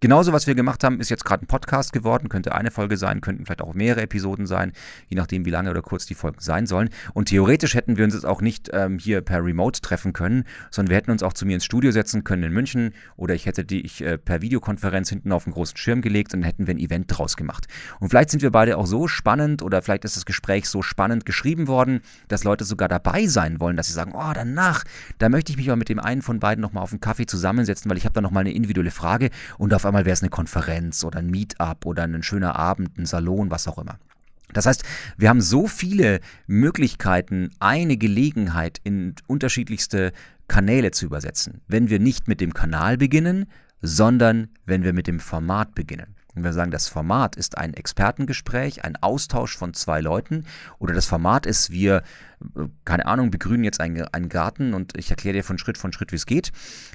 Genauso, 0.00 0.32
was 0.32 0.46
wir 0.46 0.54
gemacht 0.54 0.84
haben, 0.84 1.00
ist 1.00 1.08
jetzt 1.08 1.24
gerade 1.24 1.44
ein 1.44 1.46
Podcast 1.46 1.92
geworden, 1.92 2.28
könnte 2.28 2.54
eine 2.54 2.70
Folge 2.70 2.96
sein, 2.96 3.20
könnten 3.20 3.46
vielleicht 3.46 3.62
auch 3.62 3.74
mehrere 3.74 4.02
Episoden 4.02 4.46
sein, 4.46 4.72
je 5.08 5.16
nachdem, 5.16 5.46
wie 5.46 5.50
lange 5.50 5.70
oder 5.70 5.80
kurz 5.82 6.04
die 6.04 6.14
Folgen 6.14 6.40
sein 6.40 6.66
sollen. 6.66 6.90
Und 7.14 7.30
theoretisch 7.30 7.74
hätten 7.74 7.96
wir 7.96 8.04
uns 8.04 8.12
jetzt 8.12 8.26
auch 8.26 8.42
nicht 8.42 8.70
ähm, 8.72 8.98
hier 8.98 9.22
per 9.22 9.42
Remote 9.42 9.80
treffen 9.80 10.12
können, 10.12 10.44
sondern 10.70 10.90
wir 10.90 10.96
hätten 10.98 11.10
uns 11.10 11.22
auch 11.22 11.32
zu 11.32 11.46
mir 11.46 11.54
ins 11.54 11.64
Studio 11.64 11.90
setzen 11.90 12.22
können 12.22 12.42
in 12.42 12.52
München 12.52 12.92
oder 13.16 13.34
ich 13.34 13.46
hätte 13.46 13.64
die 13.64 13.80
ich 13.80 14.02
äh, 14.02 14.18
per 14.18 14.42
Videokonferenz 14.42 15.08
hinten 15.08 15.32
auf 15.32 15.46
einen 15.46 15.54
großen 15.54 15.76
Schirm 15.76 16.02
gelegt 16.02 16.34
und 16.34 16.40
dann 16.40 16.46
hätten 16.46 16.66
wir 16.66 16.74
ein 16.74 16.78
Event 16.78 17.06
draus 17.08 17.36
gemacht. 17.36 17.66
Und 18.00 18.10
vielleicht 18.10 18.30
sind 18.30 18.42
wir 18.42 18.50
beide 18.50 18.76
auch 18.76 18.86
so 18.86 19.08
spannend 19.08 19.62
oder 19.62 19.80
vielleicht 19.80 20.04
ist 20.04 20.16
das 20.16 20.26
Gespräch 20.26 20.68
so 20.68 20.82
spannend 20.82 21.24
geschrieben 21.24 21.66
worden, 21.66 22.00
dass 22.28 22.44
Leute 22.44 22.64
sogar 22.64 22.88
dabei 22.88 23.26
sein 23.26 23.60
wollen, 23.60 23.76
dass 23.76 23.86
sie 23.86 23.94
sagen, 23.94 24.12
oh, 24.14 24.32
danach, 24.34 24.84
da 25.18 25.28
möchte 25.28 25.52
ich 25.52 25.56
mich 25.56 25.68
mal 25.68 25.76
mit 25.76 25.88
dem 25.88 25.98
einen 25.98 26.20
von 26.20 26.40
beiden 26.40 26.60
nochmal 26.60 26.82
auf 26.82 26.92
einen 26.92 27.00
Kaffee 27.00 27.26
zusammensetzen, 27.26 27.90
weil 27.90 27.96
ich 27.96 28.04
habe 28.04 28.12
da 28.12 28.20
nochmal 28.20 28.42
eine 28.42 28.52
individuelle 28.52 28.90
Frage 28.90 29.30
und 29.56 29.72
auf 29.72 29.83
einmal 29.86 30.04
einmal 30.04 30.04
wäre 30.04 30.14
es 30.14 30.22
eine 30.22 30.30
Konferenz 30.30 31.04
oder 31.04 31.18
ein 31.18 31.30
Meetup 31.30 31.86
oder 31.86 32.02
ein 32.02 32.22
schöner 32.22 32.56
Abend, 32.56 32.98
ein 32.98 33.06
Salon, 33.06 33.50
was 33.50 33.68
auch 33.68 33.78
immer. 33.78 33.98
Das 34.52 34.66
heißt, 34.66 34.84
wir 35.16 35.28
haben 35.28 35.40
so 35.40 35.66
viele 35.66 36.20
Möglichkeiten, 36.46 37.50
eine 37.58 37.96
Gelegenheit 37.96 38.80
in 38.84 39.14
unterschiedlichste 39.26 40.12
Kanäle 40.48 40.90
zu 40.90 41.06
übersetzen, 41.06 41.60
wenn 41.66 41.90
wir 41.90 41.98
nicht 41.98 42.28
mit 42.28 42.40
dem 42.40 42.54
Kanal 42.54 42.96
beginnen, 42.96 43.46
sondern 43.80 44.48
wenn 44.66 44.84
wir 44.84 44.92
mit 44.92 45.06
dem 45.06 45.20
Format 45.20 45.74
beginnen. 45.74 46.13
Wenn 46.34 46.44
wir 46.44 46.52
sagen, 46.52 46.70
das 46.72 46.88
Format 46.88 47.36
ist 47.36 47.58
ein 47.58 47.74
Expertengespräch, 47.74 48.84
ein 48.84 48.96
Austausch 48.96 49.56
von 49.56 49.72
zwei 49.72 50.00
Leuten. 50.00 50.46
Oder 50.78 50.92
das 50.92 51.06
Format 51.06 51.46
ist, 51.46 51.70
wir, 51.70 52.02
keine 52.84 53.06
Ahnung, 53.06 53.30
begrünen 53.30 53.62
jetzt 53.62 53.80
einen, 53.80 54.02
einen 54.08 54.28
Garten 54.28 54.74
und 54.74 54.98
ich 54.98 55.10
erkläre 55.10 55.34
dir 55.34 55.44
von 55.44 55.58
Schritt 55.58 55.78
von 55.78 55.92
Schritt, 55.92 56.10
wie 56.10 56.16
es 56.16 56.26
geht, 56.26 56.50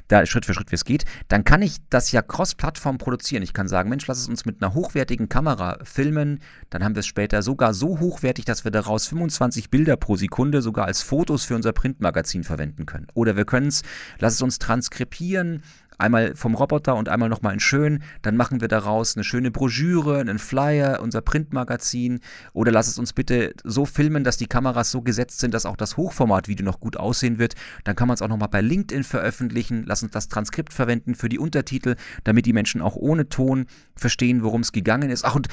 da 0.10 0.25
Schritt 0.25 0.45
für 0.45 0.54
Schritt, 0.54 0.71
wie 0.71 0.75
es 0.75 0.84
geht, 0.84 1.06
dann 1.30 1.45
kann 1.45 1.62
ich 1.62 1.78
das 1.89 2.12
ja 2.12 2.21
cross-Plattform 2.21 2.97
produzieren. 2.97 3.41
Ich 3.41 3.54
kann 3.54 3.69
sagen, 3.69 3.89
Mensch, 3.89 4.08
lass 4.08 4.19
es 4.19 4.28
uns 4.28 4.45
mit 4.45 4.62
einer 4.62 4.73
hochwertigen 4.73 5.30
Kamera 5.30 5.78
filmen, 5.84 6.39
dann 6.69 6.84
haben 6.84 6.95
wir 6.95 6.99
es 6.99 7.08
später 7.08 7.41
sogar 7.41 7.73
so 7.73 7.99
hochwertig, 7.99 8.43
dass 8.43 8.65
wir 8.65 8.71
daraus 8.71 9.08
25 9.08 9.69
Bilder 9.69 9.95
pro 9.95 10.17
Sekunde 10.17 10.62
sogar 10.62 10.86
als 10.86 11.02
Fotos 11.02 11.45
für 11.45 11.56
unser 11.56 11.71
Printmagazin 11.71 12.43
verwenden 12.43 12.86
können. 12.86 13.08
Oder 13.13 13.38
wir 13.38 13.45
können 13.45 13.67
es, 13.67 13.84
lass 14.19 14.34
es 14.34 14.41
uns 14.41 14.60
transkribieren, 14.60 15.63
Einmal 15.99 16.33
vom 16.35 16.55
Roboter 16.55 16.95
und 16.95 17.09
einmal 17.09 17.27
nochmal 17.27 17.53
in 17.53 17.59
schön. 17.59 18.01
Dann 18.21 18.38
machen 18.38 18.62
wir 18.62 18.69
daraus 18.69 19.15
eine 19.15 19.25
schöne 19.25 19.51
Broschüre, 19.51 20.19
einen 20.19 20.39
Flyer, 20.39 21.01
unser 21.01 21.21
Printmagazin. 21.21 22.21
Oder 22.53 22.71
lass 22.71 22.88
es 22.88 22.97
uns 22.97 23.12
bitte 23.12 23.53
so 23.65 23.85
filmen, 23.85 24.23
dass 24.23 24.38
die 24.38 24.47
Kameras 24.47 24.91
so 24.91 25.01
gesetzt 25.01 25.39
sind, 25.39 25.53
dass 25.53 25.65
auch 25.65 25.75
das 25.75 25.97
Hochformatvideo 25.97 26.65
noch 26.65 26.79
gut 26.79 26.97
aussehen 26.97 27.38
wird. 27.38 27.55
Dann 27.83 27.97
kann 27.97 28.07
man 28.07 28.15
es 28.15 28.21
auch 28.21 28.29
nochmal 28.29 28.49
bei 28.49 28.62
LinkedIn 28.62 29.03
veröffentlichen. 29.03 29.83
Lass 29.85 30.01
uns 30.01 30.13
das 30.13 30.29
Transkript 30.29 30.73
verwenden 30.73 31.15
für 31.15 31.27
die 31.27 31.38
Untertitel, 31.38 31.95
damit 32.23 32.45
die 32.45 32.53
Menschen 32.53 32.81
auch 32.81 32.95
ohne 32.95 33.27
Ton 33.27 33.65
verstehen, 33.95 34.41
worum 34.41 34.62
es 34.62 34.71
gegangen 34.71 35.09
ist. 35.09 35.25
Ach, 35.25 35.35
und 35.35 35.49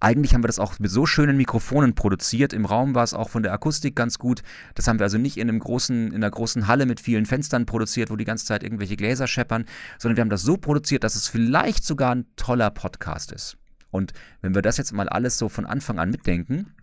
eigentlich 0.00 0.34
haben 0.34 0.42
wir 0.42 0.48
das 0.48 0.58
auch 0.58 0.78
mit 0.78 0.90
so 0.90 1.06
schönen 1.06 1.36
Mikrofonen 1.36 1.94
produziert. 1.94 2.52
Im 2.52 2.64
Raum 2.64 2.94
war 2.94 3.04
es 3.04 3.14
auch 3.14 3.30
von 3.30 3.42
der 3.42 3.52
Akustik 3.52 3.96
ganz 3.96 4.18
gut. 4.18 4.42
Das 4.74 4.88
haben 4.88 4.98
wir 4.98 5.04
also 5.04 5.18
nicht 5.18 5.36
in 5.36 5.48
einem 5.48 5.58
großen, 5.58 6.08
in 6.08 6.16
einer 6.16 6.30
großen 6.30 6.66
Halle 6.66 6.86
mit 6.86 7.00
vielen 7.00 7.26
Fenstern 7.26 7.66
produziert, 7.66 8.10
wo 8.10 8.16
die 8.16 8.24
ganze 8.24 8.46
Zeit 8.46 8.62
irgendwelche 8.62 8.96
Gläser 8.96 9.26
scheppern, 9.26 9.64
sondern 9.98 10.16
wir 10.16 10.20
haben 10.22 10.30
das 10.30 10.42
so 10.42 10.56
produziert, 10.56 11.04
dass 11.04 11.16
es 11.16 11.28
vielleicht 11.28 11.84
sogar 11.84 12.14
ein 12.14 12.26
toller 12.36 12.70
Podcast 12.70 13.32
ist. 13.32 13.56
Und 13.90 14.12
wenn 14.42 14.54
wir 14.54 14.62
das 14.62 14.76
jetzt 14.76 14.92
mal 14.92 15.08
alles 15.08 15.38
so 15.38 15.48
von 15.48 15.64
Anfang 15.64 15.98
an 15.98 16.10
mitdenken, 16.10 16.74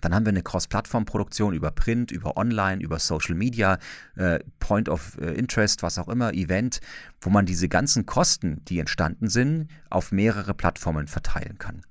dann 0.00 0.14
haben 0.14 0.26
wir 0.26 0.30
eine 0.30 0.42
Cross-Plattform-Produktion 0.42 1.54
über 1.54 1.70
Print, 1.70 2.10
über 2.10 2.36
Online, 2.36 2.82
über 2.82 2.98
Social 2.98 3.34
Media, 3.34 3.78
äh, 4.16 4.40
Point 4.58 4.88
of 4.88 5.16
äh, 5.20 5.32
Interest, 5.32 5.82
was 5.82 5.98
auch 5.98 6.08
immer, 6.08 6.34
Event, 6.34 6.80
wo 7.20 7.30
man 7.30 7.46
diese 7.46 7.68
ganzen 7.68 8.04
Kosten, 8.04 8.64
die 8.66 8.80
entstanden 8.80 9.28
sind, 9.28 9.68
auf 9.90 10.10
mehrere 10.10 10.54
Plattformen 10.54 11.06
verteilen 11.06 11.58
kann. 11.58 11.82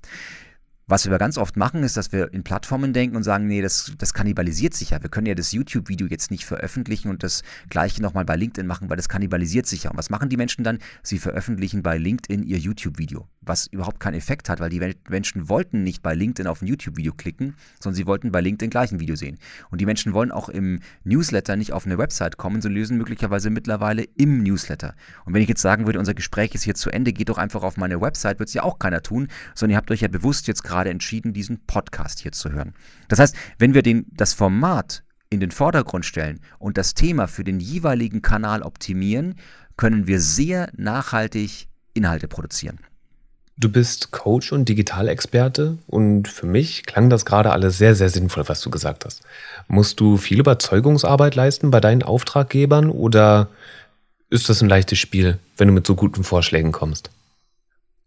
Was 0.91 1.09
wir 1.09 1.17
ganz 1.19 1.37
oft 1.37 1.55
machen, 1.55 1.83
ist, 1.83 1.95
dass 1.95 2.11
wir 2.11 2.33
in 2.33 2.43
Plattformen 2.43 2.91
denken 2.91 3.15
und 3.15 3.23
sagen, 3.23 3.47
nee, 3.47 3.61
das, 3.61 3.93
das 3.97 4.13
kannibalisiert 4.13 4.73
sich 4.73 4.89
ja. 4.89 5.01
Wir 5.01 5.09
können 5.09 5.25
ja 5.25 5.35
das 5.35 5.53
YouTube-Video 5.53 6.05
jetzt 6.07 6.31
nicht 6.31 6.43
veröffentlichen 6.43 7.07
und 7.07 7.23
das 7.23 7.43
gleiche 7.69 8.01
nochmal 8.01 8.25
bei 8.25 8.35
LinkedIn 8.35 8.67
machen, 8.67 8.89
weil 8.89 8.97
das 8.97 9.07
kannibalisiert 9.07 9.67
sich 9.67 9.83
ja. 9.83 9.91
Und 9.91 9.97
was 9.97 10.09
machen 10.09 10.27
die 10.27 10.35
Menschen 10.35 10.65
dann? 10.65 10.79
Sie 11.01 11.17
veröffentlichen 11.17 11.81
bei 11.81 11.97
LinkedIn 11.97 12.43
ihr 12.43 12.57
YouTube-Video, 12.57 13.25
was 13.41 13.67
überhaupt 13.67 13.99
keinen 13.99 14.13
Effekt 14.15 14.49
hat, 14.49 14.59
weil 14.59 14.69
die 14.69 14.79
Menschen 15.09 15.49
wollten 15.49 15.83
nicht 15.83 16.03
bei 16.03 16.13
LinkedIn 16.13 16.47
auf 16.47 16.61
ein 16.61 16.67
YouTube-Video 16.67 17.13
klicken, 17.13 17.55
sondern 17.79 17.95
sie 17.95 18.05
wollten 18.05 18.31
bei 18.31 18.39
LinkedIn 18.39 18.69
gleich 18.69 18.91
ein 18.91 18.99
Video 18.99 19.15
sehen. 19.15 19.39
Und 19.71 19.81
die 19.81 19.87
Menschen 19.87 20.13
wollen 20.13 20.31
auch 20.31 20.47
im 20.47 20.79
Newsletter 21.03 21.55
nicht 21.55 21.73
auf 21.73 21.85
eine 21.85 21.97
Website 21.97 22.37
kommen, 22.37 22.61
sondern 22.61 22.79
lösen 22.79 22.97
möglicherweise 22.97 23.49
mittlerweile 23.49 24.03
im 24.15 24.43
Newsletter. 24.43 24.93
Und 25.25 25.33
wenn 25.33 25.41
ich 25.41 25.49
jetzt 25.49 25.61
sagen 25.61 25.87
würde, 25.87 25.97
unser 25.97 26.13
Gespräch 26.13 26.53
ist 26.53 26.63
hier 26.63 26.75
zu 26.75 26.91
Ende, 26.91 27.13
geht 27.13 27.29
doch 27.29 27.39
einfach 27.39 27.63
auf 27.63 27.77
meine 27.77 27.99
Website, 27.99 28.37
wird 28.39 28.49
es 28.49 28.53
ja 28.53 28.63
auch 28.63 28.77
keiner 28.77 29.01
tun, 29.01 29.27
sondern 29.55 29.71
ihr 29.71 29.77
habt 29.77 29.89
euch 29.89 30.01
ja 30.01 30.07
bewusst 30.07 30.47
jetzt 30.47 30.63
gerade 30.63 30.91
entschieden, 30.91 31.33
diesen 31.33 31.65
Podcast 31.65 32.19
hier 32.19 32.31
zu 32.31 32.51
hören. 32.51 32.73
Das 33.07 33.19
heißt, 33.19 33.35
wenn 33.57 33.73
wir 33.73 33.81
den, 33.81 34.05
das 34.11 34.33
Format 34.33 35.03
in 35.31 35.39
den 35.39 35.51
Vordergrund 35.51 36.05
stellen 36.05 36.41
und 36.59 36.77
das 36.77 36.93
Thema 36.93 37.27
für 37.27 37.43
den 37.43 37.59
jeweiligen 37.59 38.21
Kanal 38.21 38.61
optimieren, 38.61 39.35
können 39.77 40.05
wir 40.05 40.19
sehr 40.19 40.69
nachhaltig 40.75 41.69
Inhalte 41.93 42.27
produzieren. 42.27 42.79
Du 43.61 43.69
bist 43.69 44.09
Coach 44.09 44.51
und 44.53 44.67
Digitalexperte 44.67 45.77
und 45.85 46.27
für 46.27 46.47
mich 46.47 46.83
klang 46.87 47.11
das 47.11 47.25
gerade 47.25 47.51
alles 47.51 47.77
sehr, 47.77 47.93
sehr 47.93 48.09
sinnvoll, 48.09 48.49
was 48.49 48.59
du 48.59 48.71
gesagt 48.71 49.05
hast. 49.05 49.21
Musst 49.67 49.99
du 49.99 50.17
viel 50.17 50.39
Überzeugungsarbeit 50.39 51.35
leisten 51.35 51.69
bei 51.69 51.79
deinen 51.79 52.01
Auftraggebern 52.01 52.89
oder 52.89 53.49
ist 54.31 54.49
das 54.49 54.63
ein 54.63 54.69
leichtes 54.69 54.97
Spiel, 54.97 55.37
wenn 55.57 55.67
du 55.67 55.75
mit 55.75 55.85
so 55.85 55.93
guten 55.93 56.23
Vorschlägen 56.23 56.71
kommst? 56.71 57.11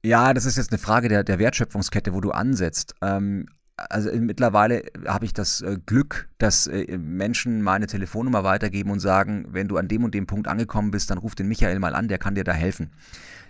Ja, 0.02 0.34
das 0.34 0.44
ist 0.44 0.56
jetzt 0.56 0.72
eine 0.72 0.80
Frage 0.80 1.08
der, 1.08 1.22
der 1.22 1.38
Wertschöpfungskette, 1.38 2.14
wo 2.14 2.20
du 2.20 2.32
ansetzt. 2.32 2.96
Ähm, 3.00 3.46
also 3.76 4.10
mittlerweile 4.12 4.82
habe 5.06 5.24
ich 5.24 5.34
das 5.34 5.60
äh, 5.60 5.78
Glück, 5.86 6.28
dass 6.38 6.66
äh, 6.66 6.98
Menschen 6.98 7.62
meine 7.62 7.86
Telefonnummer 7.86 8.42
weitergeben 8.42 8.90
und 8.90 8.98
sagen, 8.98 9.46
wenn 9.50 9.68
du 9.68 9.76
an 9.76 9.86
dem 9.86 10.02
und 10.02 10.14
dem 10.14 10.26
Punkt 10.26 10.48
angekommen 10.48 10.90
bist, 10.90 11.12
dann 11.12 11.18
ruf 11.18 11.36
den 11.36 11.46
Michael 11.46 11.78
mal 11.78 11.94
an, 11.94 12.08
der 12.08 12.18
kann 12.18 12.34
dir 12.34 12.42
da 12.42 12.52
helfen 12.52 12.90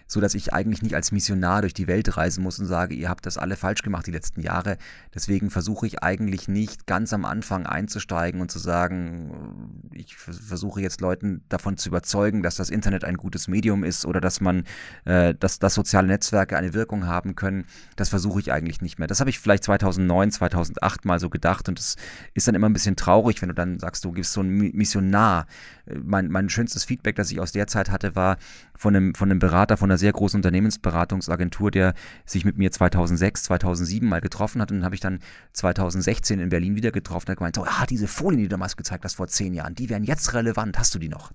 so 0.07 0.21
dass 0.21 0.35
ich 0.35 0.53
eigentlich 0.53 0.83
nicht 0.83 0.95
als 0.95 1.13
Missionar 1.13 1.63
durch 1.63 1.75
die 1.75 1.87
Welt 1.87 2.17
reisen 2.17 2.43
muss 2.43 2.59
und 2.59 2.67
sage, 2.67 2.95
ihr 2.95 3.09
habt 3.09 3.27
das 3.27 3.39
alle 3.39 3.57
falsch 3.57 3.83
gemacht 3.83 4.07
die 4.07 4.11
letzten 4.11 4.41
Jahre. 4.41 4.77
Deswegen 5.15 5.51
versuche 5.51 5.87
ich 5.87 6.03
eigentlich 6.03 6.49
nicht 6.49 6.87
ganz 6.87 7.13
am 7.13 7.25
Anfang 7.25 7.67
einzusteigen 7.67 8.41
und 8.41 8.51
zu 8.51 8.59
sagen, 8.59 9.81
ich 9.93 10.17
versuche 10.17 10.81
jetzt 10.81 11.01
Leuten 11.01 11.43
davon 11.49 11.77
zu 11.77 11.89
überzeugen, 11.89 12.43
dass 12.43 12.57
das 12.57 12.71
Internet 12.71 13.05
ein 13.05 13.17
gutes 13.17 13.49
Medium 13.49 13.85
ist 13.85 14.05
oder 14.05 14.21
dass 14.21 14.41
man, 14.41 14.65
äh, 15.05 15.35
dass, 15.35 15.59
dass 15.59 15.75
soziale 15.75 16.07
Netzwerke 16.07 16.57
eine 16.57 16.75
Wirkung 16.75 17.07
haben 17.07 17.35
können. 17.35 17.65
Das 17.97 18.09
versuche 18.09 18.41
ich 18.41 18.53
eigentlich 18.53 18.81
nicht 18.81 18.99
mehr. 18.99 19.09
Das 19.09 19.21
habe 19.21 19.31
ich 19.31 19.39
vielleicht 19.39 19.65
2009, 19.65 20.33
2008 20.33 21.05
mal 21.05 21.19
so 21.19 21.31
gedacht 21.31 21.69
und 21.69 21.79
es 21.79 21.97
ist 22.35 22.47
dann 22.47 22.55
immer 22.55 22.69
ein 22.69 22.73
bisschen 22.73 22.97
traurig, 22.97 23.41
wenn 23.41 23.49
du 23.49 23.55
dann 23.55 23.79
sagst, 23.79 24.05
du 24.05 24.13
gibst 24.13 24.33
so 24.33 24.41
einen 24.41 24.73
Missionar. 24.75 25.47
Mein, 25.87 26.31
mein 26.31 26.49
schönstes 26.49 26.85
Feedback, 26.85 27.17
das 27.17 27.31
ich 27.31 27.41
aus 27.41 27.53
der 27.53 27.67
Zeit 27.67 27.91
hatte, 27.91 28.17
war 28.17 28.39
von 28.77 28.97
einem, 28.97 29.15
von 29.15 29.31
einem 29.31 29.39
Berater 29.39 29.77
von 29.77 29.91
einer 29.91 29.99
sehr 29.99 30.13
großen 30.13 30.39
Unternehmensberatungsagentur, 30.39 31.71
der 31.71 31.95
sich 32.25 32.45
mit 32.45 32.59
mir 32.59 32.71
2006, 32.71 33.45
2007 33.45 34.09
mal 34.09 34.21
getroffen 34.21 34.61
hat. 34.61 34.71
Und 34.71 34.79
dann 34.79 34.85
habe 34.85 34.95
ich 34.95 35.01
dann 35.01 35.21
2016 35.53 36.41
in 36.41 36.49
Berlin 36.49 36.77
wieder 36.77 36.91
getroffen 36.91 37.27
und 37.27 37.31
hat 37.33 37.39
gemeint, 37.39 37.57
so, 37.57 37.65
ah, 37.65 37.87
diese 37.87 38.09
Folien, 38.09 38.39
die 38.39 38.45
du 38.45 38.51
damals 38.51 38.77
gezeigt 38.77 39.05
hast 39.05 39.15
vor 39.15 39.29
zehn 39.29 39.55
Jahren, 39.55 39.75
die 39.75 39.89
wären 39.91 40.05
jetzt 40.05 40.35
relevant. 40.35 40.79
Hast 40.79 40.95
du 40.95 40.99
die 40.99 41.09
noch? 41.09 41.33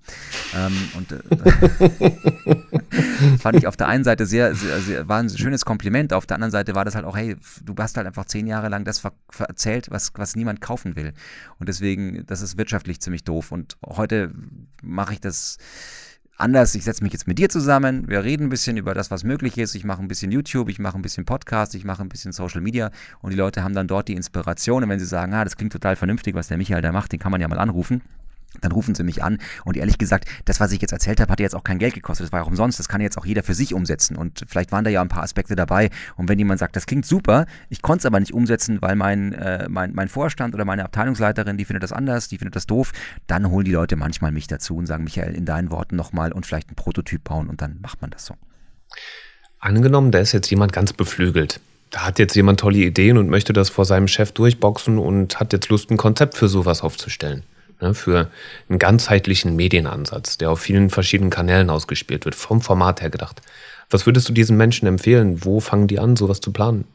Ähm, 0.55 0.73
und 0.95 1.11
äh, 1.11 1.19
fand 3.39 3.57
ich 3.57 3.67
auf 3.67 3.77
der 3.77 3.87
einen 3.87 4.03
Seite 4.03 4.25
sehr, 4.25 4.55
sehr, 4.55 4.79
sehr, 4.81 5.07
war 5.07 5.19
ein 5.19 5.29
schönes 5.29 5.65
Kompliment. 5.65 6.13
Auf 6.13 6.25
der 6.25 6.35
anderen 6.35 6.51
Seite 6.51 6.75
war 6.75 6.85
das 6.85 6.95
halt 6.95 7.05
auch, 7.05 7.15
hey, 7.15 7.35
du 7.63 7.75
hast 7.77 7.97
halt 7.97 8.07
einfach 8.07 8.25
zehn 8.25 8.47
Jahre 8.47 8.69
lang 8.69 8.83
das 8.83 9.03
erzählt, 9.37 9.89
was, 9.91 10.11
was 10.15 10.35
niemand 10.35 10.61
kaufen 10.61 10.95
will. 10.95 11.13
Und 11.59 11.69
deswegen, 11.69 12.25
das 12.25 12.41
ist 12.41 12.57
wirtschaftlich 12.57 12.99
ziemlich 12.99 13.23
doof. 13.23 13.51
Und 13.51 13.77
heute 13.85 14.31
mache 14.81 15.13
ich 15.13 15.19
das 15.19 15.57
anders. 16.37 16.73
Ich 16.75 16.83
setze 16.83 17.03
mich 17.03 17.13
jetzt 17.13 17.27
mit 17.27 17.37
dir 17.37 17.49
zusammen, 17.49 18.07
wir 18.07 18.23
reden 18.23 18.43
ein 18.43 18.49
bisschen 18.49 18.77
über 18.77 18.93
das, 18.93 19.11
was 19.11 19.23
möglich 19.23 19.57
ist. 19.57 19.75
Ich 19.75 19.83
mache 19.83 20.01
ein 20.01 20.07
bisschen 20.07 20.31
YouTube, 20.31 20.69
ich 20.69 20.79
mache 20.79 20.97
ein 20.97 21.01
bisschen 21.01 21.25
Podcast, 21.25 21.75
ich 21.75 21.83
mache 21.83 22.01
ein 22.01 22.09
bisschen 22.09 22.31
Social 22.31 22.61
Media 22.61 22.91
und 23.21 23.31
die 23.31 23.37
Leute 23.37 23.63
haben 23.63 23.75
dann 23.75 23.87
dort 23.87 24.07
die 24.07 24.15
Inspiration. 24.15 24.83
Und 24.83 24.89
wenn 24.89 24.99
sie 24.99 25.05
sagen, 25.05 25.33
ah, 25.33 25.43
das 25.43 25.57
klingt 25.57 25.73
total 25.73 25.95
vernünftig, 25.95 26.35
was 26.35 26.47
der 26.47 26.57
Michael 26.57 26.81
da 26.81 26.91
macht, 26.91 27.11
den 27.11 27.19
kann 27.19 27.31
man 27.31 27.41
ja 27.41 27.47
mal 27.47 27.59
anrufen 27.59 28.01
dann 28.61 28.71
rufen 28.71 28.95
sie 28.95 29.03
mich 29.03 29.23
an 29.23 29.37
und 29.63 29.77
ehrlich 29.77 29.97
gesagt, 29.97 30.27
das, 30.45 30.59
was 30.59 30.71
ich 30.71 30.81
jetzt 30.81 30.91
erzählt 30.91 31.19
habe, 31.19 31.31
hat 31.31 31.39
jetzt 31.39 31.55
auch 31.55 31.63
kein 31.63 31.79
Geld 31.79 31.93
gekostet, 31.93 32.25
das 32.25 32.31
war 32.31 32.39
ja 32.39 32.45
auch 32.45 32.49
umsonst, 32.49 32.79
das 32.79 32.89
kann 32.89 33.01
jetzt 33.01 33.17
auch 33.17 33.25
jeder 33.25 33.43
für 33.43 33.53
sich 33.53 33.73
umsetzen 33.73 34.15
und 34.15 34.43
vielleicht 34.47 34.71
waren 34.71 34.83
da 34.83 34.89
ja 34.89 35.01
ein 35.01 35.07
paar 35.07 35.23
Aspekte 35.23 35.55
dabei 35.55 35.89
und 36.17 36.29
wenn 36.29 36.39
jemand 36.39 36.59
sagt, 36.59 36.75
das 36.75 36.85
klingt 36.85 37.05
super, 37.05 37.45
ich 37.69 37.81
konnte 37.81 37.99
es 37.99 38.05
aber 38.05 38.19
nicht 38.19 38.33
umsetzen, 38.33 38.81
weil 38.81 38.95
mein, 38.95 39.33
äh, 39.33 39.67
mein, 39.69 39.93
mein 39.93 40.09
Vorstand 40.09 40.55
oder 40.55 40.65
meine 40.65 40.83
Abteilungsleiterin, 40.83 41.57
die 41.57 41.65
findet 41.65 41.83
das 41.83 41.93
anders, 41.93 42.27
die 42.27 42.37
findet 42.37 42.55
das 42.55 42.65
doof, 42.65 42.91
dann 43.27 43.49
holen 43.49 43.65
die 43.65 43.71
Leute 43.71 43.95
manchmal 43.95 44.31
mich 44.31 44.47
dazu 44.47 44.75
und 44.75 44.87
sagen, 44.87 45.03
Michael, 45.03 45.35
in 45.35 45.45
deinen 45.45 45.71
Worten 45.71 45.95
nochmal 45.95 46.31
und 46.31 46.45
vielleicht 46.45 46.69
einen 46.69 46.75
Prototyp 46.75 47.23
bauen 47.23 47.49
und 47.49 47.61
dann 47.61 47.77
macht 47.81 48.01
man 48.01 48.09
das 48.09 48.25
so. 48.25 48.35
Angenommen, 49.59 50.11
da 50.11 50.19
ist 50.19 50.31
jetzt 50.31 50.49
jemand 50.49 50.73
ganz 50.73 50.93
beflügelt. 50.93 51.59
Da 51.91 52.05
hat 52.05 52.19
jetzt 52.19 52.35
jemand 52.35 52.59
tolle 52.59 52.77
Ideen 52.77 53.17
und 53.17 53.29
möchte 53.29 53.51
das 53.51 53.69
vor 53.69 53.83
seinem 53.83 54.07
Chef 54.07 54.31
durchboxen 54.31 54.97
und 54.97 55.39
hat 55.39 55.53
jetzt 55.53 55.69
Lust, 55.69 55.89
ein 55.89 55.97
Konzept 55.97 56.37
für 56.37 56.47
sowas 56.47 56.81
aufzustellen 56.81 57.43
ne, 57.81 57.93
für 57.93 58.29
einen 58.69 58.79
ganzheitlichen 58.79 59.55
Medienansatz, 59.55 60.37
der 60.37 60.51
auf 60.51 60.59
vielen 60.59 60.89
verschiedenen 60.89 61.29
Kanälen 61.29 61.69
ausgespielt 61.69 62.25
wird, 62.25 62.35
vom 62.35 62.61
Format 62.61 63.01
her 63.01 63.09
gedacht. 63.09 63.41
Was 63.89 64.05
würdest 64.05 64.29
du 64.29 64.33
diesen 64.33 64.57
Menschen 64.57 64.87
empfehlen? 64.87 65.43
Wo 65.43 65.59
fangen 65.59 65.87
die 65.87 65.99
an, 65.99 66.15
sowas 66.15 66.41
zu 66.41 66.51
planen? 66.51 66.85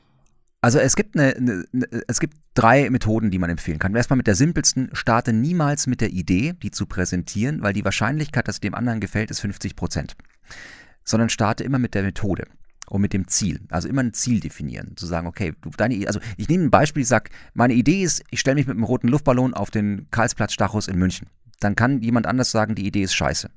Also 0.60 0.78
es 0.78 0.96
gibt, 0.96 1.18
eine, 1.18 1.34
eine, 1.36 1.66
es 2.08 2.20
gibt 2.20 2.36
drei 2.54 2.88
Methoden, 2.88 3.30
die 3.30 3.38
man 3.38 3.50
empfehlen 3.50 3.78
kann. 3.78 3.94
Erstmal 3.94 4.16
mit 4.16 4.26
der 4.26 4.34
simpelsten, 4.34 4.88
starte 4.94 5.34
niemals 5.34 5.86
mit 5.86 6.00
der 6.00 6.10
Idee, 6.10 6.54
die 6.62 6.70
zu 6.70 6.86
präsentieren, 6.86 7.62
weil 7.62 7.74
die 7.74 7.84
Wahrscheinlichkeit, 7.84 8.48
dass 8.48 8.60
dem 8.60 8.74
anderen 8.74 9.00
gefällt, 9.00 9.30
ist 9.30 9.40
50 9.40 9.76
Prozent. 9.76 10.16
Sondern 11.04 11.28
starte 11.28 11.64
immer 11.64 11.78
mit 11.78 11.94
der 11.94 12.02
Methode 12.02 12.46
und 12.86 13.00
mit 13.00 13.12
dem 13.12 13.28
Ziel. 13.28 13.60
Also 13.70 13.88
immer 13.88 14.02
ein 14.02 14.12
Ziel 14.12 14.40
definieren. 14.40 14.96
Zu 14.96 15.06
sagen, 15.06 15.26
okay, 15.26 15.54
du, 15.60 15.70
deine, 15.70 16.06
also 16.06 16.20
ich 16.36 16.48
nehme 16.48 16.64
ein 16.64 16.70
Beispiel, 16.70 17.02
ich 17.02 17.08
sage, 17.08 17.30
meine 17.54 17.74
Idee 17.74 18.02
ist, 18.02 18.22
ich 18.30 18.40
stelle 18.40 18.56
mich 18.56 18.66
mit 18.66 18.76
einem 18.76 18.84
roten 18.84 19.08
Luftballon 19.08 19.54
auf 19.54 19.70
den 19.70 20.06
Karlsplatz 20.10 20.52
Stachus 20.52 20.88
in 20.88 20.98
München. 20.98 21.28
Dann 21.60 21.76
kann 21.76 22.02
jemand 22.02 22.26
anders 22.26 22.50
sagen, 22.50 22.74
die 22.74 22.86
Idee 22.86 23.02
ist 23.02 23.14
scheiße. 23.14 23.50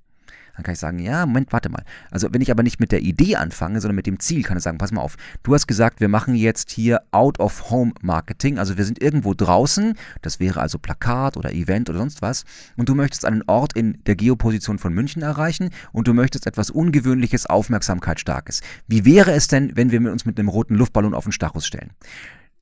Dann 0.56 0.64
kann 0.64 0.74
ich 0.74 0.80
sagen, 0.80 1.00
ja, 1.00 1.26
Moment, 1.26 1.54
warte 1.54 1.70
mal. 1.70 1.84
Also 2.10 2.30
wenn 2.32 2.42
ich 2.42 2.52
aber 2.52 2.64
nicht 2.64 2.80
mit 2.80 2.92
der 2.92 3.02
Idee 3.02 3.36
anfange, 3.36 3.80
sondern 3.80 3.96
mit 3.96 4.08
dem 4.08 4.20
Ziel, 4.20 4.44
kann 4.44 4.58
ich 4.58 4.64
sagen, 4.64 4.78
pass 4.78 4.92
mal 4.92 5.02
auf, 5.02 5.16
du 5.44 5.54
hast 5.54 5.68
gesagt, 5.68 6.00
wir 6.00 6.10
machen 6.10 6.36
jetzt 6.36 6.72
hier 6.72 7.02
Out-of-Home-Marketing, 7.12 8.58
also 8.58 8.78
wir 8.78 8.86
sind 8.86 9.02
irgendwo 9.02 9.34
draußen, 9.34 9.94
das 10.22 10.40
wäre 10.40 10.60
also 10.62 10.80
Plakat 10.80 11.38
oder 11.38 11.54
Event 11.54 11.90
oder 11.90 12.00
sonst 12.00 12.22
was, 12.22 12.44
und 12.76 12.90
du 12.90 12.96
möchtest 12.96 13.26
einen 13.26 13.44
Ort 13.48 13.74
in 13.74 14.04
der 14.06 14.16
Geoposition 14.16 14.80
von 14.80 14.94
München 14.94 15.22
erreichen. 15.22 15.70
Und 15.92 16.08
du 16.08 16.14
möchtest 16.14 16.48
etwas 16.48 16.70
Ungewöhnliches, 16.70 17.46
Aufmerksamkeitsstarkes. 17.46 18.62
Wie 18.88 19.06
wäre 19.06 19.32
es 19.32 19.48
denn, 19.48 19.76
wenn 19.76 19.92
wir 19.92 20.12
uns 20.12 20.26
mit 20.26 20.40
einem 20.40 20.50
roten 20.50 20.76
Luftballon 20.76 21.14
auf 21.14 21.24
den 21.24 21.32
Stachus 21.32 21.66
stellen? 21.66 21.92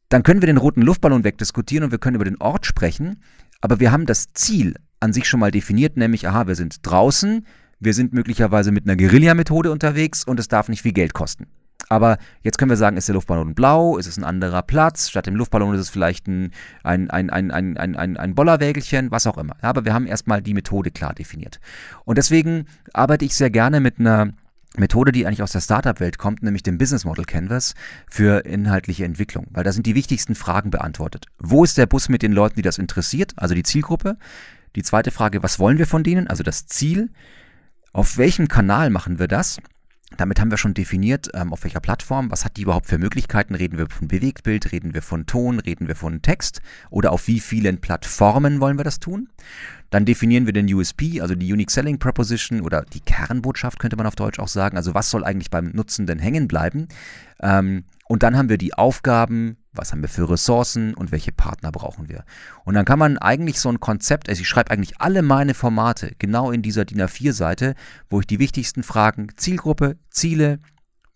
Dann 0.09 0.23
können 0.23 0.41
wir 0.41 0.47
den 0.47 0.57
roten 0.57 0.82
Luftballon 0.82 1.23
wegdiskutieren 1.23 1.86
und 1.86 1.91
wir 1.91 1.97
können 1.97 2.15
über 2.15 2.26
den 2.26 2.39
Ort 2.39 2.65
sprechen, 2.65 3.21
aber 3.61 3.80
wir 3.80 3.91
haben 3.91 4.05
das 4.05 4.34
Ziel 4.34 4.76
an 4.99 5.13
sich 5.13 5.28
schon 5.28 5.39
mal 5.39 5.51
definiert, 5.51 5.97
nämlich, 5.97 6.28
aha, 6.28 6.47
wir 6.47 6.55
sind 6.55 6.80
draußen, 6.84 7.45
wir 7.80 7.93
sind 7.93 8.13
möglicherweise 8.13 8.71
mit 8.71 8.86
einer 8.86 8.95
Guerilla-Methode 8.95 9.71
unterwegs 9.71 10.23
und 10.23 10.39
es 10.39 10.47
darf 10.47 10.69
nicht 10.69 10.82
viel 10.82 10.93
Geld 10.93 11.13
kosten. 11.13 11.47
Aber 11.89 12.17
jetzt 12.41 12.57
können 12.57 12.71
wir 12.71 12.78
sagen, 12.78 12.97
ist 12.97 13.07
der 13.07 13.13
Luftballon 13.13 13.53
blau, 13.53 13.97
ist 13.97 14.07
es 14.07 14.17
ein 14.17 14.23
anderer 14.23 14.63
Platz, 14.63 15.09
statt 15.09 15.28
dem 15.28 15.36
Luftballon 15.36 15.76
ist 15.76 15.82
es 15.82 15.89
vielleicht 15.89 16.28
ein, 16.28 16.51
ein, 16.84 17.11
ein, 17.11 17.30
ein, 17.30 17.51
ein, 17.51 17.78
ein, 17.78 18.17
ein, 18.17 18.36
Bollerwägelchen, 18.36 19.11
was 19.11 19.28
auch 19.28 19.38
immer. 19.38 19.55
aber 19.61 19.86
wir 19.86 19.93
haben 19.93 20.07
erstmal 20.07 20.41
die 20.41 20.53
Methode 20.53 20.89
klar 20.91 21.13
definiert. 21.13 21.59
Und 22.03 22.17
deswegen 22.17 22.65
arbeite 22.93 23.26
ich 23.26 23.36
sehr 23.36 23.51
gerne 23.51 23.82
mit 23.82 23.99
einer 23.99 24.34
Methode, 24.78 25.11
die 25.11 25.26
eigentlich 25.26 25.43
aus 25.43 25.51
der 25.51 25.61
Startup-Welt 25.61 26.17
kommt, 26.17 26.43
nämlich 26.43 26.63
dem 26.63 26.78
Business 26.78 27.05
Model 27.05 27.26
Canvas 27.26 27.76
für 28.09 28.45
inhaltliche 28.45 29.05
Entwicklung, 29.05 29.47
weil 29.51 29.63
da 29.63 29.71
sind 29.71 29.86
die 29.86 29.95
wichtigsten 29.95 30.36
Fragen 30.36 30.71
beantwortet. 30.71 31.28
Wo 31.39 31.63
ist 31.63 31.78
der 31.78 31.86
Bus 31.86 32.09
mit 32.09 32.23
den 32.23 32.34
Leuten, 32.34 32.55
die 32.55 32.61
das 32.61 32.78
interessiert, 32.78 33.34
also 33.38 33.55
die 33.55 33.63
Zielgruppe? 33.63 34.17
Die 34.76 34.84
zweite 34.84 35.11
Frage, 35.11 35.43
was 35.43 35.59
wollen 35.59 35.78
wir 35.78 35.88
von 35.88 36.03
denen, 36.03 36.28
also 36.28 36.43
das 36.43 36.67
Ziel? 36.67 37.09
Auf 37.96 38.18
welchem 38.18 38.50
Kanal 38.50 38.89
machen 38.89 39.20
wir 39.20 39.30
das? 39.30 39.58
Damit 40.18 40.41
haben 40.41 40.52
wir 40.52 40.58
schon 40.58 40.74
definiert, 40.74 41.30
ähm, 41.34 41.54
auf 41.54 41.64
welcher 41.64 41.80
Plattform, 41.80 42.30
was 42.30 42.43
hat 42.43 42.58
die 42.58 42.64
überhaupt 42.64 42.88
für 42.88 42.98
Möglichkeiten. 42.98 43.56
Reden 43.56 43.78
wir 43.78 43.88
von 43.89 44.10
Bewegtbild, 44.10 44.74
reden 44.74 44.93
wir 44.93 45.02
von 45.02 45.28
Ton, 45.28 45.62
reden 45.62 45.88
wir 45.88 45.96
von 45.96 46.22
Text 46.22 46.60
oder 46.89 47.14
auf 47.14 47.28
wie 47.28 47.39
vielen 47.39 47.80
Plattformen 47.80 48.60
wollen 48.60 48.78
wir 48.78 48.84
das 48.84 49.00
tun. 49.00 49.30
Dann 49.91 50.04
definieren 50.04 50.46
wir 50.46 50.52
den 50.52 50.72
USP, 50.74 51.22
also 51.22 51.36
die 51.36 51.54
Unique 51.54 51.72
Selling 51.72 51.98
Proposition 51.98 52.60
oder 52.60 52.82
die 52.82 53.00
Kernbotschaft 53.00 53.80
könnte 53.80 53.96
man 53.96 54.08
auf 54.08 54.18
Deutsch 54.18 54.39
auch 54.39 54.50
sagen. 54.50 54.76
Also 54.76 54.93
was 54.93 55.10
soll 55.10 55.24
eigentlich 55.24 55.50
beim 55.50 55.68
Nutzenden 55.68 56.20
hängen 56.20 56.50
bleiben? 56.50 56.89
Ähm, 57.39 57.86
und 58.10 58.24
dann 58.24 58.36
haben 58.36 58.50
wir 58.50 58.58
die 58.58 58.74
Aufgaben, 58.74 59.56
was 59.78 59.91
haben 59.91 60.01
wir 60.01 60.09
für 60.09 60.30
Ressourcen 60.30 60.93
und 60.93 61.11
welche 61.11 61.32
Partner 61.32 61.71
brauchen 61.71 62.09
wir. 62.09 62.23
Und 62.63 62.76
dann 62.76 62.86
kann 62.86 62.99
man 62.99 63.17
eigentlich 63.17 63.59
so 63.59 63.69
ein 63.69 63.80
Konzept, 63.80 64.30
also 64.30 64.41
ich 64.41 64.47
schreibe 64.47 64.71
eigentlich 64.71 64.99
alle 64.99 65.21
meine 65.21 65.53
Formate 65.53 66.13
genau 66.19 66.51
in 66.51 66.61
dieser 66.61 66.86
DIN 66.86 67.01
A4-Seite, 67.01 67.76
wo 68.09 68.19
ich 68.19 68.28
die 68.28 68.39
wichtigsten 68.39 68.84
Fragen 68.84 69.30
Zielgruppe, 69.38 69.97
Ziele, 70.09 70.59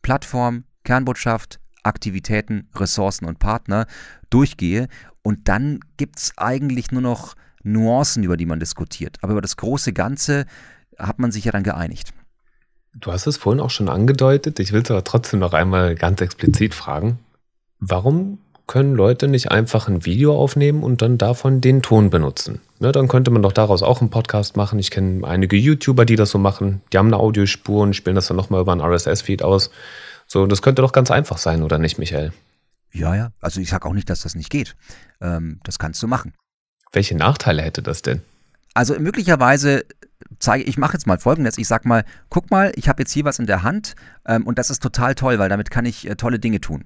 Plattform, 0.01 0.64
Kernbotschaft, 0.84 1.60
Aktivitäten, 1.84 2.70
Ressourcen 2.76 3.26
und 3.26 3.39
Partner 3.39 3.86
durchgehe. 4.30 4.88
Und 5.22 5.47
dann 5.47 5.80
gibt 5.97 6.20
es 6.20 6.34
eigentlich 6.38 6.91
nur 6.91 7.01
noch 7.01 7.36
Nuancen, 7.64 8.24
über 8.24 8.38
die 8.38 8.45
man 8.45 8.60
diskutiert. 8.60 9.18
Aber 9.22 9.34
über 9.34 9.41
das 9.41 9.57
große 9.57 9.93
Ganze 9.93 10.45
hat 10.97 11.20
man 11.20 11.32
sich 11.32 11.45
ja 11.45 11.51
dann 11.51 11.64
geeinigt. 11.64 12.14
Du 12.95 13.12
hast 13.12 13.28
es 13.28 13.38
vorhin 13.38 13.60
auch 13.60 13.70
schon 13.70 13.88
angedeutet, 13.88 14.60
ich 14.60 14.72
will 14.72 14.82
es 14.82 14.89
aber 14.89 15.03
trotzdem 15.03 15.39
noch 15.39 15.53
einmal 15.53 15.95
ganz 15.95 16.22
explizit 16.22 16.74
fragen. 16.74 17.20
Warum 17.80 18.39
können 18.70 18.93
Leute 18.93 19.28
nicht 19.28 19.51
einfach 19.51 19.88
ein 19.88 20.05
Video 20.05 20.38
aufnehmen 20.38 20.84
und 20.84 21.01
dann 21.01 21.17
davon 21.17 21.59
den 21.59 21.82
Ton 21.82 22.11
benutzen? 22.11 22.61
Ne, 22.80 22.91
dann 22.91 23.07
könnte 23.07 23.32
man 23.32 23.41
doch 23.41 23.51
daraus 23.51 23.82
auch 23.82 23.99
einen 23.99 24.11
Podcast 24.11 24.55
machen. 24.55 24.78
Ich 24.78 24.91
kenne 24.91 25.28
einige 25.28 25.57
YouTuber, 25.57 26.05
die 26.05 26.15
das 26.15 26.30
so 26.30 26.38
machen. 26.38 26.82
Die 26.93 26.99
haben 26.99 27.07
eine 27.07 27.17
Audiospur 27.17 27.82
und 27.82 27.95
spielen 27.95 28.15
das 28.15 28.28
dann 28.28 28.38
nochmal 28.38 28.61
über 28.61 28.72
einen 28.72 28.82
RSS-Feed 28.82 29.41
aus. 29.41 29.72
So, 30.28 30.45
das 30.45 30.61
könnte 30.61 30.84
doch 30.84 30.91
ganz 30.91 31.09
einfach 31.09 31.39
sein, 31.39 31.63
oder 31.63 31.80
nicht, 31.80 31.97
Michael? 31.97 32.32
Ja, 32.91 33.15
ja. 33.15 33.32
Also 33.41 33.59
ich 33.59 33.70
sage 33.72 33.88
auch 33.88 33.93
nicht, 33.93 34.09
dass 34.09 34.22
das 34.22 34.36
nicht 34.36 34.51
geht. 34.51 34.76
Ähm, 35.20 35.59
das 35.63 35.80
kannst 35.80 36.03
du 36.03 36.07
machen. 36.07 36.36
Welche 36.91 37.17
Nachteile 37.17 37.63
hätte 37.63 37.82
das 37.82 38.03
denn? 38.03 38.22
Also 38.76 38.99
möglicherweise 38.99 39.84
zeige 40.38 40.63
ich 40.63 40.78
mache 40.78 40.93
jetzt 40.93 41.07
mal 41.07 41.17
folgendes, 41.17 41.57
ich 41.57 41.67
sag 41.67 41.86
mal, 41.86 42.05
guck 42.30 42.51
mal, 42.51 42.72
ich 42.76 42.88
habe 42.88 43.01
jetzt 43.01 43.13
hier 43.13 43.26
was 43.26 43.39
in 43.39 43.47
der 43.47 43.63
Hand 43.63 43.95
ähm, 44.28 44.45
und 44.45 44.59
das 44.59 44.70
ist 44.70 44.84
total 44.84 45.15
toll, 45.15 45.39
weil 45.39 45.49
damit 45.49 45.72
kann 45.72 45.86
ich 45.86 46.07
äh, 46.07 46.15
tolle 46.15 46.38
Dinge 46.38 46.61
tun. 46.61 46.86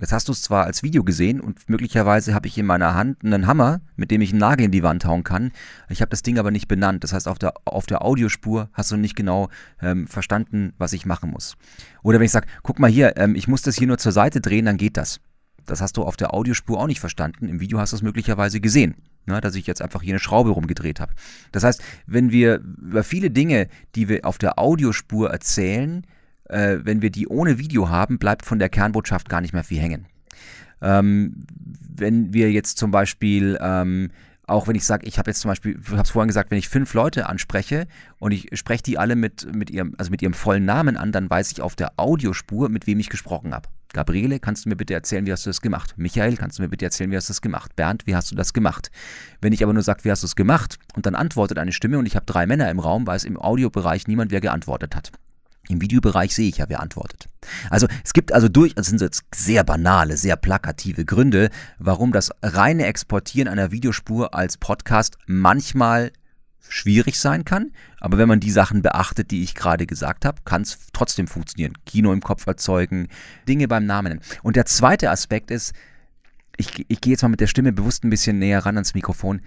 Jetzt 0.00 0.12
hast 0.12 0.28
du 0.28 0.32
es 0.32 0.42
zwar 0.42 0.64
als 0.64 0.82
Video 0.82 1.04
gesehen 1.04 1.40
und 1.40 1.68
möglicherweise 1.68 2.34
habe 2.34 2.48
ich 2.48 2.58
in 2.58 2.66
meiner 2.66 2.94
Hand 2.94 3.24
einen 3.24 3.46
Hammer, 3.46 3.80
mit 3.94 4.10
dem 4.10 4.20
ich 4.22 4.30
einen 4.30 4.40
Nagel 4.40 4.66
in 4.66 4.72
die 4.72 4.82
Wand 4.82 5.04
hauen 5.04 5.22
kann. 5.22 5.52
Ich 5.88 6.00
habe 6.00 6.10
das 6.10 6.22
Ding 6.22 6.38
aber 6.38 6.50
nicht 6.50 6.66
benannt. 6.66 7.04
Das 7.04 7.12
heißt, 7.12 7.28
auf 7.28 7.38
der, 7.38 7.54
auf 7.64 7.86
der 7.86 8.04
Audiospur 8.04 8.70
hast 8.72 8.90
du 8.90 8.96
nicht 8.96 9.14
genau 9.14 9.50
ähm, 9.80 10.08
verstanden, 10.08 10.72
was 10.78 10.92
ich 10.92 11.06
machen 11.06 11.30
muss. 11.30 11.56
Oder 12.02 12.18
wenn 12.18 12.26
ich 12.26 12.32
sage, 12.32 12.48
guck 12.64 12.80
mal 12.80 12.90
hier, 12.90 13.16
ähm, 13.16 13.36
ich 13.36 13.46
muss 13.46 13.62
das 13.62 13.76
hier 13.76 13.86
nur 13.86 13.98
zur 13.98 14.12
Seite 14.12 14.40
drehen, 14.40 14.64
dann 14.64 14.78
geht 14.78 14.96
das. 14.96 15.20
Das 15.64 15.80
hast 15.80 15.96
du 15.96 16.02
auf 16.02 16.16
der 16.16 16.34
Audiospur 16.34 16.80
auch 16.80 16.88
nicht 16.88 17.00
verstanden. 17.00 17.48
Im 17.48 17.60
Video 17.60 17.78
hast 17.78 17.92
du 17.92 17.96
es 17.96 18.02
möglicherweise 18.02 18.60
gesehen 18.60 18.96
ne, 19.26 19.40
dass 19.40 19.54
ich 19.54 19.66
jetzt 19.66 19.82
einfach 19.82 20.02
hier 20.02 20.12
eine 20.12 20.20
Schraube 20.20 20.50
rumgedreht 20.50 21.00
habe. 21.00 21.14
Das 21.52 21.64
heißt, 21.64 21.82
wenn 22.06 22.30
wir 22.30 22.56
über 22.56 23.04
viele 23.04 23.30
Dinge, 23.30 23.68
die 23.94 24.08
wir 24.08 24.24
auf 24.24 24.38
der 24.38 24.58
Audiospur 24.58 25.30
erzählen, 25.30 26.06
äh, 26.48 26.78
wenn 26.82 27.02
wir 27.02 27.10
die 27.10 27.28
ohne 27.28 27.58
Video 27.58 27.88
haben, 27.88 28.18
bleibt 28.18 28.44
von 28.44 28.58
der 28.58 28.68
Kernbotschaft 28.68 29.28
gar 29.28 29.40
nicht 29.40 29.52
mehr 29.52 29.64
viel 29.64 29.80
hängen. 29.80 30.06
Ähm, 30.82 31.44
wenn 31.96 32.32
wir 32.34 32.50
jetzt 32.50 32.78
zum 32.78 32.90
Beispiel 32.90 33.58
ähm, 33.60 34.10
auch 34.46 34.68
wenn 34.68 34.76
ich 34.76 34.84
sage, 34.84 35.06
ich 35.06 35.18
habe 35.18 35.30
jetzt 35.30 35.40
zum 35.40 35.50
Beispiel, 35.50 35.78
ich 35.80 35.90
habe 35.90 36.02
es 36.02 36.10
vorhin 36.10 36.28
gesagt, 36.28 36.50
wenn 36.50 36.58
ich 36.58 36.68
fünf 36.68 36.92
Leute 36.94 37.26
anspreche 37.26 37.86
und 38.18 38.32
ich 38.32 38.48
spreche 38.52 38.82
die 38.82 38.98
alle 38.98 39.16
mit, 39.16 39.54
mit, 39.54 39.70
ihrem, 39.70 39.94
also 39.96 40.10
mit 40.10 40.22
ihrem 40.22 40.34
vollen 40.34 40.64
Namen 40.64 40.96
an, 40.96 41.12
dann 41.12 41.30
weiß 41.30 41.52
ich 41.52 41.62
auf 41.62 41.76
der 41.76 41.92
Audiospur, 41.96 42.68
mit 42.68 42.86
wem 42.86 43.00
ich 43.00 43.08
gesprochen 43.08 43.54
habe. 43.54 43.68
Gabriele, 43.92 44.40
kannst 44.40 44.64
du 44.64 44.68
mir 44.68 44.76
bitte 44.76 44.92
erzählen, 44.92 45.24
wie 45.24 45.32
hast 45.32 45.46
du 45.46 45.50
das 45.50 45.60
gemacht? 45.60 45.94
Michael, 45.96 46.36
kannst 46.36 46.58
du 46.58 46.62
mir 46.62 46.68
bitte 46.68 46.84
erzählen, 46.84 47.10
wie 47.10 47.16
hast 47.16 47.28
du 47.28 47.30
das 47.30 47.40
gemacht? 47.40 47.76
Bernd, 47.76 48.06
wie 48.06 48.16
hast 48.16 48.30
du 48.30 48.34
das 48.34 48.52
gemacht? 48.52 48.90
Wenn 49.40 49.52
ich 49.52 49.62
aber 49.62 49.72
nur 49.72 49.84
sage, 49.84 50.04
wie 50.04 50.10
hast 50.10 50.24
du 50.24 50.26
es 50.26 50.36
gemacht? 50.36 50.78
Und 50.94 51.06
dann 51.06 51.14
antwortet 51.14 51.58
eine 51.58 51.72
Stimme 51.72 51.98
und 51.98 52.06
ich 52.06 52.16
habe 52.16 52.26
drei 52.26 52.44
Männer 52.46 52.68
im 52.70 52.80
Raum, 52.80 53.06
weiß 53.06 53.24
im 53.24 53.38
Audiobereich 53.38 54.08
niemand, 54.08 54.32
wer 54.32 54.40
geantwortet 54.40 54.96
hat. 54.96 55.12
Im 55.68 55.80
Videobereich 55.80 56.34
sehe 56.34 56.48
ich 56.48 56.58
ja, 56.58 56.66
wer 56.68 56.80
antwortet. 56.80 57.28
Also 57.70 57.86
es 58.04 58.12
gibt 58.12 58.32
also 58.32 58.48
durch, 58.48 58.74
das 58.74 58.86
sind 58.86 59.00
jetzt 59.00 59.24
sehr 59.34 59.64
banale, 59.64 60.16
sehr 60.16 60.36
plakative 60.36 61.04
Gründe, 61.04 61.50
warum 61.78 62.12
das 62.12 62.30
reine 62.42 62.86
Exportieren 62.86 63.48
einer 63.48 63.70
Videospur 63.70 64.34
als 64.34 64.58
Podcast 64.58 65.16
manchmal 65.26 66.12
schwierig 66.68 67.18
sein 67.18 67.44
kann. 67.44 67.72
Aber 68.00 68.18
wenn 68.18 68.28
man 68.28 68.40
die 68.40 68.50
Sachen 68.50 68.82
beachtet, 68.82 69.30
die 69.30 69.42
ich 69.42 69.54
gerade 69.54 69.86
gesagt 69.86 70.24
habe, 70.24 70.42
kann 70.44 70.62
es 70.62 70.78
trotzdem 70.92 71.26
funktionieren. 71.26 71.74
Kino 71.86 72.12
im 72.12 72.20
Kopf 72.20 72.46
erzeugen, 72.46 73.08
Dinge 73.48 73.68
beim 73.68 73.86
Namen 73.86 74.08
nennen. 74.08 74.20
Und 74.42 74.56
der 74.56 74.66
zweite 74.66 75.10
Aspekt 75.10 75.50
ist, 75.50 75.72
ich, 76.56 76.84
ich 76.88 77.00
gehe 77.00 77.12
jetzt 77.12 77.22
mal 77.22 77.28
mit 77.28 77.40
der 77.40 77.46
Stimme 77.46 77.72
bewusst 77.72 78.04
ein 78.04 78.10
bisschen 78.10 78.38
näher 78.38 78.64
ran 78.64 78.76
ans 78.76 78.94
Mikrofon. 78.94 79.40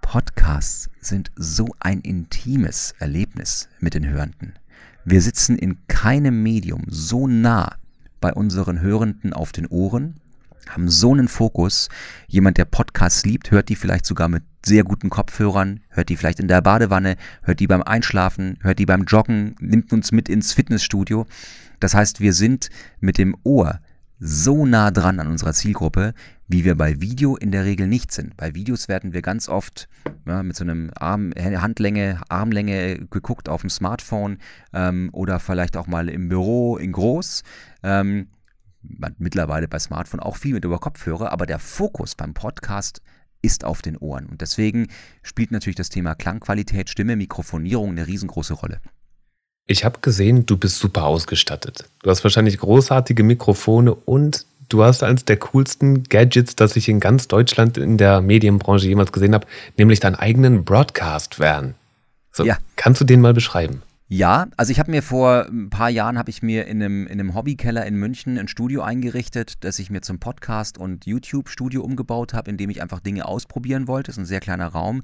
Podcasts 0.00 0.90
sind 1.00 1.30
so 1.36 1.68
ein 1.80 2.00
intimes 2.00 2.94
Erlebnis 2.98 3.68
mit 3.80 3.94
den 3.94 4.06
Hörenden. 4.06 4.54
Wir 5.04 5.20
sitzen 5.20 5.58
in 5.58 5.86
keinem 5.88 6.42
Medium 6.44 6.84
so 6.88 7.26
nah 7.26 7.74
bei 8.20 8.32
unseren 8.32 8.80
Hörenden 8.80 9.32
auf 9.32 9.50
den 9.50 9.66
Ohren, 9.66 10.20
haben 10.68 10.88
so 10.88 11.12
einen 11.12 11.26
Fokus. 11.26 11.88
Jemand, 12.28 12.56
der 12.56 12.66
Podcasts 12.66 13.24
liebt, 13.24 13.50
hört 13.50 13.68
die 13.68 13.74
vielleicht 13.74 14.06
sogar 14.06 14.28
mit 14.28 14.44
sehr 14.64 14.84
guten 14.84 15.10
Kopfhörern, 15.10 15.80
hört 15.88 16.08
die 16.08 16.16
vielleicht 16.16 16.38
in 16.38 16.46
der 16.46 16.62
Badewanne, 16.62 17.16
hört 17.42 17.58
die 17.58 17.66
beim 17.66 17.82
Einschlafen, 17.82 18.58
hört 18.62 18.78
die 18.78 18.86
beim 18.86 19.02
Joggen, 19.02 19.56
nimmt 19.58 19.92
uns 19.92 20.12
mit 20.12 20.28
ins 20.28 20.52
Fitnessstudio. 20.52 21.26
Das 21.80 21.94
heißt, 21.94 22.20
wir 22.20 22.32
sind 22.32 22.70
mit 23.00 23.18
dem 23.18 23.36
Ohr 23.42 23.80
so 24.20 24.66
nah 24.66 24.92
dran 24.92 25.18
an 25.18 25.26
unserer 25.26 25.52
Zielgruppe, 25.52 26.14
wie 26.52 26.66
wir 26.66 26.76
bei 26.76 27.00
Video 27.00 27.34
in 27.36 27.50
der 27.50 27.64
Regel 27.64 27.86
nicht 27.86 28.12
sind. 28.12 28.36
Bei 28.36 28.54
Videos 28.54 28.86
werden 28.86 29.14
wir 29.14 29.22
ganz 29.22 29.48
oft 29.48 29.88
ja, 30.26 30.42
mit 30.42 30.54
so 30.54 30.64
einem 30.64 30.90
Arm, 30.94 31.32
Handlänge, 31.34 32.20
Armlänge 32.28 33.06
geguckt 33.10 33.48
auf 33.48 33.62
dem 33.62 33.70
Smartphone 33.70 34.36
ähm, 34.74 35.08
oder 35.12 35.40
vielleicht 35.40 35.78
auch 35.78 35.86
mal 35.86 36.10
im 36.10 36.28
Büro 36.28 36.76
in 36.76 36.92
groß. 36.92 37.42
Ähm, 37.82 38.28
mittlerweile 39.16 39.66
bei 39.66 39.78
Smartphone 39.78 40.20
auch 40.20 40.36
viel 40.36 40.52
mit 40.52 40.64
über 40.64 40.78
Kopfhörer, 40.78 41.32
aber 41.32 41.46
der 41.46 41.58
Fokus 41.58 42.14
beim 42.14 42.34
Podcast 42.34 43.00
ist 43.40 43.64
auf 43.64 43.80
den 43.80 43.96
Ohren. 43.96 44.26
Und 44.26 44.42
deswegen 44.42 44.88
spielt 45.22 45.52
natürlich 45.52 45.76
das 45.76 45.88
Thema 45.88 46.14
Klangqualität, 46.14 46.90
Stimme, 46.90 47.16
Mikrofonierung 47.16 47.90
eine 47.90 48.06
riesengroße 48.06 48.54
Rolle. 48.54 48.80
Ich 49.66 49.84
habe 49.84 50.00
gesehen, 50.00 50.44
du 50.44 50.58
bist 50.58 50.78
super 50.78 51.04
ausgestattet. 51.04 51.88
Du 52.02 52.10
hast 52.10 52.22
wahrscheinlich 52.24 52.58
großartige 52.58 53.22
Mikrofone 53.22 53.94
und 53.94 54.44
du 54.72 54.82
hast 54.82 55.02
eines 55.02 55.24
der 55.24 55.36
coolsten 55.38 56.04
Gadgets, 56.04 56.56
das 56.56 56.76
ich 56.76 56.88
in 56.88 57.00
ganz 57.00 57.28
Deutschland 57.28 57.76
in 57.76 57.98
der 57.98 58.20
Medienbranche 58.20 58.86
jemals 58.86 59.12
gesehen 59.12 59.34
habe, 59.34 59.46
nämlich 59.76 60.00
deinen 60.00 60.16
eigenen 60.16 60.64
Broadcast-Van. 60.64 61.74
So, 62.32 62.44
ja. 62.44 62.56
Kannst 62.76 63.00
du 63.00 63.04
den 63.04 63.20
mal 63.20 63.34
beschreiben? 63.34 63.82
Ja, 64.08 64.48
also 64.58 64.72
ich 64.72 64.78
habe 64.78 64.90
mir 64.90 65.02
vor 65.02 65.46
ein 65.46 65.70
paar 65.70 65.88
Jahren 65.88 66.18
habe 66.18 66.28
ich 66.28 66.42
mir 66.42 66.66
in 66.66 66.82
einem, 66.82 67.06
in 67.06 67.18
einem 67.18 67.34
Hobbykeller 67.34 67.86
in 67.86 67.94
München 67.96 68.36
ein 68.36 68.46
Studio 68.46 68.82
eingerichtet, 68.82 69.64
das 69.64 69.78
ich 69.78 69.88
mir 69.88 70.02
zum 70.02 70.18
Podcast 70.18 70.76
und 70.76 71.06
YouTube 71.06 71.48
Studio 71.48 71.82
umgebaut 71.82 72.34
habe, 72.34 72.50
in 72.50 72.58
dem 72.58 72.68
ich 72.68 72.82
einfach 72.82 73.00
Dinge 73.00 73.24
ausprobieren 73.24 73.88
wollte. 73.88 74.08
Das 74.08 74.16
ist 74.16 74.22
ein 74.24 74.26
sehr 74.26 74.40
kleiner 74.40 74.66
Raum 74.66 75.02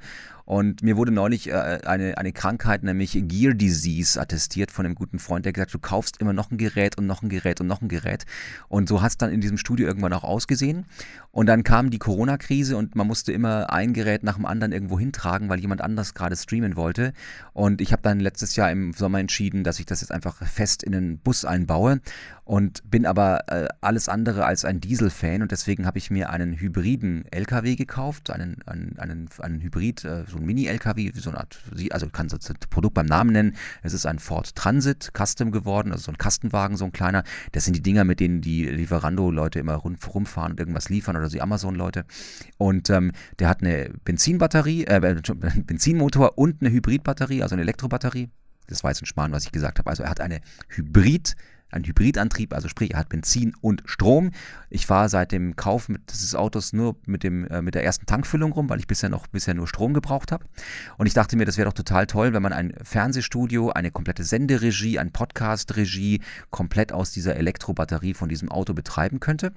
und 0.49 0.83
mir 0.83 0.97
wurde 0.97 1.13
neulich 1.13 1.51
äh, 1.51 1.81
eine, 1.85 2.17
eine 2.17 2.33
Krankheit, 2.33 2.83
nämlich 2.83 3.13
Gear 3.29 3.53
Disease, 3.53 4.19
attestiert 4.19 4.71
von 4.71 4.87
einem 4.87 4.95
guten 4.95 5.19
Freund, 5.19 5.45
der 5.45 5.53
gesagt, 5.53 5.75
du 5.75 5.79
kaufst 5.79 6.23
immer 6.23 6.33
noch 6.33 6.51
ein 6.51 6.57
Gerät 6.57 6.97
und 6.97 7.07
noch 7.07 7.23
ein 7.23 7.29
Gerät 7.29 7.61
und 7.61 7.67
noch 7.67 7.83
ein 7.83 7.89
Gerät. 7.89 8.25
Und 8.69 8.89
so 8.89 9.03
hat 9.03 9.11
es 9.11 9.19
dann 9.19 9.31
in 9.31 9.43
diesem 9.43 9.59
Studio 9.59 9.87
irgendwann 9.87 10.15
auch 10.15 10.25
ausgesehen. 10.25 10.87
Und 11.33 11.45
dann 11.49 11.65
kam 11.65 11.91
die 11.91 11.99
Corona-Krise 11.99 12.79
und 12.79 12.97
man 12.97 13.07
musste 13.07 13.31
immer 13.31 13.71
ein 13.71 13.93
Gerät 13.93 14.23
nach 14.23 14.37
dem 14.37 14.47
anderen 14.47 14.73
irgendwo 14.73 14.99
hintragen, 14.99 15.51
weil 15.51 15.61
jemand 15.61 15.83
anders 15.83 16.15
gerade 16.15 16.35
streamen 16.35 16.77
wollte. 16.77 17.13
Und 17.53 17.83
ich 17.83 17.93
habe 17.93 18.01
dann 18.01 18.19
letztes 18.19 18.57
Jahr 18.57 18.73
im 18.73 18.95
Sommer 18.95 19.19
entschieden, 19.19 19.65
dass 19.65 19.79
ich 19.79 19.85
das 19.85 20.01
jetzt 20.01 20.13
einfach 20.13 20.43
fest 20.47 20.83
in 20.83 20.93
den 20.93 21.19
Bus 21.19 21.45
einbaue 21.45 22.01
und 22.49 22.91
bin 22.91 23.05
aber 23.05 23.47
äh, 23.49 23.69
alles 23.83 24.09
andere 24.09 24.47
als 24.47 24.65
ein 24.65 24.81
Diesel-Fan 24.81 25.43
und 25.43 25.53
deswegen 25.53 25.85
habe 25.85 25.99
ich 25.99 26.11
mir 26.11 26.31
einen 26.31 26.55
hybriden 26.59 27.27
LKW 27.31 27.77
gekauft, 27.77 28.31
einen, 28.31 28.63
einen, 28.65 28.99
einen, 28.99 29.29
einen 29.41 29.61
Hybrid, 29.61 30.03
äh, 30.07 30.25
so 30.27 30.38
ein 30.39 30.47
Mini-LKW, 30.47 31.13
so 31.15 31.31
eine 31.31 31.41
Art, 31.41 31.59
also 31.91 32.09
kann 32.09 32.29
das 32.29 32.53
Produkt 32.71 32.95
beim 32.95 33.07
Namen 33.07 33.33
nennen. 33.33 33.57
Es 33.83 33.93
ist 33.93 34.07
ein 34.07 34.19
Ford 34.19 34.55
Transit 34.55 35.11
Custom 35.17 35.51
geworden, 35.53 35.93
also 35.93 36.05
so 36.05 36.13
ein 36.13 36.19
Kastenwagen, 36.19 36.77
so 36.77 36.85
ein 36.85 36.93
kleiner. 36.93 37.25
Das 37.53 37.65
sind 37.65 37.75
die 37.75 37.83
Dinger, 37.83 38.05
mit 38.05 38.21
denen 38.21 38.41
die 38.41 38.65
Lieferando-Leute 38.65 39.59
immer 39.59 39.75
rum, 39.75 39.97
rumfahren 40.07 40.53
und 40.53 40.61
irgendwas 40.61 40.89
liefern 40.89 41.17
oder 41.17 41.29
die 41.29 41.43
Amazon-Leute. 41.43 42.05
Und 42.57 42.91
ähm, 42.91 43.13
der 43.39 43.49
hat 43.49 43.63
eine 43.63 43.91
Benzinbatterie, 44.05 44.85
äh, 44.85 45.01
Benzinmotor 45.67 46.39
und 46.39 46.61
eine 46.61 46.71
Hybridbatterie, 46.71 47.43
also 47.43 47.55
eine 47.55 47.63
Elektrobatterie. 47.63 48.31
Das 48.67 48.85
war 48.85 48.91
jetzt 48.91 49.03
ein 49.03 49.07
Spahn, 49.07 49.33
was 49.33 49.45
ich 49.45 49.53
gesagt 49.53 49.79
habe. 49.79 49.89
Also 49.91 50.03
er 50.03 50.11
hat 50.11 50.21
eine 50.21 50.41
Hybrid- 50.69 51.37
ein 51.71 51.85
Hybridantrieb, 51.85 52.55
also 52.55 52.69
sprich, 52.69 52.93
er 52.93 53.01
hat 53.01 53.09
Benzin 53.09 53.55
und 53.61 53.83
Strom. 53.87 54.31
Ich 54.71 54.87
fahre 54.87 55.09
seit 55.09 55.33
dem 55.33 55.57
Kauf 55.57 55.89
dieses 56.11 56.35
Autos 56.35 56.73
nur 56.73 56.97
mit, 57.07 57.23
dem, 57.23 57.47
äh, 57.47 57.63
mit 57.63 57.75
der 57.75 57.85
ersten 57.85 58.07
Tankfüllung 58.07 58.53
rum, 58.53 58.69
weil 58.69 58.79
ich 58.79 58.87
bisher 58.87 59.09
noch 59.09 59.27
bisher 59.27 59.55
nur 59.55 59.69
Strom 59.69 59.95
gebraucht 59.95 60.33
habe. 60.33 60.45
Und 60.97 61.07
ich 61.07 61.15
dachte 61.15 61.37
mir, 61.37 61.45
das 61.45 61.57
wäre 61.57 61.69
doch 61.69 61.75
total 61.75 62.07
toll, 62.07 62.33
wenn 62.33 62.43
man 62.43 62.53
ein 62.53 62.75
Fernsehstudio, 62.83 63.71
eine 63.71 63.91
komplette 63.91 64.25
Senderegie, 64.25 64.99
ein 64.99 65.13
Podcast-Regie 65.13 66.21
komplett 66.51 66.93
aus 66.93 67.13
dieser 67.13 67.37
Elektrobatterie 67.37 68.15
von 68.15 68.29
diesem 68.29 68.51
Auto 68.51 68.75
betreiben 68.75 69.21
könnte. 69.21 69.53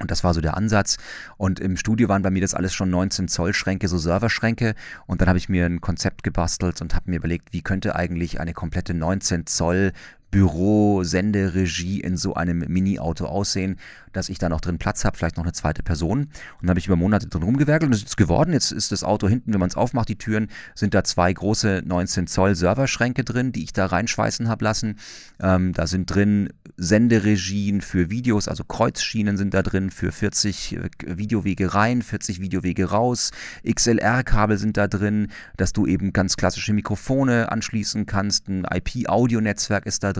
Und 0.00 0.10
das 0.10 0.22
war 0.22 0.32
so 0.32 0.40
der 0.40 0.56
Ansatz. 0.56 0.96
Und 1.36 1.60
im 1.60 1.76
Studio 1.76 2.08
waren 2.08 2.22
bei 2.22 2.30
mir 2.30 2.40
das 2.40 2.54
alles 2.54 2.72
schon 2.72 2.90
19 2.90 3.28
Zoll 3.28 3.52
Schränke, 3.52 3.88
so 3.88 3.98
Serverschränke. 3.98 4.74
Und 5.06 5.20
dann 5.20 5.28
habe 5.28 5.38
ich 5.38 5.48
mir 5.48 5.66
ein 5.66 5.80
Konzept 5.80 6.22
gebastelt 6.22 6.80
und 6.80 6.94
habe 6.94 7.10
mir 7.10 7.16
überlegt, 7.16 7.52
wie 7.52 7.62
könnte 7.62 7.96
eigentlich 7.96 8.40
eine 8.40 8.54
komplette 8.54 8.94
19 8.94 9.46
Zoll 9.46 9.92
Büro, 10.30 11.04
Senderegie 11.04 12.00
in 12.00 12.16
so 12.16 12.34
einem 12.34 12.58
Mini-Auto 12.58 13.24
aussehen, 13.24 13.78
dass 14.12 14.28
ich 14.28 14.38
da 14.38 14.48
noch 14.48 14.60
drin 14.60 14.78
Platz 14.78 15.04
habe, 15.04 15.16
vielleicht 15.16 15.36
noch 15.36 15.44
eine 15.44 15.52
zweite 15.52 15.82
Person. 15.82 16.20
Und 16.20 16.30
dann 16.62 16.70
habe 16.70 16.80
ich 16.80 16.86
über 16.86 16.96
Monate 16.96 17.28
drin 17.28 17.42
rumgewerkelt 17.42 17.88
und 17.88 17.94
es 17.94 18.02
ist 18.02 18.16
geworden. 18.16 18.52
Jetzt 18.52 18.72
ist 18.72 18.92
das 18.92 19.04
Auto 19.04 19.28
hinten, 19.28 19.52
wenn 19.52 19.60
man 19.60 19.68
es 19.68 19.76
aufmacht, 19.76 20.08
die 20.08 20.18
Türen, 20.18 20.48
sind 20.74 20.94
da 20.94 21.04
zwei 21.04 21.32
große 21.32 21.82
19 21.84 22.26
Zoll 22.26 22.54
Serverschränke 22.54 23.24
drin, 23.24 23.52
die 23.52 23.64
ich 23.64 23.72
da 23.72 23.86
reinschweißen 23.86 24.48
habe 24.48 24.64
lassen. 24.64 24.96
Ähm, 25.40 25.72
da 25.72 25.86
sind 25.86 26.12
drin 26.12 26.50
Senderegien 26.76 27.80
für 27.80 28.10
Videos, 28.10 28.48
also 28.48 28.64
Kreuzschienen 28.64 29.36
sind 29.36 29.54
da 29.54 29.62
drin 29.62 29.90
für 29.90 30.12
40 30.12 30.76
äh, 30.76 30.88
Videowege 31.06 31.74
rein, 31.74 32.02
40 32.02 32.40
Videowege 32.40 32.90
raus. 32.90 33.30
XLR-Kabel 33.68 34.58
sind 34.58 34.76
da 34.76 34.88
drin, 34.88 35.28
dass 35.56 35.72
du 35.72 35.86
eben 35.86 36.12
ganz 36.12 36.36
klassische 36.36 36.72
Mikrofone 36.72 37.50
anschließen 37.50 38.06
kannst. 38.06 38.48
Ein 38.48 38.64
IP-Audio-Netzwerk 38.64 39.86
ist 39.86 40.04
da 40.04 40.12
drin. 40.12 40.17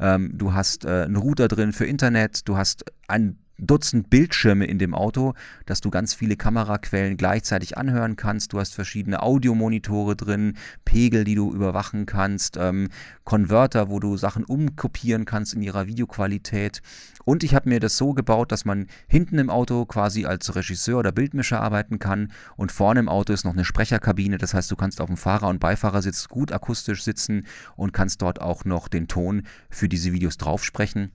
Ähm, 0.00 0.30
du 0.34 0.54
hast 0.54 0.84
äh, 0.84 1.02
einen 1.02 1.16
Router 1.16 1.48
drin 1.48 1.72
für 1.72 1.86
Internet. 1.86 2.48
Du 2.48 2.56
hast 2.56 2.84
ein 3.08 3.38
Dutzend 3.64 4.10
Bildschirme 4.10 4.64
in 4.64 4.80
dem 4.80 4.92
Auto, 4.92 5.34
dass 5.66 5.80
du 5.80 5.88
ganz 5.90 6.14
viele 6.14 6.36
Kameraquellen 6.36 7.16
gleichzeitig 7.16 7.78
anhören 7.78 8.16
kannst. 8.16 8.52
Du 8.52 8.58
hast 8.58 8.74
verschiedene 8.74 9.22
Audiomonitore 9.22 10.16
drin, 10.16 10.56
Pegel, 10.84 11.22
die 11.22 11.36
du 11.36 11.52
überwachen 11.54 12.04
kannst, 12.04 12.56
ähm, 12.56 12.88
Konverter, 13.22 13.88
wo 13.88 14.00
du 14.00 14.16
Sachen 14.16 14.42
umkopieren 14.42 15.26
kannst 15.26 15.54
in 15.54 15.62
ihrer 15.62 15.86
Videoqualität. 15.86 16.82
Und 17.24 17.44
ich 17.44 17.54
habe 17.54 17.68
mir 17.68 17.78
das 17.78 17.96
so 17.96 18.14
gebaut, 18.14 18.50
dass 18.50 18.64
man 18.64 18.88
hinten 19.06 19.38
im 19.38 19.48
Auto 19.48 19.86
quasi 19.86 20.26
als 20.26 20.56
Regisseur 20.56 20.98
oder 20.98 21.12
Bildmischer 21.12 21.60
arbeiten 21.60 22.00
kann 22.00 22.32
und 22.56 22.72
vorne 22.72 22.98
im 22.98 23.08
Auto 23.08 23.32
ist 23.32 23.44
noch 23.44 23.52
eine 23.52 23.64
Sprecherkabine. 23.64 24.38
Das 24.38 24.54
heißt, 24.54 24.70
du 24.72 24.76
kannst 24.76 25.00
auf 25.00 25.06
dem 25.06 25.16
Fahrer- 25.16 25.48
und 25.48 25.60
Beifahrersitz 25.60 26.26
gut 26.26 26.50
akustisch 26.50 27.04
sitzen 27.04 27.46
und 27.76 27.92
kannst 27.92 28.22
dort 28.22 28.40
auch 28.40 28.64
noch 28.64 28.88
den 28.88 29.06
Ton 29.06 29.44
für 29.70 29.88
diese 29.88 30.12
Videos 30.12 30.36
draufsprechen. 30.36 31.12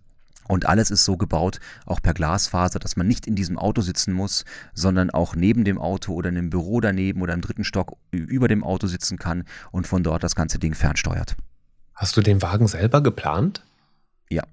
Und 0.47 0.65
alles 0.65 0.91
ist 0.91 1.05
so 1.05 1.17
gebaut, 1.17 1.59
auch 1.85 2.01
per 2.01 2.13
Glasfaser, 2.13 2.79
dass 2.79 2.95
man 2.95 3.07
nicht 3.07 3.27
in 3.27 3.35
diesem 3.35 3.57
Auto 3.57 3.81
sitzen 3.81 4.13
muss, 4.13 4.45
sondern 4.73 5.09
auch 5.09 5.35
neben 5.35 5.63
dem 5.63 5.77
Auto 5.77 6.13
oder 6.13 6.29
in 6.29 6.37
einem 6.37 6.49
Büro 6.49 6.79
daneben 6.81 7.21
oder 7.21 7.33
im 7.33 7.41
dritten 7.41 7.63
Stock 7.63 7.97
über 8.11 8.47
dem 8.47 8.63
Auto 8.63 8.87
sitzen 8.87 9.17
kann 9.17 9.43
und 9.71 9.87
von 9.87 10.03
dort 10.03 10.23
das 10.23 10.35
ganze 10.35 10.59
Ding 10.59 10.73
fernsteuert. 10.73 11.35
Hast 11.93 12.15
du 12.15 12.21
den 12.21 12.41
Wagen 12.41 12.67
selber 12.67 13.01
geplant? 13.01 13.63
Ja. 14.29 14.43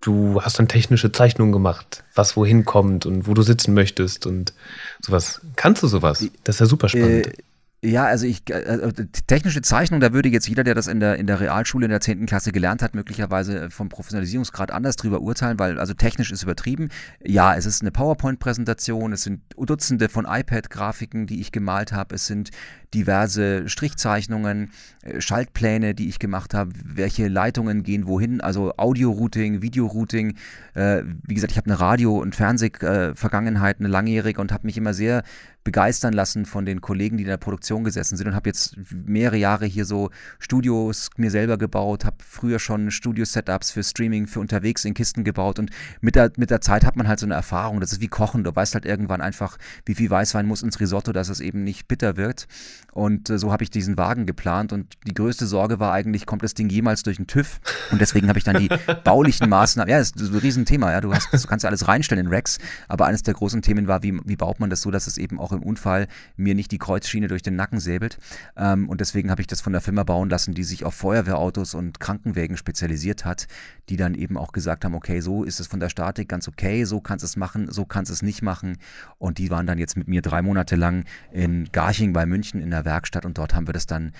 Du 0.00 0.42
hast 0.42 0.58
dann 0.58 0.68
technische 0.68 1.10
Zeichnungen 1.10 1.52
gemacht, 1.52 2.04
was 2.14 2.36
wohin 2.36 2.64
kommt 2.64 3.04
und 3.06 3.26
wo 3.26 3.34
du 3.34 3.42
sitzen 3.42 3.74
möchtest 3.74 4.26
und 4.26 4.52
sowas. 5.00 5.40
Kannst 5.56 5.82
du 5.82 5.88
sowas? 5.88 6.24
Das 6.44 6.56
ist 6.56 6.60
ja 6.60 6.66
super 6.66 6.88
spannend. 6.88 7.26
Äh, 7.26 7.32
ja, 7.80 8.06
also 8.06 8.26
ich, 8.26 8.42
äh, 8.50 8.58
äh, 8.58 8.92
technische 9.28 9.62
Zeichnung, 9.62 10.00
da 10.00 10.12
würde 10.12 10.28
jetzt 10.28 10.48
jeder, 10.48 10.64
der 10.64 10.74
das 10.74 10.88
in 10.88 10.98
der, 10.98 11.16
in 11.16 11.28
der 11.28 11.38
Realschule 11.38 11.84
in 11.84 11.90
der 11.90 12.00
10. 12.00 12.26
Klasse 12.26 12.50
gelernt 12.50 12.82
hat, 12.82 12.96
möglicherweise 12.96 13.70
vom 13.70 13.88
Professionalisierungsgrad 13.88 14.72
anders 14.72 14.96
drüber 14.96 15.20
urteilen, 15.20 15.60
weil 15.60 15.78
also 15.78 15.94
technisch 15.94 16.32
ist 16.32 16.42
übertrieben. 16.42 16.88
Ja, 17.24 17.54
es 17.54 17.66
ist 17.66 17.82
eine 17.82 17.92
PowerPoint-Präsentation, 17.92 19.12
es 19.12 19.22
sind 19.22 19.42
Dutzende 19.56 20.08
von 20.08 20.26
iPad-Grafiken, 20.28 21.28
die 21.28 21.40
ich 21.40 21.52
gemalt 21.52 21.92
habe, 21.92 22.16
es 22.16 22.26
sind 22.26 22.50
diverse 22.94 23.68
Strichzeichnungen, 23.68 24.72
äh, 25.02 25.20
Schaltpläne, 25.20 25.94
die 25.94 26.08
ich 26.08 26.18
gemacht 26.18 26.54
habe, 26.54 26.72
welche 26.84 27.28
Leitungen 27.28 27.84
gehen 27.84 28.08
wohin, 28.08 28.40
also 28.40 28.72
Audio-Routing, 28.76 29.62
Video-Routing. 29.62 30.36
Äh, 30.74 31.02
wie 31.26 31.34
gesagt, 31.34 31.52
ich 31.52 31.58
habe 31.58 31.70
eine 31.70 31.78
Radio- 31.78 32.18
und 32.18 32.34
Fernseh-Vergangenheit, 32.34 33.78
eine 33.78 33.88
langjährige 33.88 34.40
und 34.40 34.50
habe 34.50 34.66
mich 34.66 34.76
immer 34.76 34.94
sehr 34.94 35.22
begeistern 35.68 36.14
lassen 36.14 36.46
von 36.46 36.64
den 36.64 36.80
Kollegen, 36.80 37.18
die 37.18 37.24
in 37.24 37.28
der 37.28 37.36
Produktion 37.36 37.84
gesessen 37.84 38.16
sind 38.16 38.26
und 38.26 38.34
habe 38.34 38.48
jetzt 38.48 38.74
mehrere 38.90 39.36
Jahre 39.36 39.66
hier 39.66 39.84
so 39.84 40.08
Studios 40.38 41.10
mir 41.18 41.30
selber 41.30 41.58
gebaut, 41.58 42.06
habe 42.06 42.16
früher 42.26 42.58
schon 42.58 42.90
Studio-Setups 42.90 43.70
für 43.70 43.82
Streaming, 43.82 44.26
für 44.26 44.40
unterwegs 44.40 44.86
in 44.86 44.94
Kisten 44.94 45.24
gebaut 45.24 45.58
und 45.58 45.68
mit 46.00 46.14
der, 46.14 46.32
mit 46.38 46.48
der 46.48 46.62
Zeit 46.62 46.86
hat 46.86 46.96
man 46.96 47.06
halt 47.06 47.18
so 47.18 47.26
eine 47.26 47.34
Erfahrung, 47.34 47.80
das 47.80 47.92
ist 47.92 48.00
wie 48.00 48.08
Kochen, 48.08 48.44
du 48.44 48.56
weißt 48.56 48.72
halt 48.72 48.86
irgendwann 48.86 49.20
einfach, 49.20 49.58
wie 49.84 49.94
viel 49.94 50.08
Weißwein 50.08 50.46
muss 50.46 50.62
ins 50.62 50.80
Risotto, 50.80 51.12
dass 51.12 51.28
es 51.28 51.40
eben 51.40 51.64
nicht 51.64 51.86
bitter 51.86 52.16
wird 52.16 52.46
und 52.92 53.28
äh, 53.28 53.38
so 53.38 53.52
habe 53.52 53.62
ich 53.62 53.70
diesen 53.70 53.98
Wagen 53.98 54.24
geplant 54.24 54.72
und 54.72 54.96
die 55.06 55.12
größte 55.12 55.46
Sorge 55.46 55.78
war 55.80 55.92
eigentlich, 55.92 56.24
kommt 56.24 56.42
das 56.42 56.54
Ding 56.54 56.70
jemals 56.70 57.02
durch 57.02 57.18
den 57.18 57.26
TÜV? 57.26 57.60
Und 57.92 58.00
deswegen 58.00 58.28
habe 58.28 58.38
ich 58.38 58.44
dann 58.44 58.56
die 58.56 58.68
baulichen 59.04 59.48
Maßnahmen, 59.48 59.90
ja, 59.90 59.98
das 59.98 60.12
ist 60.12 60.32
ein 60.32 60.38
Riesenthema, 60.38 60.90
ja, 60.92 61.00
du, 61.00 61.12
hast, 61.12 61.32
du 61.32 61.46
kannst 61.46 61.62
ja 61.62 61.68
alles 61.68 61.86
reinstellen 61.86 62.26
in 62.26 62.32
Rex, 62.32 62.58
aber 62.88 63.06
eines 63.06 63.22
der 63.22 63.34
großen 63.34 63.62
Themen 63.62 63.86
war, 63.86 64.02
wie, 64.02 64.18
wie 64.24 64.36
baut 64.36 64.60
man 64.60 64.70
das 64.70 64.80
so, 64.80 64.90
dass 64.90 65.06
es 65.06 65.18
eben 65.18 65.38
auch 65.38 65.52
im 65.58 65.62
Unfall 65.62 66.08
mir 66.36 66.54
nicht 66.54 66.72
die 66.72 66.78
Kreuzschiene 66.78 67.28
durch 67.28 67.42
den 67.42 67.56
Nacken 67.56 67.80
säbelt. 67.80 68.18
Ähm, 68.56 68.88
und 68.88 69.00
deswegen 69.00 69.30
habe 69.30 69.40
ich 69.40 69.46
das 69.46 69.60
von 69.60 69.72
der 69.72 69.82
Firma 69.82 70.04
bauen 70.04 70.30
lassen, 70.30 70.54
die 70.54 70.64
sich 70.64 70.84
auf 70.84 70.94
Feuerwehrautos 70.94 71.74
und 71.74 72.00
Krankenwägen 72.00 72.56
spezialisiert 72.56 73.24
hat, 73.24 73.46
die 73.88 73.96
dann 73.96 74.14
eben 74.14 74.36
auch 74.36 74.52
gesagt 74.52 74.84
haben, 74.84 74.94
okay, 74.94 75.20
so 75.20 75.44
ist 75.44 75.60
es 75.60 75.66
von 75.66 75.80
der 75.80 75.88
Statik 75.88 76.28
ganz 76.28 76.48
okay, 76.48 76.84
so 76.84 77.00
kannst 77.00 77.24
es 77.24 77.36
machen, 77.36 77.70
so 77.70 77.84
kannst 77.84 78.10
es 78.10 78.22
nicht 78.22 78.42
machen. 78.42 78.78
Und 79.18 79.38
die 79.38 79.50
waren 79.50 79.66
dann 79.66 79.78
jetzt 79.78 79.96
mit 79.96 80.08
mir 80.08 80.22
drei 80.22 80.42
Monate 80.42 80.76
lang 80.76 81.04
in 81.32 81.68
Garching 81.72 82.12
bei 82.12 82.26
München 82.26 82.60
in 82.60 82.70
der 82.70 82.84
Werkstatt 82.84 83.24
und 83.24 83.38
dort 83.38 83.54
haben 83.54 83.66
wir 83.66 83.74
das 83.74 83.86
dann 83.86 84.12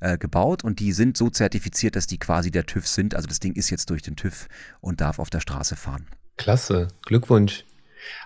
äh, 0.00 0.18
gebaut 0.18 0.64
und 0.64 0.80
die 0.80 0.92
sind 0.92 1.16
so 1.16 1.30
zertifiziert, 1.30 1.96
dass 1.96 2.06
die 2.06 2.18
quasi 2.18 2.50
der 2.50 2.66
TÜV 2.66 2.86
sind. 2.86 3.14
Also 3.14 3.26
das 3.26 3.40
Ding 3.40 3.54
ist 3.54 3.70
jetzt 3.70 3.90
durch 3.90 4.02
den 4.02 4.16
TÜV 4.16 4.48
und 4.80 5.00
darf 5.00 5.18
auf 5.18 5.30
der 5.30 5.40
Straße 5.40 5.76
fahren. 5.76 6.06
Klasse, 6.36 6.88
Glückwunsch. 7.02 7.64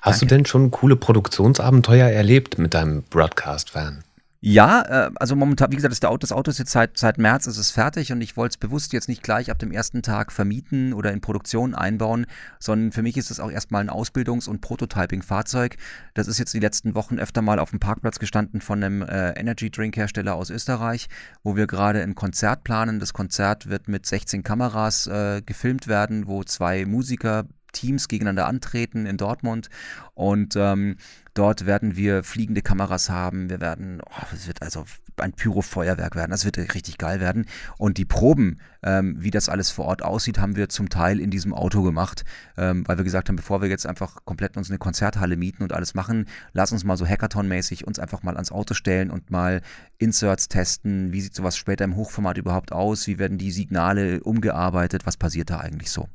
Hast 0.02 0.22
Danke. 0.22 0.26
du 0.26 0.36
denn 0.36 0.46
schon 0.46 0.70
coole 0.70 0.96
Produktionsabenteuer 0.96 2.08
erlebt 2.08 2.58
mit 2.58 2.74
deinem 2.74 3.02
Broadcast-Van? 3.04 4.04
Ja, 4.40 4.82
äh, 4.82 5.10
also 5.16 5.34
momentan, 5.34 5.72
wie 5.72 5.76
gesagt, 5.76 5.90
das 5.90 6.04
Auto, 6.04 6.18
das 6.18 6.30
Auto 6.30 6.48
ist 6.52 6.58
jetzt 6.58 6.70
seit, 6.70 6.96
seit 6.96 7.18
März 7.18 7.48
ist 7.48 7.58
es 7.58 7.72
fertig 7.72 8.12
und 8.12 8.20
ich 8.20 8.36
wollte 8.36 8.52
es 8.52 8.56
bewusst 8.56 8.92
jetzt 8.92 9.08
nicht 9.08 9.24
gleich 9.24 9.50
ab 9.50 9.58
dem 9.58 9.72
ersten 9.72 10.00
Tag 10.00 10.30
vermieten 10.30 10.92
oder 10.92 11.10
in 11.10 11.20
Produktion 11.20 11.74
einbauen, 11.74 12.24
sondern 12.60 12.92
für 12.92 13.02
mich 13.02 13.16
ist 13.16 13.32
es 13.32 13.40
auch 13.40 13.50
erstmal 13.50 13.80
ein 13.80 13.90
Ausbildungs- 13.90 14.48
und 14.48 14.60
Prototyping-Fahrzeug. 14.60 15.76
Das 16.14 16.28
ist 16.28 16.38
jetzt 16.38 16.54
die 16.54 16.60
letzten 16.60 16.94
Wochen 16.94 17.18
öfter 17.18 17.42
mal 17.42 17.58
auf 17.58 17.70
dem 17.70 17.80
Parkplatz 17.80 18.20
gestanden 18.20 18.60
von 18.60 18.82
einem 18.84 19.02
äh, 19.02 19.32
Energy-Drink-Hersteller 19.32 20.36
aus 20.36 20.50
Österreich, 20.50 21.08
wo 21.42 21.56
wir 21.56 21.66
gerade 21.66 22.00
ein 22.00 22.14
Konzert 22.14 22.62
planen. 22.62 23.00
Das 23.00 23.12
Konzert 23.12 23.68
wird 23.68 23.88
mit 23.88 24.06
16 24.06 24.44
Kameras 24.44 25.08
äh, 25.08 25.42
gefilmt 25.44 25.88
werden, 25.88 26.28
wo 26.28 26.44
zwei 26.44 26.86
Musiker 26.86 27.44
Teams 27.72 28.08
gegeneinander 28.08 28.46
antreten 28.46 29.06
in 29.06 29.16
Dortmund 29.16 29.68
und 30.14 30.56
ähm, 30.56 30.96
dort 31.34 31.66
werden 31.66 31.96
wir 31.96 32.24
fliegende 32.24 32.62
Kameras 32.62 33.10
haben. 33.10 33.48
Wir 33.48 33.60
werden, 33.60 34.00
oh, 34.04 34.24
es 34.34 34.48
wird 34.48 34.62
also 34.62 34.84
ein 35.20 35.32
Pyrofeuerwerk 35.32 36.16
werden. 36.16 36.30
Das 36.30 36.44
wird 36.44 36.58
richtig 36.58 36.98
geil 36.98 37.20
werden. 37.20 37.46
Und 37.76 37.98
die 37.98 38.04
Proben, 38.04 38.58
ähm, 38.82 39.16
wie 39.18 39.30
das 39.30 39.48
alles 39.48 39.70
vor 39.70 39.84
Ort 39.86 40.02
aussieht, 40.02 40.38
haben 40.38 40.56
wir 40.56 40.68
zum 40.68 40.88
Teil 40.88 41.20
in 41.20 41.30
diesem 41.30 41.54
Auto 41.54 41.82
gemacht, 41.82 42.24
ähm, 42.56 42.86
weil 42.86 42.96
wir 42.96 43.04
gesagt 43.04 43.28
haben, 43.28 43.36
bevor 43.36 43.62
wir 43.62 43.68
jetzt 43.68 43.86
einfach 43.86 44.24
komplett 44.24 44.56
uns 44.56 44.68
eine 44.68 44.78
Konzerthalle 44.78 45.36
mieten 45.36 45.62
und 45.62 45.72
alles 45.72 45.94
machen, 45.94 46.26
lass 46.52 46.72
uns 46.72 46.84
mal 46.84 46.96
so 46.96 47.06
Hackathon-mäßig 47.06 47.84
uns 47.84 47.98
einfach 47.98 48.22
mal 48.22 48.34
ans 48.34 48.52
Auto 48.52 48.74
stellen 48.74 49.10
und 49.10 49.30
mal 49.30 49.62
Inserts 49.98 50.48
testen. 50.48 51.12
Wie 51.12 51.20
sieht 51.20 51.34
sowas 51.34 51.56
später 51.56 51.84
im 51.84 51.96
Hochformat 51.96 52.38
überhaupt 52.38 52.72
aus? 52.72 53.06
Wie 53.06 53.18
werden 53.18 53.38
die 53.38 53.52
Signale 53.52 54.20
umgearbeitet? 54.22 55.06
Was 55.06 55.16
passiert 55.16 55.50
da 55.50 55.60
eigentlich 55.60 55.90
so? 55.90 56.08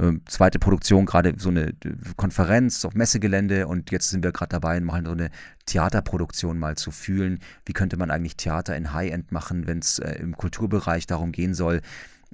Ähm, 0.00 0.22
zweite 0.26 0.58
Produktion, 0.58 1.06
gerade 1.06 1.34
so 1.38 1.48
eine 1.48 1.74
Konferenz 2.16 2.84
auf 2.84 2.94
Messegelände 2.94 3.66
und 3.66 3.90
jetzt 3.90 4.10
sind 4.10 4.22
wir 4.22 4.32
gerade 4.32 4.50
dabei, 4.50 4.80
machen 4.80 5.06
so 5.06 5.12
eine 5.12 5.30
Theaterproduktion 5.66 6.58
mal 6.58 6.76
zu 6.76 6.90
fühlen. 6.90 7.40
Wie 7.64 7.72
könnte 7.72 7.96
man 7.96 8.10
eigentlich 8.10 8.36
Theater 8.36 8.76
in 8.76 8.92
High-End 8.92 9.32
machen, 9.32 9.66
wenn 9.66 9.78
es 9.78 9.98
äh, 9.98 10.12
im 10.20 10.36
Kulturbereich 10.36 11.06
darum 11.06 11.32
gehen 11.32 11.54
soll, 11.54 11.80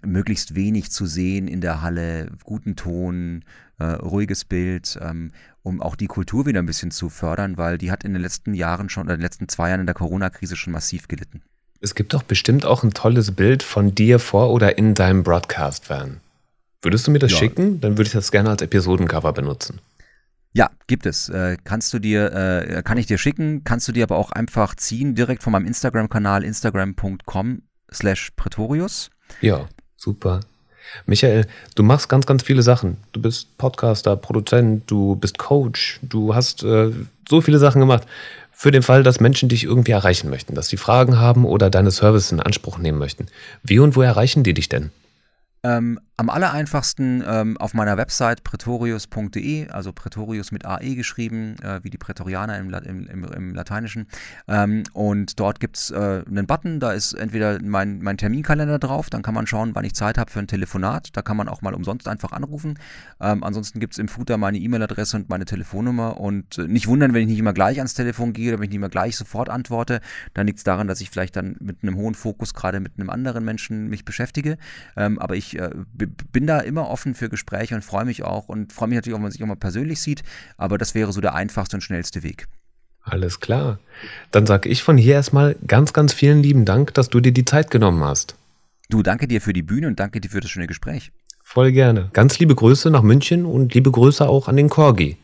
möglichst 0.03 0.55
wenig 0.55 0.91
zu 0.91 1.07
sehen 1.07 1.49
in 1.49 1.61
der 1.61 1.81
Halle, 1.81 2.31
guten 2.45 2.77
Ton, 2.77 3.45
äh, 3.79 3.85
ruhiges 3.85 4.45
Bild, 4.45 4.99
ähm, 5.01 5.33
um 5.62 5.81
auch 5.81 5.97
die 5.97 6.07
Kultur 6.07 6.47
wieder 6.47 6.61
ein 6.61 6.67
bisschen 6.67 6.91
zu 6.91 7.09
fördern, 7.09 7.57
weil 7.57 7.79
die 7.79 7.91
hat 7.91 8.05
in 8.05 8.12
den 8.12 8.23
letzten 8.23 8.55
Jahren 8.55 8.89
schon, 8.89 9.05
oder 9.05 9.15
in 9.15 9.21
den 9.21 9.25
letzten 9.25 9.49
zwei 9.49 9.71
Jahren 9.71 9.81
in 9.81 9.87
der 9.87 9.95
Corona-Krise 9.95 10.57
schon 10.57 10.73
massiv 10.73 11.09
gelitten. 11.09 11.43
Es 11.81 11.95
gibt 11.95 12.15
doch 12.15 12.23
bestimmt 12.23 12.65
auch 12.67 12.83
ein 12.83 12.93
tolles 12.93 13.33
Bild 13.33 13.62
von 13.62 13.95
dir 13.95 14.19
vor 14.19 14.51
oder 14.51 14.79
in 14.79 14.95
deinem 14.95 15.23
Broadcast-Van. 15.23 16.21
Würdest 16.85 17.07
du 17.07 17.11
mir 17.11 17.18
das 17.18 17.32
ja. 17.32 17.39
schicken? 17.39 17.80
Dann 17.80 17.93
würde 17.93 18.09
ich 18.09 18.12
das 18.12 18.30
gerne 18.30 18.51
als 18.51 18.62
Episodencover 18.62 19.32
benutzen. 19.32 19.80
Ja, 20.53 20.70
gibt 20.87 21.07
es. 21.07 21.28
Äh, 21.30 21.57
kannst 21.64 21.93
du 21.95 21.99
dir, 21.99 22.32
äh, 22.32 22.82
kann 22.82 22.99
ich 22.99 23.07
dir 23.07 23.18
schicken, 23.18 23.64
kannst 23.64 23.89
du 23.89 23.93
dir 23.93 24.05
aber 24.05 24.16
auch 24.16 24.30
einfach 24.30 24.74
ziehen, 24.76 25.14
direkt 25.14 25.43
von 25.43 25.53
meinem 25.53 25.66
Instagram-Kanal, 25.66 26.45
instagram.com 26.45 27.62
slash 27.93 28.30
pretorius. 28.37 29.11
Ja, 29.41 29.66
super. 29.97 30.41
Michael, 31.07 31.47
du 31.74 31.82
machst 31.82 32.09
ganz, 32.09 32.26
ganz 32.26 32.43
viele 32.43 32.62
Sachen. 32.62 32.99
Du 33.12 33.20
bist 33.20 33.57
Podcaster, 33.59 34.14
Produzent, 34.16 34.89
du 34.89 35.16
bist 35.16 35.39
Coach, 35.39 35.99
du 36.03 36.35
hast 36.35 36.62
äh, 36.62 36.93
so 37.28 37.41
viele 37.41 37.59
Sachen 37.59 37.80
gemacht. 37.80 38.07
Für 38.53 38.70
den 38.70 38.82
Fall, 38.82 39.03
dass 39.03 39.18
Menschen 39.18 39.49
dich 39.49 39.64
irgendwie 39.64 39.93
erreichen 39.93 40.30
möchten, 40.30 40.55
dass 40.55 40.68
sie 40.68 40.76
Fragen 40.76 41.18
haben 41.18 41.45
oder 41.45 41.70
deine 41.70 41.91
Services 41.91 42.30
in 42.30 42.41
Anspruch 42.41 42.78
nehmen 42.78 42.99
möchten. 42.99 43.26
Wie 43.64 43.80
und 43.80 43.97
wo 43.97 44.03
erreichen 44.03 44.45
die 44.45 44.55
dich 44.55 44.68
denn? 44.68 44.91
Ähm, 45.64 45.99
am 46.17 46.31
aller 46.31 46.53
einfachsten 46.53 47.25
ähm, 47.27 47.57
auf 47.57 47.75
meiner 47.75 47.97
Website 47.97 48.45
pretorius.de, 48.45 49.69
also 49.69 49.93
Pretorius 49.93 50.53
mit 50.53 50.65
AE 50.65 50.95
geschrieben, 50.95 51.57
äh, 51.62 51.81
wie 51.83 51.91
die 51.91 51.99
Prätorianer 51.99 52.57
im, 52.59 52.73
im, 52.73 53.07
im, 53.09 53.25
im 53.25 53.55
Lateinischen. 53.55 54.07
Ähm, 54.47 54.85
und 54.93 55.41
dort 55.41 55.59
gibt 55.59 55.77
es 55.77 55.91
äh, 55.91 56.23
einen 56.27 56.47
Button, 56.47 56.79
da 56.79 56.93
ist 56.93 57.15
entweder 57.15 57.59
mein, 57.62 58.01
mein 58.01 58.17
Terminkalender 58.17 58.79
drauf, 58.79 59.11
dann 59.11 59.23
kann 59.23 59.35
man 59.35 59.47
schauen, 59.47 59.75
wann 59.75 59.85
ich 59.85 59.95
Zeit 59.95 60.17
habe 60.17 60.31
für 60.31 60.39
ein 60.39 60.47
Telefonat. 60.47 61.09
Da 61.17 61.23
kann 61.23 61.37
man 61.37 61.49
auch 61.49 61.62
mal 61.62 61.75
umsonst 61.75 62.07
einfach 62.07 62.33
anrufen. 62.33 62.79
Ähm, 63.21 63.43
ansonsten 63.43 63.81
gibt 63.81 63.95
es 63.95 63.99
im 63.99 64.09
Footer 64.09 64.37
meine 64.37 64.59
E-Mail-Adresse 64.59 65.17
und 65.17 65.29
meine 65.29 65.47
Telefonnummer. 65.47 66.21
Und 66.21 66.59
äh, 66.59 66.69
nicht 66.69 66.87
wundern, 66.87 67.12
wenn 67.12 67.23
ich 67.23 67.29
nicht 67.29 67.39
immer 67.39 67.53
gleich 67.53 67.79
ans 67.79 67.95
Telefon 67.95 68.33
gehe 68.33 68.51
oder 68.51 68.59
wenn 68.59 68.65
ich 68.65 68.71
nicht 68.71 68.77
immer 68.77 68.89
gleich 68.89 69.17
sofort 69.17 69.49
antworte. 69.49 70.01
Dann 70.33 70.47
liegt 70.47 70.59
es 70.59 70.65
daran, 70.65 70.87
dass 70.87 71.01
ich 71.01 71.11
vielleicht 71.11 71.35
dann 71.35 71.57
mit 71.59 71.83
einem 71.83 71.97
hohen 71.97 72.15
Fokus 72.15 72.55
gerade 72.55 72.79
mit 72.79 72.93
einem 72.99 73.11
anderen 73.11 73.45
Menschen 73.45 73.89
mich 73.89 74.05
beschäftige. 74.05 74.59
Ähm, 74.97 75.19
aber 75.19 75.35
ich 75.35 75.59
äh, 75.59 75.71
bin 76.07 76.46
da 76.46 76.61
immer 76.61 76.88
offen 76.88 77.14
für 77.14 77.28
Gespräche 77.28 77.74
und 77.74 77.82
freue 77.82 78.05
mich 78.05 78.22
auch 78.22 78.48
und 78.48 78.72
freue 78.72 78.88
mich 78.88 78.96
natürlich 78.96 79.14
auch, 79.14 79.18
wenn 79.18 79.24
man 79.24 79.32
sich 79.32 79.42
auch 79.42 79.46
mal 79.46 79.57
persönlich 79.57 80.00
sieht. 80.00 80.22
Aber 80.57 80.78
das 80.78 80.94
wäre 80.94 81.12
so 81.12 81.20
der 81.20 81.34
einfachste 81.34 81.76
und 81.76 81.80
schnellste 81.82 82.22
Weg. 82.22 82.46
Alles 83.02 83.40
klar. 83.40 83.78
Dann 84.30 84.46
sage 84.46 84.68
ich 84.68 84.82
von 84.82 84.96
hier 84.96 85.14
erstmal 85.14 85.57
ganz, 85.66 85.92
ganz 85.92 86.12
vielen 86.12 86.42
lieben 86.42 86.64
Dank, 86.64 86.94
dass 86.94 87.11
du 87.11 87.20
dir 87.20 87.32
die 87.32 87.44
Zeit 87.44 87.70
genommen 87.70 88.02
hast. 88.02 88.34
Du, 88.88 89.02
danke 89.02 89.28
dir 89.28 89.40
für 89.40 89.52
die 89.52 89.62
Bühne 89.62 89.86
und 89.86 90.00
danke 90.00 90.20
dir 90.20 90.30
für 90.30 90.40
das 90.40 90.50
schöne 90.50 90.66
Gespräch. 90.66 91.12
Voll 91.42 91.72
gerne. 91.72 92.09
Ganz 92.12 92.38
liebe 92.38 92.55
Grüße 92.55 92.90
nach 92.90 93.02
München 93.02 93.44
und 93.44 93.74
liebe 93.74 93.90
Grüße 93.90 94.26
auch 94.26 94.48
an 94.48 94.57
den 94.57 94.70
Corgi. 94.70 95.16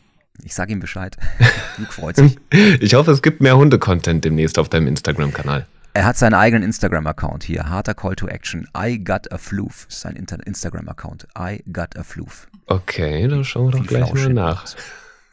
Ich 0.43 0.53
sage 0.53 0.71
ihm 0.71 0.79
Bescheid. 0.79 1.17
Luke 1.77 1.91
freut 1.91 2.15
sich. 2.15 2.37
ich 2.79 2.93
hoffe, 2.93 3.11
es 3.11 3.21
gibt 3.21 3.41
mehr 3.41 3.57
Hunde-Content 3.57 4.23
demnächst 4.23 4.57
auf 4.57 4.69
deinem 4.69 4.87
Instagram-Kanal. 4.87 5.65
Er 5.93 6.05
hat 6.05 6.17
seinen 6.17 6.35
eigenen 6.35 6.63
Instagram-Account 6.63 7.43
hier. 7.43 7.69
Harter 7.69 7.93
Call 7.93 8.15
to 8.15 8.27
Action. 8.27 8.67
I 8.77 8.97
got 8.97 9.31
a 9.31 9.37
floof. 9.37 9.87
Ist 9.89 10.01
sein 10.01 10.15
Instagram-Account. 10.15 11.27
I 11.37 11.63
got 11.71 11.97
a 11.97 12.03
floof. 12.03 12.47
Okay, 12.67 13.27
dann 13.27 13.43
schauen 13.43 13.73
wir 13.73 13.79
doch 13.79 13.87
gleich 13.87 14.13
mal 14.13 14.29
nach. 14.33 14.65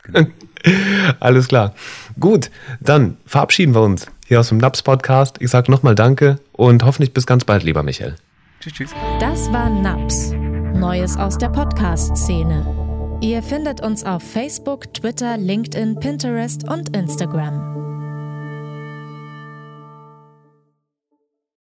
Genau. 0.02 0.26
Alles 1.20 1.46
klar. 1.46 1.74
Gut, 2.18 2.50
dann 2.80 3.16
verabschieden 3.24 3.74
wir 3.74 3.82
uns 3.82 4.06
hier 4.26 4.40
aus 4.40 4.48
dem 4.48 4.58
NAPS 4.58 4.82
Podcast. 4.82 5.36
Ich 5.40 5.50
sage 5.50 5.70
nochmal 5.70 5.94
Danke 5.94 6.40
und 6.52 6.84
hoffentlich 6.84 7.14
bis 7.14 7.26
ganz 7.26 7.44
bald, 7.44 7.62
lieber 7.62 7.84
Michael. 7.84 8.16
Tschüss, 8.60 8.72
tschüss. 8.72 8.90
Das 9.20 9.52
war 9.52 9.70
NAPS. 9.70 10.32
Neues 10.74 11.16
aus 11.16 11.38
der 11.38 11.50
Podcast-Szene. 11.50 13.18
Ihr 13.20 13.42
findet 13.42 13.80
uns 13.80 14.04
auf 14.04 14.22
Facebook, 14.22 14.92
Twitter, 14.92 15.36
LinkedIn, 15.36 16.00
Pinterest 16.00 16.68
und 16.68 16.96
Instagram. 16.96 17.87